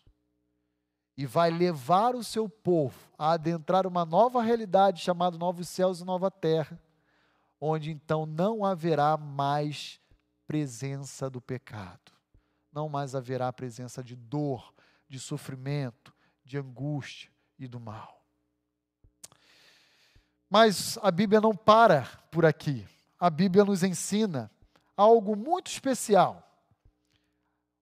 e 1.18 1.26
vai 1.26 1.50
levar 1.50 2.16
o 2.16 2.24
seu 2.24 2.48
povo 2.48 2.96
a 3.18 3.32
adentrar 3.32 3.88
uma 3.88 4.06
nova 4.06 4.42
realidade 4.42 5.02
chamada 5.02 5.36
novos 5.36 5.68
céus 5.68 6.00
e 6.00 6.06
nova 6.06 6.30
terra, 6.30 6.80
onde 7.60 7.90
então 7.90 8.28
não 8.28 8.64
haverá 8.64 9.18
mais 9.18 10.00
presença 10.46 11.28
do 11.28 11.42
pecado, 11.42 12.12
não 12.72 12.88
mais 12.88 13.16
haverá 13.16 13.52
presença 13.52 14.04
de 14.04 14.16
dor, 14.16 14.72
de 15.10 15.20
sofrimento, 15.20 16.14
de 16.46 16.58
angústia 16.58 17.32
e 17.58 17.68
do 17.68 17.80
mal. 17.80 18.24
Mas 20.48 21.00
a 21.02 21.10
Bíblia 21.10 21.42
não 21.42 21.54
para 21.54 22.04
por 22.32 22.46
aqui. 22.46 22.88
A 23.20 23.30
Bíblia 23.30 23.66
nos 23.66 23.84
ensina 23.84 24.52
algo 24.96 25.36
muito 25.36 25.68
especial. 25.68 26.44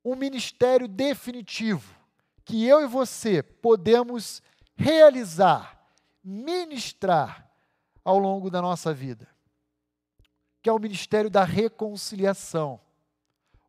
Um 0.04 0.16
ministério 0.16 0.88
definitivo 0.88 2.05
que 2.46 2.66
eu 2.66 2.82
e 2.84 2.88
você 2.88 3.42
podemos 3.42 4.42
realizar, 4.76 5.82
ministrar 6.24 7.50
ao 8.04 8.20
longo 8.20 8.52
da 8.52 8.62
nossa 8.62 8.94
vida, 8.94 9.28
que 10.62 10.70
é 10.70 10.74
o 10.74 10.80
ministério 10.80 11.30
da 11.30 11.44
reconciliação, 11.44 12.80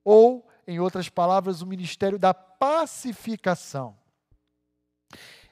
ou, 0.05 0.47
em 0.67 0.79
outras 0.79 1.09
palavras, 1.09 1.63
o 1.63 1.67
ministério 1.67 2.19
da 2.19 2.35
pacificação. 2.35 3.97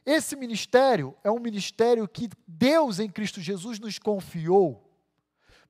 Esse 0.04 0.36
ministério 0.36 1.16
é 1.24 1.30
um 1.30 1.40
ministério 1.40 2.06
que 2.06 2.28
Deus 2.46 2.98
em 2.98 3.08
Cristo 3.08 3.40
Jesus 3.40 3.78
nos 3.78 3.98
confiou 3.98 4.84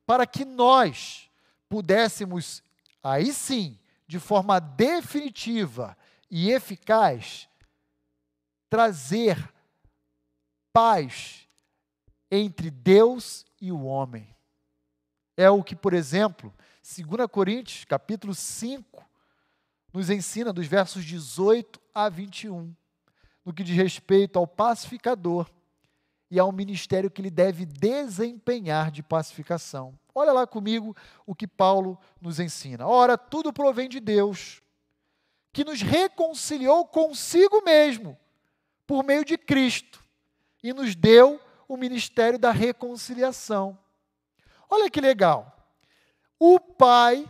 para 0.05 0.27
que 0.27 0.43
nós 0.43 1.31
pudéssemos, 1.69 2.61
aí 3.01 3.33
sim, 3.33 3.79
de 4.05 4.19
forma 4.19 4.59
definitiva 4.59 5.97
e 6.29 6.51
eficaz 6.51 7.47
trazer 8.69 9.53
paz 10.73 11.47
entre 12.29 12.69
Deus 12.69 13.45
e 13.61 13.71
o 13.71 13.83
homem. 13.83 14.35
É 15.37 15.49
o 15.49 15.63
que, 15.63 15.75
por 15.75 15.93
exemplo, 15.93 16.53
2 16.81 17.27
Coríntios, 17.31 17.85
capítulo 17.85 18.33
5, 18.33 19.03
nos 19.93 20.09
ensina 20.09 20.51
dos 20.51 20.67
versos 20.67 21.05
18 21.05 21.79
a 21.93 22.09
21, 22.09 22.75
no 23.43 23.53
que 23.53 23.63
diz 23.63 23.75
respeito 23.75 24.37
ao 24.37 24.45
pacificador 24.45 25.49
e 26.29 26.39
ao 26.39 26.51
ministério 26.51 27.09
que 27.09 27.21
ele 27.21 27.29
deve 27.29 27.65
desempenhar 27.65 28.91
de 28.91 29.01
pacificação. 29.01 29.97
Olha 30.13 30.33
lá 30.33 30.45
comigo 30.45 30.95
o 31.25 31.35
que 31.35 31.47
Paulo 31.47 31.97
nos 32.19 32.39
ensina. 32.39 32.85
Ora, 32.85 33.17
tudo 33.17 33.53
provém 33.53 33.87
de 33.87 33.99
Deus, 33.99 34.61
que 35.55 35.63
nos 35.63 35.81
reconciliou 35.81 36.85
consigo 36.85 37.63
mesmo, 37.63 38.19
por 38.85 39.05
meio 39.05 39.23
de 39.23 39.37
Cristo, 39.37 40.03
e 40.61 40.73
nos 40.73 40.97
deu 40.97 41.39
o 41.65 41.77
ministério 41.77 42.37
da 42.37 42.51
reconciliação. 42.51 43.79
Olha 44.69 44.89
que 44.89 44.99
legal. 44.99 45.65
O 46.37 46.59
Pai 46.59 47.25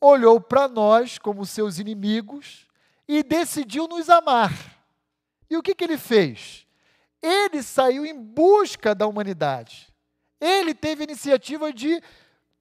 olhou 0.00 0.40
para 0.40 0.68
nós 0.68 1.18
como 1.18 1.44
seus 1.44 1.80
inimigos 1.80 2.64
e 3.08 3.24
decidiu 3.24 3.88
nos 3.88 4.08
amar. 4.08 4.52
E 5.50 5.56
o 5.56 5.62
que, 5.62 5.74
que 5.74 5.82
ele 5.82 5.98
fez? 5.98 6.64
Ele 7.20 7.60
saiu 7.60 8.06
em 8.06 8.14
busca 8.14 8.94
da 8.94 9.08
humanidade. 9.08 9.92
Ele 10.40 10.72
teve 10.72 11.02
a 11.02 11.10
iniciativa 11.10 11.72
de 11.72 12.00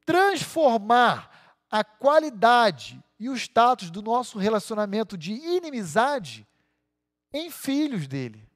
transformar 0.08 1.56
a 1.70 1.84
qualidade 1.84 3.00
e 3.20 3.30
o 3.30 3.36
status 3.36 3.89
do 3.89 4.01
nosso 4.01 4.38
relacionamento 4.38 5.18
de 5.18 5.34
inimizade 5.34 6.47
em 7.34 7.49
filhos 7.49 8.07
dele, 8.07 8.47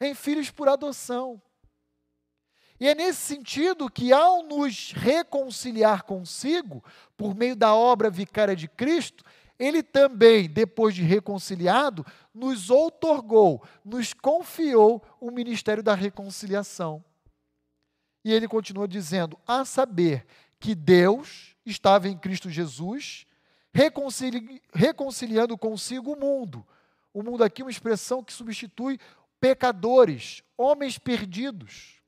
em 0.00 0.14
filhos 0.14 0.50
por 0.50 0.68
adoção. 0.68 1.40
E 2.78 2.88
é 2.88 2.94
nesse 2.94 3.20
sentido 3.20 3.88
que, 3.88 4.12
ao 4.12 4.42
nos 4.42 4.92
reconciliar 4.92 6.02
consigo, 6.02 6.82
por 7.16 7.34
meio 7.34 7.54
da 7.54 7.74
obra 7.74 8.10
vicária 8.10 8.56
de 8.56 8.66
Cristo, 8.66 9.24
ele 9.58 9.82
também, 9.82 10.48
depois 10.48 10.94
de 10.94 11.02
reconciliado, 11.02 12.04
nos 12.32 12.70
outorgou, 12.70 13.62
nos 13.84 14.12
confiou 14.12 15.02
o 15.20 15.30
ministério 15.30 15.82
da 15.82 15.94
reconciliação. 15.94 17.04
E 18.24 18.32
ele 18.32 18.48
continua 18.48 18.88
dizendo: 18.88 19.38
a 19.46 19.64
saber 19.64 20.26
que 20.58 20.74
Deus 20.74 21.54
estava 21.64 22.08
em 22.08 22.18
Cristo 22.18 22.50
Jesus, 22.50 23.26
reconcili 23.74 24.62
reconciliando 24.72 25.58
consigo 25.58 26.12
o 26.12 26.18
mundo. 26.18 26.64
O 27.12 27.22
mundo 27.22 27.42
aqui 27.42 27.60
é 27.60 27.64
uma 27.64 27.70
expressão 27.70 28.22
que 28.22 28.32
substitui 28.32 28.98
pecadores, 29.40 30.42
homens 30.56 30.96
perdidos, 30.96 32.00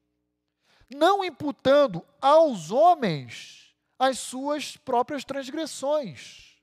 não 0.89 1.25
imputando 1.25 2.07
aos 2.21 2.71
homens 2.71 3.75
as 3.99 4.19
suas 4.19 4.77
próprias 4.77 5.25
transgressões 5.25 6.57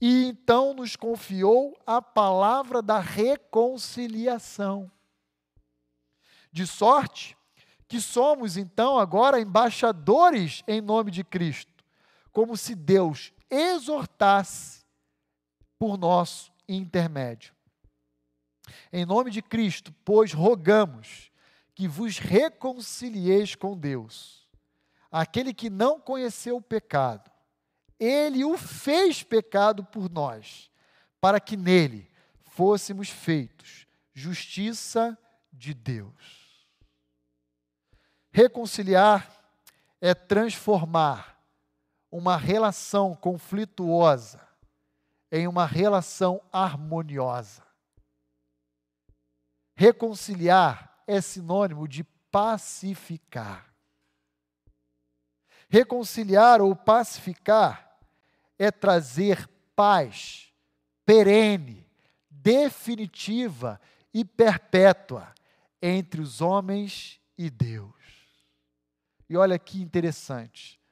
e 0.00 0.26
então 0.26 0.74
nos 0.74 0.96
confiou 0.96 1.76
a 1.86 2.00
palavra 2.00 2.82
da 2.82 3.00
reconciliação. 3.00 4.90
De 6.52 6.66
sorte 6.66 7.36
que 7.88 8.00
somos 8.00 8.56
então 8.56 8.98
agora 8.98 9.40
embaixadores 9.40 10.62
em 10.66 10.80
nome 10.80 11.10
de 11.10 11.24
Cristo, 11.24 11.72
como 12.32 12.56
se 12.56 12.74
Deus 12.74 13.32
exortasse 13.54 14.84
por 15.78 15.96
nosso 15.96 16.52
intermédio. 16.68 17.54
Em 18.92 19.04
nome 19.04 19.30
de 19.30 19.42
Cristo, 19.42 19.94
pois 20.04 20.32
rogamos 20.32 21.30
que 21.74 21.86
vos 21.86 22.18
reconcilieis 22.18 23.54
com 23.54 23.76
Deus. 23.76 24.48
Aquele 25.10 25.52
que 25.52 25.70
não 25.70 26.00
conheceu 26.00 26.56
o 26.56 26.62
pecado, 26.62 27.30
ele 27.98 28.44
o 28.44 28.56
fez 28.56 29.22
pecado 29.22 29.84
por 29.84 30.10
nós, 30.10 30.70
para 31.20 31.38
que 31.38 31.56
nele 31.56 32.10
fôssemos 32.42 33.08
feitos 33.08 33.86
justiça 34.12 35.18
de 35.52 35.74
Deus. 35.74 36.66
Reconciliar 38.32 39.30
é 40.00 40.14
transformar 40.14 41.33
uma 42.16 42.36
relação 42.36 43.12
conflituosa 43.12 44.40
em 45.32 45.48
uma 45.48 45.66
relação 45.66 46.40
harmoniosa. 46.52 47.66
Reconciliar 49.74 51.02
é 51.08 51.20
sinônimo 51.20 51.88
de 51.88 52.04
pacificar. 52.30 53.68
Reconciliar 55.68 56.60
ou 56.60 56.76
pacificar 56.76 57.98
é 58.60 58.70
trazer 58.70 59.48
paz 59.74 60.54
perene, 61.04 61.84
definitiva 62.30 63.80
e 64.12 64.24
perpétua 64.24 65.34
entre 65.82 66.20
os 66.20 66.40
homens 66.40 67.20
e 67.36 67.50
Deus. 67.50 67.92
E 69.28 69.36
olha 69.36 69.58
que 69.58 69.82
interessante. 69.82 70.83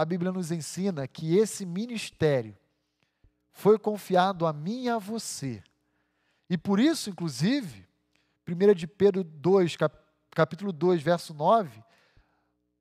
A 0.00 0.04
Bíblia 0.06 0.32
nos 0.32 0.50
ensina 0.50 1.06
que 1.06 1.36
esse 1.36 1.66
ministério 1.66 2.56
foi 3.52 3.78
confiado 3.78 4.46
a 4.46 4.52
mim 4.52 4.84
e 4.84 4.88
a 4.88 4.96
você. 4.96 5.62
E 6.48 6.56
por 6.56 6.80
isso, 6.80 7.10
inclusive, 7.10 7.86
1 8.48 8.72
de 8.72 8.86
Pedro 8.86 9.22
2, 9.22 9.76
capítulo 10.30 10.72
2, 10.72 11.02
verso 11.02 11.34
9, 11.34 11.84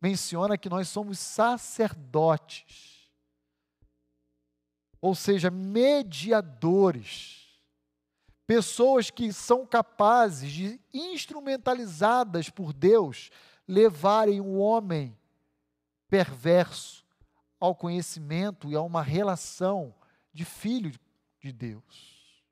menciona 0.01 0.57
que 0.57 0.69
nós 0.69 0.87
somos 0.87 1.19
sacerdotes 1.19 2.99
ou 5.01 5.13
seja, 5.13 5.51
mediadores, 5.51 7.49
pessoas 8.47 9.09
que 9.09 9.33
são 9.33 9.65
capazes 9.65 10.51
de, 10.51 10.79
instrumentalizadas 10.93 12.49
por 12.49 12.71
Deus, 12.71 13.29
levarem 13.67 14.39
o 14.39 14.55
homem 14.57 15.17
perverso 16.09 17.08
ao 17.59 17.75
conhecimento 17.75 18.69
e 18.69 18.75
a 18.75 18.81
uma 18.81 19.01
relação 19.01 19.93
de 20.33 20.45
filho 20.45 20.91
de 21.39 21.51
Deus. 21.51 22.43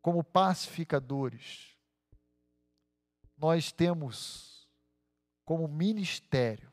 Como 0.00 0.22
pacificadores, 0.22 1.76
nós 3.36 3.72
temos 3.72 4.68
como 5.44 5.66
ministério 5.66 6.72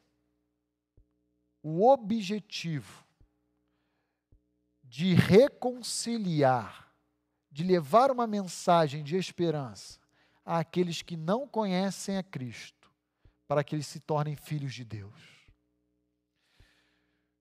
o 1.61 1.89
objetivo 1.89 3.03
de 4.84 5.13
reconciliar, 5.13 6.93
de 7.49 7.63
levar 7.63 8.11
uma 8.11 8.28
mensagem 8.28 9.03
de 9.03 9.15
esperança 9.15 9.99
àqueles 10.45 11.01
que 11.01 11.15
não 11.15 11.47
conhecem 11.47 12.17
a 12.17 12.24
Cristo, 12.24 12.91
para 13.47 13.63
que 13.63 13.76
eles 13.76 13.88
se 13.88 13.99
tornem 13.99 14.36
filhos 14.36 14.74
de 14.74 14.84
Deus. 14.84 15.32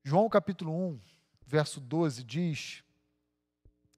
João 0.04 0.28
capítulo 0.28 0.72
1, 0.72 1.00
verso 1.46 1.80
12 1.80 2.24
diz 2.24 2.84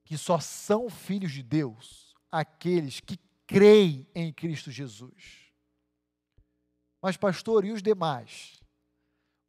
que 0.03 0.17
só 0.17 0.39
são 0.39 0.89
filhos 0.89 1.31
de 1.31 1.41
Deus 1.41 2.13
aqueles 2.31 2.99
que 2.99 3.17
creem 3.47 4.07
em 4.13 4.31
Cristo 4.31 4.69
Jesus. 4.69 5.51
Mas, 7.01 7.17
pastor, 7.17 7.65
e 7.65 7.71
os 7.71 7.81
demais? 7.81 8.59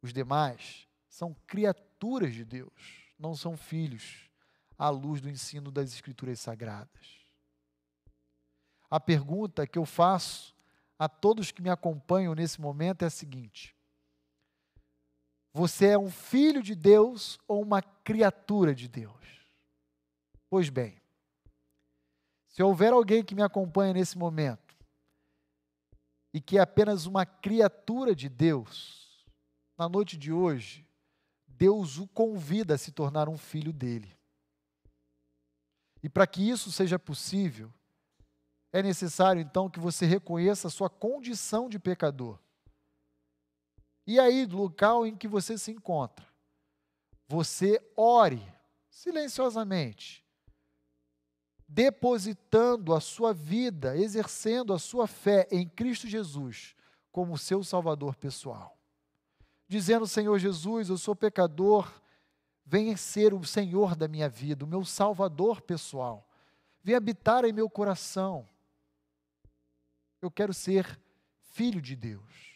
Os 0.01 0.13
demais 0.13 0.87
são 1.07 1.33
criaturas 1.45 2.33
de 2.33 2.45
Deus 2.45 3.07
não 3.17 3.35
são 3.35 3.57
filhos, 3.57 4.29
à 4.77 4.89
luz 4.89 5.21
do 5.21 5.29
ensino 5.29 5.71
das 5.71 5.91
Escrituras 5.91 6.39
Sagradas. 6.39 7.25
A 8.89 8.99
pergunta 8.99 9.65
que 9.65 9.77
eu 9.77 9.85
faço 9.85 10.55
a 10.99 11.09
todos 11.09 11.51
que 11.51 11.61
me 11.61 11.69
acompanham 11.69 12.35
nesse 12.35 12.61
momento 12.61 13.01
é 13.01 13.07
a 13.07 13.09
seguinte: 13.09 13.75
Você 15.57 15.87
é 15.87 15.97
um 15.97 16.11
filho 16.11 16.61
de 16.61 16.75
Deus 16.75 17.39
ou 17.47 17.63
uma 17.63 17.81
criatura 17.81 18.75
de 18.75 18.87
Deus? 18.87 19.25
Pois 20.51 20.69
bem, 20.69 21.01
se 22.49 22.61
houver 22.61 22.93
alguém 22.93 23.23
que 23.23 23.33
me 23.33 23.41
acompanha 23.41 23.91
nesse 23.91 24.19
momento 24.19 24.77
e 26.31 26.39
que 26.39 26.59
é 26.59 26.61
apenas 26.61 27.07
uma 27.07 27.25
criatura 27.25 28.13
de 28.13 28.29
Deus, 28.29 29.25
na 29.75 29.89
noite 29.89 30.15
de 30.15 30.31
hoje, 30.31 30.87
Deus 31.47 31.97
o 31.97 32.07
convida 32.09 32.75
a 32.75 32.77
se 32.77 32.91
tornar 32.91 33.27
um 33.27 33.35
filho 33.35 33.73
dele. 33.73 34.15
E 36.03 36.07
para 36.07 36.27
que 36.27 36.47
isso 36.47 36.71
seja 36.71 36.99
possível, 36.99 37.73
é 38.71 38.83
necessário 38.83 39.41
então 39.41 39.71
que 39.71 39.79
você 39.79 40.05
reconheça 40.05 40.67
a 40.67 40.71
sua 40.71 40.87
condição 40.87 41.67
de 41.67 41.79
pecador. 41.79 42.37
E 44.07 44.19
aí, 44.19 44.45
do 44.45 44.57
local 44.57 45.05
em 45.05 45.15
que 45.15 45.27
você 45.27 45.57
se 45.57 45.69
encontra, 45.69 46.25
você 47.27 47.79
ore 47.95 48.41
silenciosamente, 48.89 50.25
depositando 51.67 52.95
a 52.95 53.01
sua 53.01 53.33
vida, 53.33 53.95
exercendo 53.95 54.73
a 54.73 54.79
sua 54.79 55.05
fé 55.05 55.47
em 55.51 55.67
Cristo 55.67 56.07
Jesus 56.07 56.73
como 57.11 57.37
seu 57.37 57.63
Salvador 57.63 58.15
pessoal 58.15 58.77
dizendo: 59.67 60.07
Senhor 60.07 60.37
Jesus, 60.39 60.89
eu 60.89 60.97
sou 60.97 61.15
pecador, 61.15 62.01
venha 62.65 62.95
ser 62.95 63.33
o 63.33 63.43
Senhor 63.43 63.95
da 63.95 64.07
minha 64.07 64.29
vida, 64.29 64.63
o 64.63 64.67
meu 64.67 64.85
Salvador 64.85 65.61
pessoal. 65.61 66.27
Venha 66.81 66.97
habitar 66.97 67.43
em 67.43 67.51
meu 67.51 67.69
coração. 67.69 68.47
Eu 70.21 70.31
quero 70.31 70.53
ser 70.53 70.99
filho 71.51 71.81
de 71.81 71.95
Deus. 71.95 72.46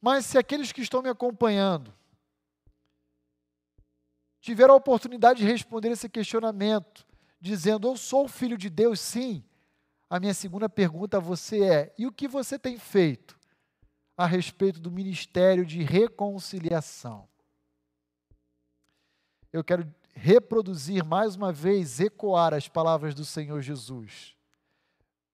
Mas 0.00 0.26
se 0.26 0.38
aqueles 0.38 0.72
que 0.72 0.80
estão 0.80 1.02
me 1.02 1.08
acompanhando 1.08 1.92
tiveram 4.40 4.74
a 4.74 4.76
oportunidade 4.76 5.40
de 5.40 5.46
responder 5.46 5.90
esse 5.90 6.08
questionamento, 6.08 7.06
dizendo: 7.40 7.88
Eu 7.88 7.96
sou 7.96 8.28
filho 8.28 8.56
de 8.56 8.70
Deus, 8.70 9.00
sim. 9.00 9.44
A 10.08 10.18
minha 10.18 10.32
segunda 10.34 10.68
pergunta 10.68 11.16
a 11.18 11.20
você 11.20 11.64
é: 11.64 11.94
e 11.98 12.06
o 12.06 12.12
que 12.12 12.28
você 12.28 12.58
tem 12.58 12.78
feito 12.78 13.38
a 14.16 14.26
respeito 14.26 14.80
do 14.80 14.90
ministério 14.90 15.64
de 15.64 15.80
reconciliação. 15.82 17.28
Eu 19.52 19.62
quero 19.62 19.88
reproduzir 20.12 21.04
mais 21.04 21.36
uma 21.36 21.52
vez, 21.52 22.00
ecoar 22.00 22.52
as 22.52 22.66
palavras 22.68 23.14
do 23.14 23.24
Senhor 23.24 23.62
Jesus. 23.62 24.34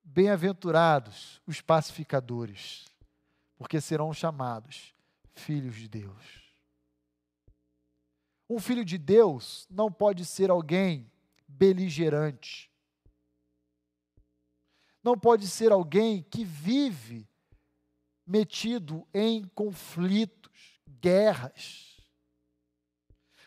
Bem-aventurados 0.02 1.40
os 1.46 1.62
pacificadores, 1.62 2.84
porque 3.64 3.80
serão 3.80 4.12
chamados 4.12 4.94
filhos 5.32 5.74
de 5.76 5.88
Deus. 5.88 6.54
Um 8.46 8.58
filho 8.58 8.84
de 8.84 8.98
Deus 8.98 9.66
não 9.70 9.90
pode 9.90 10.26
ser 10.26 10.50
alguém 10.50 11.10
beligerante. 11.48 12.70
Não 15.02 15.18
pode 15.18 15.48
ser 15.48 15.72
alguém 15.72 16.22
que 16.22 16.44
vive 16.44 17.26
metido 18.26 19.08
em 19.14 19.42
conflitos, 19.54 20.78
guerras. 21.00 21.96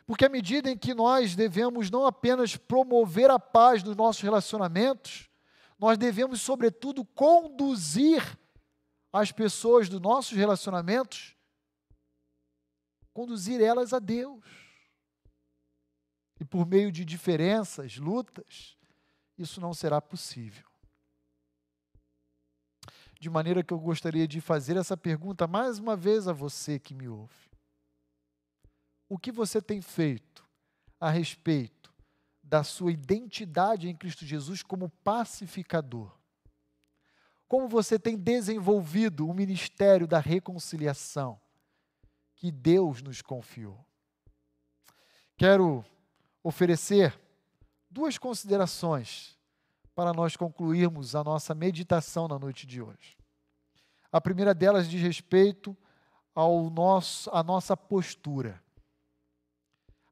Porque 0.08 0.26
à 0.26 0.30
medida 0.30 0.72
em 0.72 0.78
que 0.78 0.96
nós 0.96 1.36
devemos 1.36 1.92
não 1.92 2.08
apenas 2.08 2.58
promover 2.58 3.30
a 3.30 3.38
paz 3.38 3.84
nos 3.84 3.96
nossos 3.96 4.24
relacionamentos, 4.24 5.30
nós 5.78 5.96
devemos, 5.96 6.42
sobretudo, 6.42 7.06
conduzir 7.06 8.36
as 9.12 9.32
pessoas 9.32 9.90
dos 9.90 10.02
nossos 10.02 10.38
relacionamentos, 10.38 11.36
conduzir 13.14 13.62
elas 13.62 13.94
a 13.94 14.00
Deus. 14.00 14.44
E 16.40 16.46
por 16.46 16.66
meio 16.68 16.92
de 16.92 17.04
diferenças, 17.04 17.98
lutas, 17.98 18.78
isso 19.38 19.60
não 19.60 19.74
será 19.74 20.00
possível. 20.00 20.66
De 23.20 23.30
maneira 23.30 23.64
que 23.64 23.74
eu 23.74 23.80
gostaria 23.80 24.28
de 24.28 24.40
fazer 24.40 24.78
essa 24.78 24.96
pergunta 24.96 25.48
mais 25.48 25.80
uma 25.80 25.96
vez 25.96 26.28
a 26.28 26.34
você 26.34 26.78
que 26.78 26.94
me 26.94 27.08
ouve. 27.08 27.50
O 29.10 29.18
que 29.18 29.32
você 29.32 29.62
tem 29.62 29.82
feito 29.82 30.46
a 31.00 31.10
respeito 31.10 31.94
da 32.44 32.64
sua 32.64 32.92
identidade 32.92 33.90
em 33.90 33.96
Cristo 33.96 34.26
Jesus 34.26 34.62
como 34.62 34.90
pacificador? 35.04 36.17
Como 37.48 37.68
você 37.68 37.98
tem 37.98 38.18
desenvolvido 38.18 39.28
o 39.28 39.34
ministério 39.34 40.06
da 40.06 40.20
reconciliação 40.20 41.40
que 42.36 42.52
Deus 42.52 43.02
nos 43.02 43.22
confiou? 43.22 43.84
Quero 45.38 45.86
oferecer 46.44 47.18
duas 47.90 48.18
considerações 48.18 49.38
para 49.96 50.14
nós 50.14 50.36
concluirmos 50.36 51.16
a 51.16 51.24
nossa 51.24 51.56
meditação 51.56 52.28
na 52.28 52.38
noite 52.38 52.68
de 52.68 52.82
hoje. 52.82 53.18
A 54.12 54.20
primeira 54.20 54.54
delas 54.54 54.90
diz 54.90 55.02
respeito 55.02 55.76
ao 56.36 56.70
nosso, 56.70 57.30
à 57.32 57.42
nossa 57.42 57.76
postura, 57.76 58.62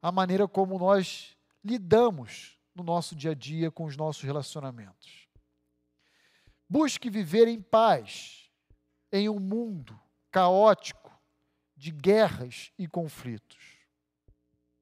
a 0.02 0.10
maneira 0.10 0.48
como 0.48 0.78
nós 0.78 1.36
lidamos 1.64 2.58
no 2.74 2.82
nosso 2.82 3.14
dia 3.14 3.30
a 3.30 3.34
dia 3.34 3.70
com 3.70 3.84
os 3.84 3.96
nossos 3.96 4.22
relacionamentos. 4.22 5.25
Busque 6.68 7.08
viver 7.08 7.46
em 7.48 7.60
paz 7.60 8.50
em 9.12 9.28
um 9.28 9.38
mundo 9.38 9.98
caótico 10.30 11.12
de 11.76 11.90
guerras 11.90 12.72
e 12.78 12.88
conflitos. 12.88 13.78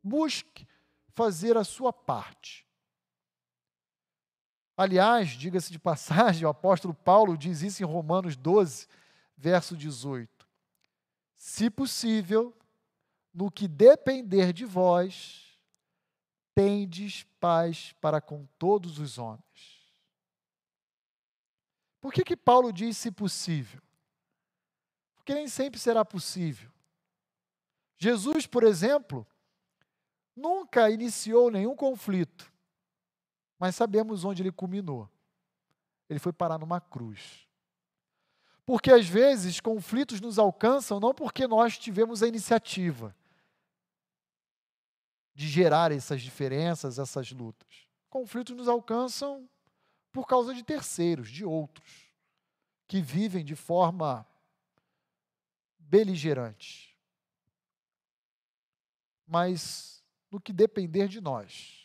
Busque 0.02 0.66
fazer 1.09 1.56
a 1.56 1.65
sua 1.65 1.93
parte. 1.93 2.66
Aliás, 4.77 5.31
diga-se 5.31 5.70
de 5.70 5.78
passagem, 5.78 6.44
o 6.44 6.48
apóstolo 6.48 6.94
Paulo 6.94 7.39
diz 7.39 7.62
isso 7.62 7.82
em 7.82 7.86
Romanos 7.86 8.36
12, 8.36 8.89
verso 9.36 9.77
18. 9.77 10.48
Se 11.36 11.70
possível, 11.70 12.56
no 13.32 13.51
que 13.51 13.69
depender 13.69 14.52
de 14.52 14.65
vós, 14.65 15.59
tendes 16.55 17.24
paz 17.39 17.93
para 18.01 18.20
com 18.20 18.47
todos 18.59 18.98
os 18.98 19.19
homens. 19.19 19.74
Por 22.05 22.13
que, 22.13 22.23
que 22.23 22.37
Paulo 22.37 22.71
diz 22.71 22.99
se 22.99 23.11
possível? 23.11 23.81
Porque 25.15 25.33
nem 25.33 25.49
sempre 25.49 25.81
será 25.81 26.05
possível. 26.05 26.71
Jesus, 27.97 28.47
por 28.47 28.63
exemplo, 28.63 29.27
nunca 30.37 30.91
iniciou 30.91 31.51
nenhum 31.51 31.75
conflito, 31.75 32.53
mas 33.59 33.75
sabemos 33.75 34.23
onde 34.23 34.43
ele 34.43 34.53
culminou. 34.53 35.09
Ele 36.07 36.19
foi 36.19 36.31
parar 36.31 36.59
numa 36.59 36.79
cruz. 36.79 37.49
Porque 38.67 38.93
às 38.93 39.09
vezes 39.09 39.59
conflitos 39.59 40.21
nos 40.21 40.39
alcançam 40.39 41.01
não 41.01 41.15
porque 41.15 41.47
nós 41.47 41.79
tivemos 41.79 42.23
a 42.23 42.29
iniciativa 42.29 43.17
de 45.35 45.49
gerar 45.49 45.91
essas 45.91 46.21
diferenças, 46.21 46.99
essas 46.99 47.33
lutas. 47.33 47.89
Conflitos 48.11 48.55
nos 48.55 48.69
alcançam 48.69 49.49
por 50.15 50.28
causa 50.28 50.55
de 50.55 50.62
terceiros, 50.62 51.28
de 51.28 51.45
outros, 51.45 52.09
que 52.86 53.03
vivem 53.03 53.45
de 53.45 53.57
forma 53.57 54.24
beligerante. 55.77 56.97
Mas 59.27 60.05
no 60.31 60.41
que 60.41 60.53
depender 60.53 61.09
de 61.09 61.20
nós, 61.20 61.85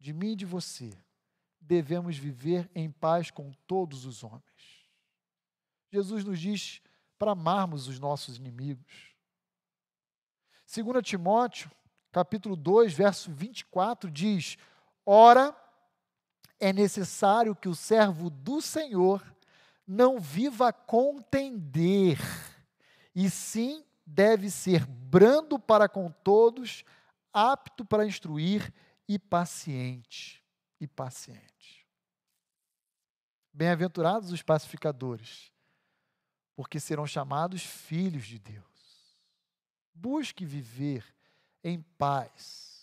de 0.00 0.14
mim 0.14 0.32
e 0.32 0.36
de 0.36 0.46
você, 0.46 0.96
devemos 1.60 2.16
viver 2.16 2.70
em 2.74 2.90
paz 2.90 3.30
com 3.30 3.52
todos 3.66 4.06
os 4.06 4.24
homens. 4.24 4.88
Jesus 5.92 6.24
nos 6.24 6.40
diz 6.40 6.80
para 7.18 7.32
amarmos 7.32 7.86
os 7.86 7.98
nossos 7.98 8.38
inimigos. 8.38 9.14
2 10.74 11.02
Timóteo, 11.06 11.70
capítulo 12.10 12.56
2, 12.56 12.94
verso 12.94 13.30
24 13.30 14.10
diz: 14.10 14.56
Ora, 15.04 15.54
é 16.60 16.72
necessário 16.72 17.54
que 17.54 17.68
o 17.68 17.74
servo 17.74 18.30
do 18.30 18.60
Senhor 18.60 19.22
não 19.86 20.18
viva 20.18 20.68
a 20.68 20.72
contender, 20.72 22.18
e 23.14 23.28
sim 23.28 23.84
deve 24.06 24.50
ser 24.50 24.86
brando 24.86 25.58
para 25.58 25.88
com 25.88 26.10
todos, 26.10 26.84
apto 27.32 27.84
para 27.84 28.06
instruir 28.06 28.72
e 29.08 29.18
paciente. 29.18 30.42
E 30.80 30.86
paciente. 30.86 31.86
Bem-aventurados 33.52 34.32
os 34.32 34.42
pacificadores, 34.42 35.52
porque 36.56 36.80
serão 36.80 37.06
chamados 37.06 37.62
filhos 37.62 38.26
de 38.26 38.38
Deus. 38.38 38.64
Busque 39.94 40.44
viver 40.44 41.04
em 41.62 41.80
paz 41.80 42.74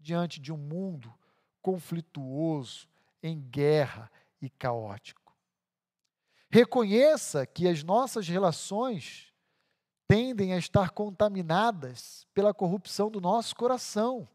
diante 0.00 0.40
de 0.40 0.52
um 0.52 0.56
mundo 0.56 1.12
conflituoso, 1.62 2.88
em 3.22 3.40
guerra 3.40 4.10
e 4.40 4.48
caótico. 4.48 5.36
Reconheça 6.50 7.46
que 7.46 7.68
as 7.68 7.82
nossas 7.82 8.26
relações 8.26 9.32
tendem 10.06 10.54
a 10.54 10.58
estar 10.58 10.90
contaminadas 10.90 12.26
pela 12.32 12.54
corrupção 12.54 13.10
do 13.10 13.20
nosso 13.20 13.54
coração. 13.54 14.26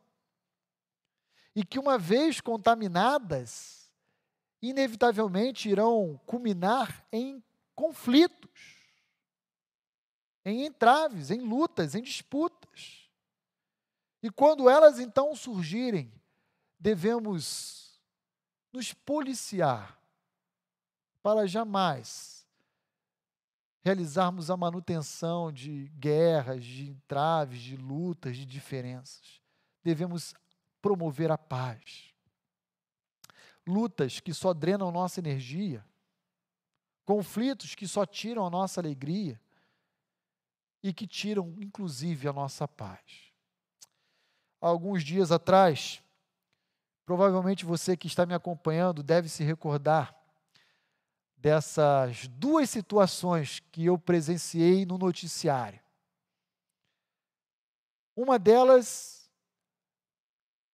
E 1.56 1.66
que, 1.66 1.80
uma 1.80 1.98
vez 1.98 2.40
contaminadas, 2.40 3.92
inevitavelmente 4.62 5.70
irão 5.70 6.20
culminar 6.26 7.06
em 7.12 7.44
conflitos, 7.76 8.84
em 10.46 10.66
entraves, 10.66 11.32
em 11.32 11.42
lutas, 11.42 11.96
em 11.96 12.04
disputas. 12.04 13.10
E 14.22 14.30
quando 14.30 14.70
elas 14.70 15.00
então 15.00 15.36
surgirem, 15.36 16.14
devemos 16.84 17.98
nos 18.74 18.94
policiar 18.94 19.98
para 21.22 21.48
jamais 21.48 22.46
realizarmos 23.82 24.52
a 24.52 24.58
manutenção 24.58 25.50
de 25.50 25.88
guerras, 25.98 26.66
de 26.66 26.90
entraves, 26.90 27.62
de 27.62 27.78
lutas, 27.78 28.36
de 28.36 28.46
diferenças. 28.46 29.42
Devemos 29.82 30.36
promover 30.82 31.32
a 31.32 31.38
paz. 31.38 32.14
Lutas 33.66 34.20
que 34.20 34.34
só 34.34 34.54
drenam 34.54 34.92
nossa 34.92 35.22
energia, 35.22 35.86
conflitos 37.06 37.76
que 37.76 37.88
só 37.88 38.06
tiram 38.06 38.46
a 38.46 38.50
nossa 38.50 38.82
alegria 38.82 39.40
e 40.82 40.94
que 40.94 41.08
tiram, 41.08 41.56
inclusive, 41.62 42.28
a 42.28 42.34
nossa 42.34 42.68
paz. 42.68 43.32
Alguns 44.60 45.02
dias 45.02 45.32
atrás, 45.32 46.04
Provavelmente 47.06 47.66
você 47.66 47.98
que 47.98 48.08
está 48.08 48.26
me 48.26 48.34
acompanhando 48.34 49.04
deve 49.04 49.28
se 49.28 49.44
recordar 49.44 50.16
dessas 51.36 52.28
duas 52.30 52.70
situações 52.70 53.60
que 53.72 53.86
eu 53.86 53.98
presenciei 53.98 54.86
no 54.86 54.98
noticiário. 54.98 55.82
Uma 58.16 58.40
delas 58.40 59.30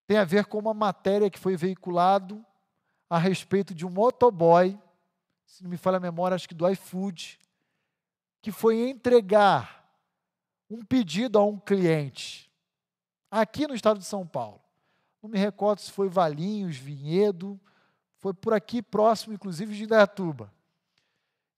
tem 0.06 0.18
a 0.18 0.26
ver 0.26 0.46
com 0.46 0.60
uma 0.60 0.74
matéria 0.74 1.30
que 1.30 1.40
foi 1.40 1.56
veiculado 1.56 2.46
a 3.10 3.18
respeito 3.18 3.74
de 3.74 3.86
um 3.86 3.90
motoboy, 3.90 4.80
se 5.46 5.64
não 5.64 5.70
me 5.70 5.78
falha 5.78 5.98
a 5.98 6.00
memória, 6.00 6.36
acho 6.36 6.48
que 6.48 6.54
do 6.54 6.70
iFood, 6.70 7.40
que 8.42 8.52
foi 8.52 8.90
entregar 8.90 9.92
um 10.70 10.84
pedido 10.86 11.40
a 11.40 11.44
um 11.44 11.60
cliente 11.60 12.52
aqui 13.32 13.68
no 13.68 13.74
estado 13.74 14.00
de 14.00 14.06
São 14.06 14.28
Paulo. 14.28 14.62
Não 15.22 15.30
me 15.30 15.38
recordo 15.38 15.80
se 15.80 15.92
foi 15.92 16.08
Valinhos, 16.08 16.78
Vinhedo, 16.78 17.60
foi 18.18 18.34
por 18.34 18.54
aqui 18.54 18.82
próximo, 18.82 19.34
inclusive, 19.34 19.76
de 19.76 19.84
Indaiatuba. 19.84 20.54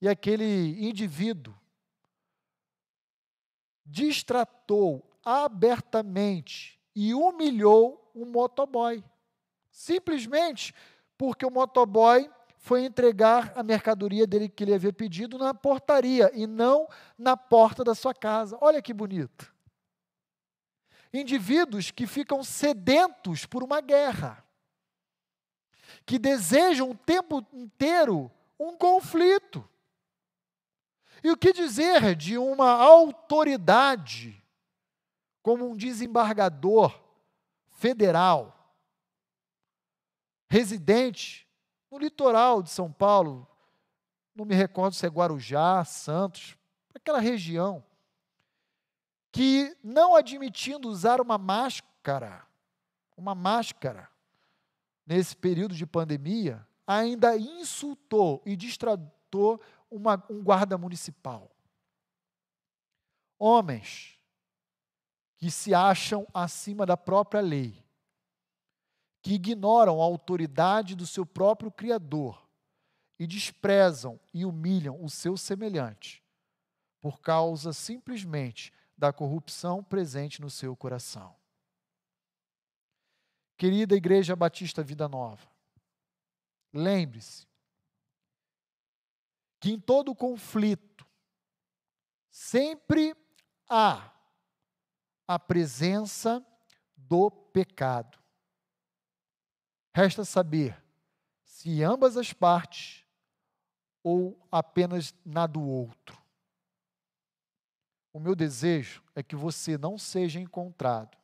E 0.00 0.08
aquele 0.08 0.76
indivíduo 0.84 1.54
distratou 3.84 5.04
abertamente 5.24 6.80
e 6.94 7.14
humilhou 7.14 8.10
um 8.14 8.26
motoboy. 8.26 9.02
Simplesmente 9.70 10.74
porque 11.16 11.46
o 11.46 11.50
motoboy 11.50 12.28
foi 12.56 12.84
entregar 12.84 13.52
a 13.56 13.62
mercadoria 13.62 14.26
dele 14.26 14.48
que 14.48 14.62
ele 14.62 14.74
havia 14.74 14.92
pedido 14.92 15.36
na 15.36 15.52
portaria 15.52 16.30
e 16.34 16.46
não 16.46 16.88
na 17.18 17.36
porta 17.36 17.82
da 17.82 17.94
sua 17.94 18.14
casa. 18.14 18.56
Olha 18.60 18.80
que 18.80 18.92
bonito. 18.94 19.51
Indivíduos 21.12 21.90
que 21.90 22.06
ficam 22.06 22.42
sedentos 22.42 23.44
por 23.44 23.62
uma 23.62 23.80
guerra, 23.80 24.44
que 26.06 26.18
desejam 26.18 26.90
o 26.90 26.96
tempo 26.96 27.46
inteiro 27.52 28.30
um 28.58 28.76
conflito. 28.76 29.68
E 31.22 31.30
o 31.30 31.36
que 31.36 31.52
dizer 31.52 32.16
de 32.16 32.36
uma 32.38 32.70
autoridade 32.70 34.42
como 35.42 35.68
um 35.68 35.76
desembargador 35.76 37.00
federal, 37.70 38.74
residente 40.48 41.48
no 41.90 41.98
litoral 41.98 42.62
de 42.62 42.70
São 42.70 42.90
Paulo, 42.90 43.46
não 44.34 44.44
me 44.44 44.54
recordo 44.54 44.94
se 44.94 45.06
é 45.06 45.10
Guarujá, 45.10 45.84
Santos, 45.84 46.56
aquela 46.94 47.20
região, 47.20 47.84
que 49.32 49.74
não 49.82 50.14
admitindo 50.14 50.88
usar 50.88 51.18
uma 51.18 51.38
máscara, 51.38 52.46
uma 53.16 53.34
máscara, 53.34 54.10
nesse 55.06 55.34
período 55.34 55.74
de 55.74 55.86
pandemia, 55.86 56.64
ainda 56.86 57.36
insultou 57.36 58.42
e 58.44 58.54
distratou 58.54 59.58
uma, 59.90 60.22
um 60.28 60.42
guarda 60.42 60.76
municipal. 60.76 61.50
Homens 63.38 64.18
que 65.38 65.50
se 65.50 65.74
acham 65.74 66.26
acima 66.32 66.84
da 66.84 66.96
própria 66.96 67.40
lei, 67.40 67.82
que 69.22 69.34
ignoram 69.34 70.00
a 70.00 70.04
autoridade 70.04 70.94
do 70.94 71.06
seu 71.06 71.24
próprio 71.24 71.70
Criador 71.70 72.46
e 73.18 73.26
desprezam 73.26 74.20
e 74.32 74.44
humilham 74.44 75.02
o 75.02 75.08
seu 75.08 75.36
semelhante, 75.36 76.22
por 77.00 77.20
causa 77.20 77.72
simplesmente 77.72 78.72
da 79.02 79.12
corrupção 79.12 79.82
presente 79.82 80.40
no 80.40 80.48
seu 80.48 80.76
coração. 80.76 81.34
Querida 83.56 83.96
Igreja 83.96 84.36
Batista 84.36 84.80
Vida 84.80 85.08
Nova, 85.08 85.44
lembre-se 86.72 87.48
que 89.58 89.72
em 89.72 89.80
todo 89.80 90.14
conflito 90.14 91.04
sempre 92.30 93.12
há 93.68 94.14
a 95.26 95.36
presença 95.36 96.40
do 96.96 97.28
pecado. 97.28 98.22
Resta 99.92 100.24
saber 100.24 100.80
se 101.42 101.82
ambas 101.82 102.16
as 102.16 102.32
partes 102.32 103.04
ou 104.00 104.46
apenas 104.48 105.12
na 105.24 105.48
do 105.48 105.60
outro. 105.60 106.21
O 108.12 108.20
meu 108.20 108.34
desejo 108.34 109.02
é 109.14 109.22
que 109.22 109.34
você 109.34 109.78
não 109.78 109.96
seja 109.96 110.38
encontrado 110.38 111.16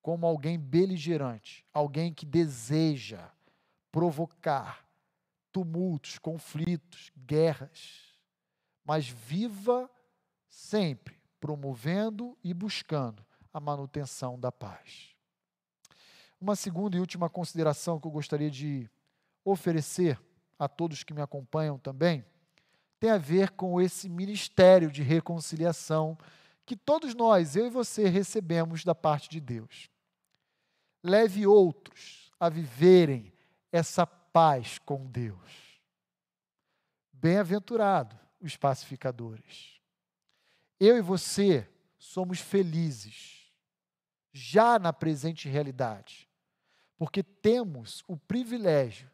como 0.00 0.26
alguém 0.26 0.58
beligerante, 0.58 1.66
alguém 1.72 2.12
que 2.12 2.24
deseja 2.24 3.30
provocar 3.92 4.86
tumultos, 5.52 6.18
conflitos, 6.18 7.12
guerras, 7.16 8.14
mas 8.84 9.08
viva 9.08 9.90
sempre 10.48 11.20
promovendo 11.38 12.36
e 12.42 12.54
buscando 12.54 13.24
a 13.52 13.60
manutenção 13.60 14.38
da 14.38 14.50
paz. 14.50 15.14
Uma 16.40 16.56
segunda 16.56 16.96
e 16.96 17.00
última 17.00 17.28
consideração 17.28 18.00
que 18.00 18.06
eu 18.06 18.10
gostaria 18.10 18.50
de 18.50 18.88
oferecer 19.44 20.18
a 20.58 20.66
todos 20.68 21.04
que 21.04 21.12
me 21.12 21.20
acompanham 21.20 21.78
também 21.78 22.24
tem 23.00 23.10
a 23.10 23.18
ver 23.18 23.50
com 23.52 23.80
esse 23.80 24.08
ministério 24.10 24.90
de 24.90 25.02
reconciliação 25.02 26.18
que 26.66 26.76
todos 26.76 27.14
nós, 27.14 27.56
eu 27.56 27.66
e 27.66 27.70
você, 27.70 28.06
recebemos 28.06 28.84
da 28.84 28.94
parte 28.94 29.28
de 29.28 29.40
Deus. 29.40 29.90
Leve 31.02 31.46
outros 31.46 32.30
a 32.38 32.50
viverem 32.50 33.32
essa 33.72 34.06
paz 34.06 34.78
com 34.78 35.06
Deus. 35.06 35.80
Bem-aventurado 37.12 38.16
os 38.40 38.56
pacificadores. 38.56 39.80
Eu 40.78 40.96
e 40.96 41.00
você 41.00 41.68
somos 41.98 42.38
felizes, 42.38 43.52
já 44.32 44.78
na 44.78 44.92
presente 44.92 45.48
realidade, 45.48 46.28
porque 46.96 47.22
temos 47.22 48.04
o 48.06 48.16
privilégio 48.16 49.10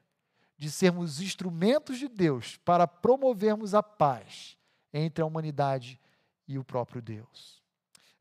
de 0.57 0.71
sermos 0.71 1.21
instrumentos 1.21 1.99
de 1.99 2.09
Deus 2.09 2.57
para 2.65 2.87
promovermos 2.87 3.75
a 3.75 3.83
paz 3.83 4.57
entre 4.93 5.23
a 5.23 5.27
humanidade 5.27 6.01
e 6.49 6.59
o 6.59 6.65
próprio 6.65 7.03
Deus. 7.03 7.63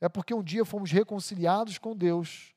É 0.01 0.09
porque 0.09 0.33
um 0.33 0.43
dia 0.43 0.65
fomos 0.65 0.91
reconciliados 0.91 1.77
com 1.77 1.95
Deus 1.95 2.53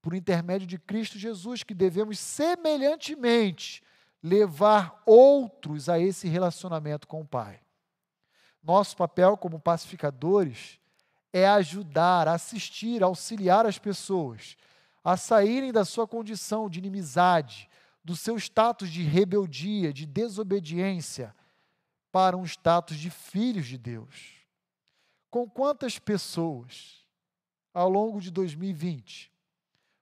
por 0.00 0.14
intermédio 0.14 0.66
de 0.66 0.78
Cristo 0.78 1.18
Jesus 1.18 1.62
que 1.62 1.74
devemos 1.74 2.18
semelhantemente 2.18 3.82
levar 4.22 5.02
outros 5.04 5.88
a 5.88 5.98
esse 5.98 6.28
relacionamento 6.28 7.06
com 7.06 7.20
o 7.20 7.26
Pai. 7.26 7.60
Nosso 8.62 8.96
papel 8.96 9.36
como 9.36 9.60
pacificadores 9.60 10.78
é 11.32 11.46
ajudar, 11.46 12.28
assistir, 12.28 13.02
auxiliar 13.02 13.66
as 13.66 13.78
pessoas 13.78 14.56
a 15.02 15.16
saírem 15.16 15.72
da 15.72 15.84
sua 15.84 16.06
condição 16.06 16.68
de 16.68 16.78
inimizade, 16.78 17.69
do 18.02 18.16
seu 18.16 18.36
status 18.36 18.90
de 18.90 19.02
rebeldia, 19.02 19.92
de 19.92 20.06
desobediência, 20.06 21.34
para 22.10 22.36
um 22.36 22.44
status 22.44 22.96
de 22.96 23.10
filhos 23.10 23.66
de 23.66 23.78
Deus. 23.78 24.40
Com 25.30 25.48
quantas 25.48 25.98
pessoas, 25.98 27.06
ao 27.72 27.88
longo 27.88 28.20
de 28.20 28.30
2020, 28.30 29.30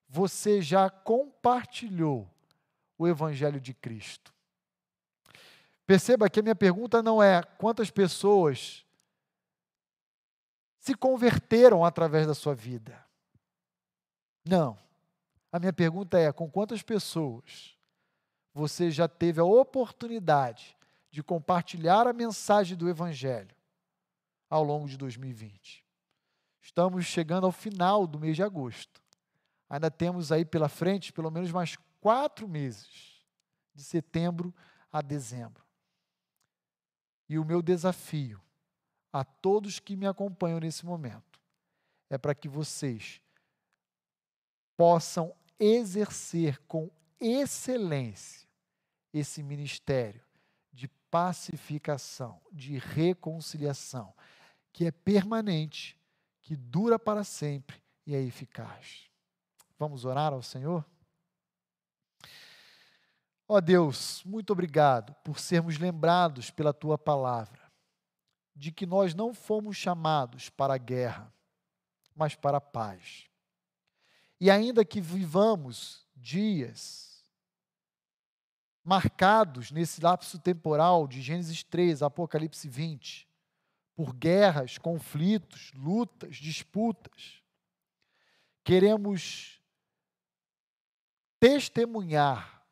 você 0.08 0.62
já 0.62 0.88
compartilhou 0.88 2.28
o 2.96 3.06
Evangelho 3.06 3.60
de 3.60 3.74
Cristo? 3.74 4.32
Perceba 5.86 6.30
que 6.30 6.40
a 6.40 6.42
minha 6.42 6.54
pergunta 6.54 7.02
não 7.02 7.22
é 7.22 7.42
quantas 7.42 7.90
pessoas 7.90 8.86
se 10.78 10.94
converteram 10.94 11.84
através 11.84 12.26
da 12.26 12.34
sua 12.34 12.54
vida. 12.54 13.04
Não. 14.44 14.78
A 15.52 15.58
minha 15.58 15.72
pergunta 15.72 16.18
é: 16.18 16.32
com 16.32 16.50
quantas 16.50 16.82
pessoas 16.82 17.77
você 18.58 18.90
já 18.90 19.06
teve 19.06 19.40
a 19.40 19.44
oportunidade 19.44 20.76
de 21.12 21.22
compartilhar 21.22 22.08
a 22.08 22.12
mensagem 22.12 22.76
do 22.76 22.88
Evangelho 22.88 23.54
ao 24.50 24.64
longo 24.64 24.88
de 24.88 24.96
2020. 24.96 25.84
Estamos 26.60 27.06
chegando 27.06 27.46
ao 27.46 27.52
final 27.52 28.04
do 28.04 28.18
mês 28.18 28.34
de 28.34 28.42
agosto. 28.42 29.00
Ainda 29.70 29.92
temos 29.92 30.32
aí 30.32 30.44
pela 30.44 30.68
frente 30.68 31.12
pelo 31.12 31.30
menos 31.30 31.52
mais 31.52 31.76
quatro 32.00 32.48
meses, 32.48 33.24
de 33.72 33.84
setembro 33.84 34.52
a 34.90 35.00
dezembro. 35.00 35.64
E 37.28 37.38
o 37.38 37.44
meu 37.44 37.62
desafio 37.62 38.42
a 39.12 39.22
todos 39.22 39.78
que 39.78 39.94
me 39.94 40.06
acompanham 40.06 40.58
nesse 40.58 40.84
momento 40.84 41.40
é 42.10 42.18
para 42.18 42.34
que 42.34 42.48
vocês 42.48 43.20
possam 44.76 45.32
exercer 45.60 46.58
com 46.66 46.90
excelência 47.20 48.47
esse 49.12 49.42
ministério 49.42 50.22
de 50.72 50.88
pacificação, 51.10 52.40
de 52.52 52.78
reconciliação, 52.78 54.14
que 54.72 54.86
é 54.86 54.90
permanente, 54.90 55.98
que 56.40 56.54
dura 56.54 56.98
para 56.98 57.24
sempre 57.24 57.82
e 58.06 58.14
é 58.14 58.22
eficaz. 58.22 59.10
Vamos 59.78 60.04
orar 60.04 60.32
ao 60.32 60.42
Senhor? 60.42 60.84
Ó 63.46 63.56
oh 63.56 63.60
Deus, 63.60 64.22
muito 64.24 64.52
obrigado 64.52 65.14
por 65.24 65.38
sermos 65.38 65.78
lembrados 65.78 66.50
pela 66.50 66.74
tua 66.74 66.98
palavra, 66.98 67.72
de 68.54 68.70
que 68.70 68.84
nós 68.84 69.14
não 69.14 69.32
fomos 69.32 69.76
chamados 69.76 70.50
para 70.50 70.74
a 70.74 70.78
guerra, 70.78 71.32
mas 72.14 72.34
para 72.34 72.58
a 72.58 72.60
paz. 72.60 73.26
E 74.40 74.50
ainda 74.50 74.84
que 74.84 75.00
vivamos 75.00 76.06
dias 76.14 77.07
marcados 78.88 79.70
nesse 79.70 80.00
lapso 80.00 80.38
temporal 80.38 81.06
de 81.06 81.20
Gênesis 81.20 81.62
3 81.62 82.02
Apocalipse 82.02 82.66
20, 82.66 83.28
por 83.94 84.14
guerras, 84.14 84.78
conflitos, 84.78 85.70
lutas, 85.74 86.36
disputas. 86.36 87.42
Queremos 88.64 89.60
testemunhar 91.38 92.66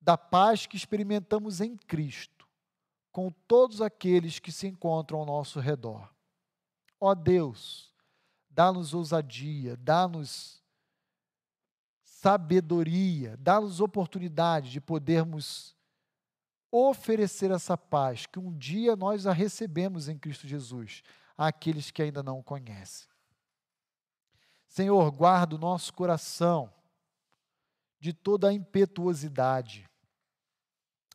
da 0.00 0.18
paz 0.18 0.66
que 0.66 0.76
experimentamos 0.76 1.60
em 1.60 1.76
Cristo 1.76 2.48
com 3.12 3.30
todos 3.46 3.80
aqueles 3.80 4.40
que 4.40 4.50
se 4.50 4.66
encontram 4.66 5.20
ao 5.20 5.26
nosso 5.26 5.60
redor. 5.60 6.12
Ó 6.98 7.14
Deus, 7.14 7.94
dá-nos 8.50 8.92
ousadia, 8.92 9.76
dá-nos 9.76 10.61
sabedoria, 12.22 13.36
dá-nos 13.36 13.80
oportunidade 13.80 14.70
de 14.70 14.80
podermos 14.80 15.76
oferecer 16.70 17.50
essa 17.50 17.76
paz 17.76 18.26
que 18.26 18.38
um 18.38 18.56
dia 18.56 18.94
nós 18.94 19.26
a 19.26 19.32
recebemos 19.32 20.08
em 20.08 20.16
Cristo 20.16 20.46
Jesus 20.46 21.02
àqueles 21.36 21.90
que 21.90 22.00
ainda 22.00 22.22
não 22.22 22.38
o 22.38 22.44
conhecem. 22.44 23.08
Senhor, 24.68 25.10
guarda 25.10 25.56
o 25.56 25.58
nosso 25.58 25.92
coração 25.92 26.72
de 27.98 28.12
toda 28.12 28.50
a 28.50 28.52
impetuosidade, 28.52 29.90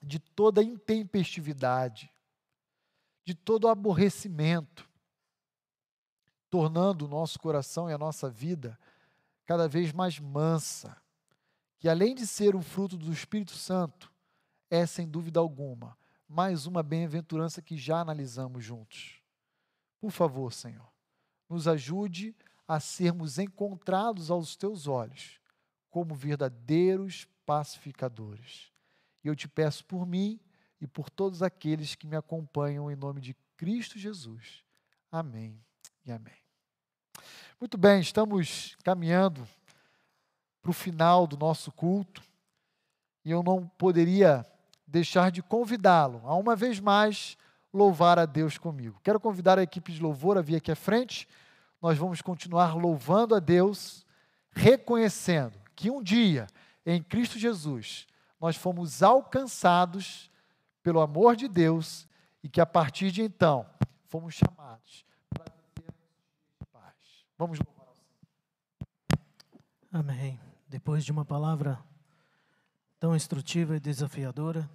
de 0.04 0.20
toda 0.20 0.60
a 0.60 0.64
intempestividade, 0.64 2.12
de 3.24 3.34
todo 3.34 3.64
o 3.64 3.70
aborrecimento, 3.70 4.90
tornando 6.50 7.06
o 7.06 7.10
nosso 7.10 7.40
coração 7.40 7.90
e 7.90 7.94
a 7.94 7.98
nossa 7.98 8.30
vida 8.30 8.78
cada 9.48 9.68
vez 9.68 9.92
mais 9.92 10.20
mansa, 10.20 10.96
que 11.80 11.90
além 11.90 12.14
de 12.14 12.28
ser 12.28 12.56
o 12.56 12.62
fruto 12.62 12.96
do 12.96 13.12
Espírito 13.12 13.54
Santo, 13.54 14.14
é 14.70 14.86
sem 14.86 15.08
dúvida 15.08 15.40
alguma 15.40 15.98
mais 16.28 16.66
uma 16.66 16.84
bem-aventurança 16.84 17.62
que 17.62 17.78
já 17.78 18.02
analisamos 18.02 18.64
juntos. 18.64 19.22
Por 20.00 20.12
favor, 20.12 20.52
Senhor, 20.52 20.88
nos 21.50 21.68
ajude 21.68 22.36
a 22.68 22.80
sermos 22.80 23.40
encontrados 23.40 24.30
aos 24.30 24.56
teus 24.56 24.88
olhos 24.88 25.40
como 25.90 26.14
verdadeiros 26.14 27.26
pacificadores. 27.46 28.74
E 29.24 29.28
eu 29.28 29.36
te 29.36 29.48
peço 29.48 29.86
por 29.86 30.06
mim 30.06 30.40
e 30.82 30.86
por 30.86 31.10
todos 31.10 31.42
aqueles 31.42 31.96
que 31.96 32.06
me 32.06 32.18
acompanham 32.18 32.92
em 32.92 32.96
nome 32.96 33.22
de 33.22 33.34
Cristo 33.56 33.98
Jesus. 33.98 34.64
Amém 35.10 35.64
e 36.06 36.12
amém. 36.12 36.47
Muito 37.60 37.78
bem, 37.78 38.00
estamos 38.00 38.76
caminhando 38.84 39.48
para 40.62 40.72
o 40.72 40.74
final 40.74 41.26
do 41.26 41.38
nosso 41.38 41.72
culto 41.72 42.22
e 43.24 43.32
eu 43.32 43.42
não 43.42 43.68
poderia 43.68 44.46
deixar 44.86 45.32
de 45.32 45.42
convidá-lo 45.42 46.22
a 46.26 46.36
uma 46.36 46.56
vez 46.56 46.80
mais 46.80 47.38
louvar 47.74 48.18
a 48.18 48.26
Deus 48.26 48.58
comigo. 48.58 49.00
Quero 49.04 49.20
convidar 49.20 49.60
a 49.60 49.64
equipe 49.64 49.92
de 49.92 50.02
louvor 50.02 50.38
a 50.38 50.42
vir 50.42 50.56
aqui 50.56 50.72
à 50.72 50.76
frente. 50.76 51.28
Nós 51.82 51.98
vamos 51.98 52.22
continuar 52.22 52.76
louvando 52.76 53.36
a 53.36 53.40
Deus, 53.40 54.06
reconhecendo 54.52 55.60
que 55.76 55.92
um 55.92 56.02
dia, 56.02 56.48
em 56.86 57.04
Cristo 57.04 57.38
Jesus, 57.38 58.08
nós 58.40 58.56
fomos 58.56 59.04
alcançados 59.04 60.30
pelo 60.82 61.02
amor 61.02 61.36
de 61.36 61.48
Deus 61.48 62.08
e 62.42 62.50
que 62.50 62.62
a 62.62 62.66
partir 62.66 63.12
de 63.12 63.22
então 63.22 63.66
fomos 64.08 64.36
chamados. 64.36 65.06
Vamos 67.38 67.60
louvar 67.60 67.88
ao 67.88 67.96
Senhor. 67.96 68.18
Amém. 69.92 70.40
Depois 70.68 71.06
de 71.06 71.12
uma 71.12 71.24
palavra 71.24 71.80
tão 73.00 73.16
instrutiva 73.16 73.78
e 73.78 73.80
desafiadora, 73.80 74.68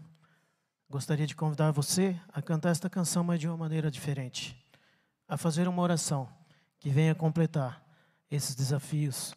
gostaria 0.88 1.26
de 1.26 1.34
convidar 1.34 1.72
você 1.72 2.16
a 2.32 2.40
cantar 2.40 2.70
esta 2.70 2.88
canção, 2.88 3.24
mas 3.24 3.40
de 3.40 3.48
uma 3.48 3.56
maneira 3.56 3.90
diferente, 3.90 4.56
a 5.26 5.36
fazer 5.36 5.66
uma 5.66 5.82
oração 5.82 6.28
que 6.78 6.88
venha 6.88 7.16
completar 7.16 7.84
esses 8.30 8.54
desafios 8.54 9.34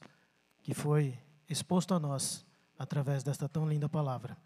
que 0.62 0.76
foi 0.76 1.18
exposto 1.50 1.96
a 1.96 2.00
nós 2.00 2.46
através 2.78 3.24
desta 3.24 3.50
tão 3.50 3.68
linda 3.68 3.90
palavra. 3.90 4.38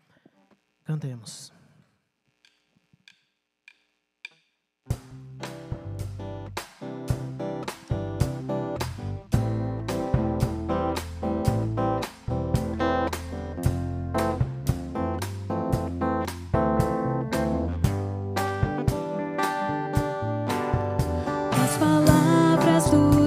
Cantemos. 0.85 1.59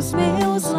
Palavras 0.03 0.11
dos 0.11 0.13
meus 0.15 0.72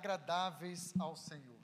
agradáveis 0.00 0.94
ao 0.98 1.14
Senhor. 1.14 1.59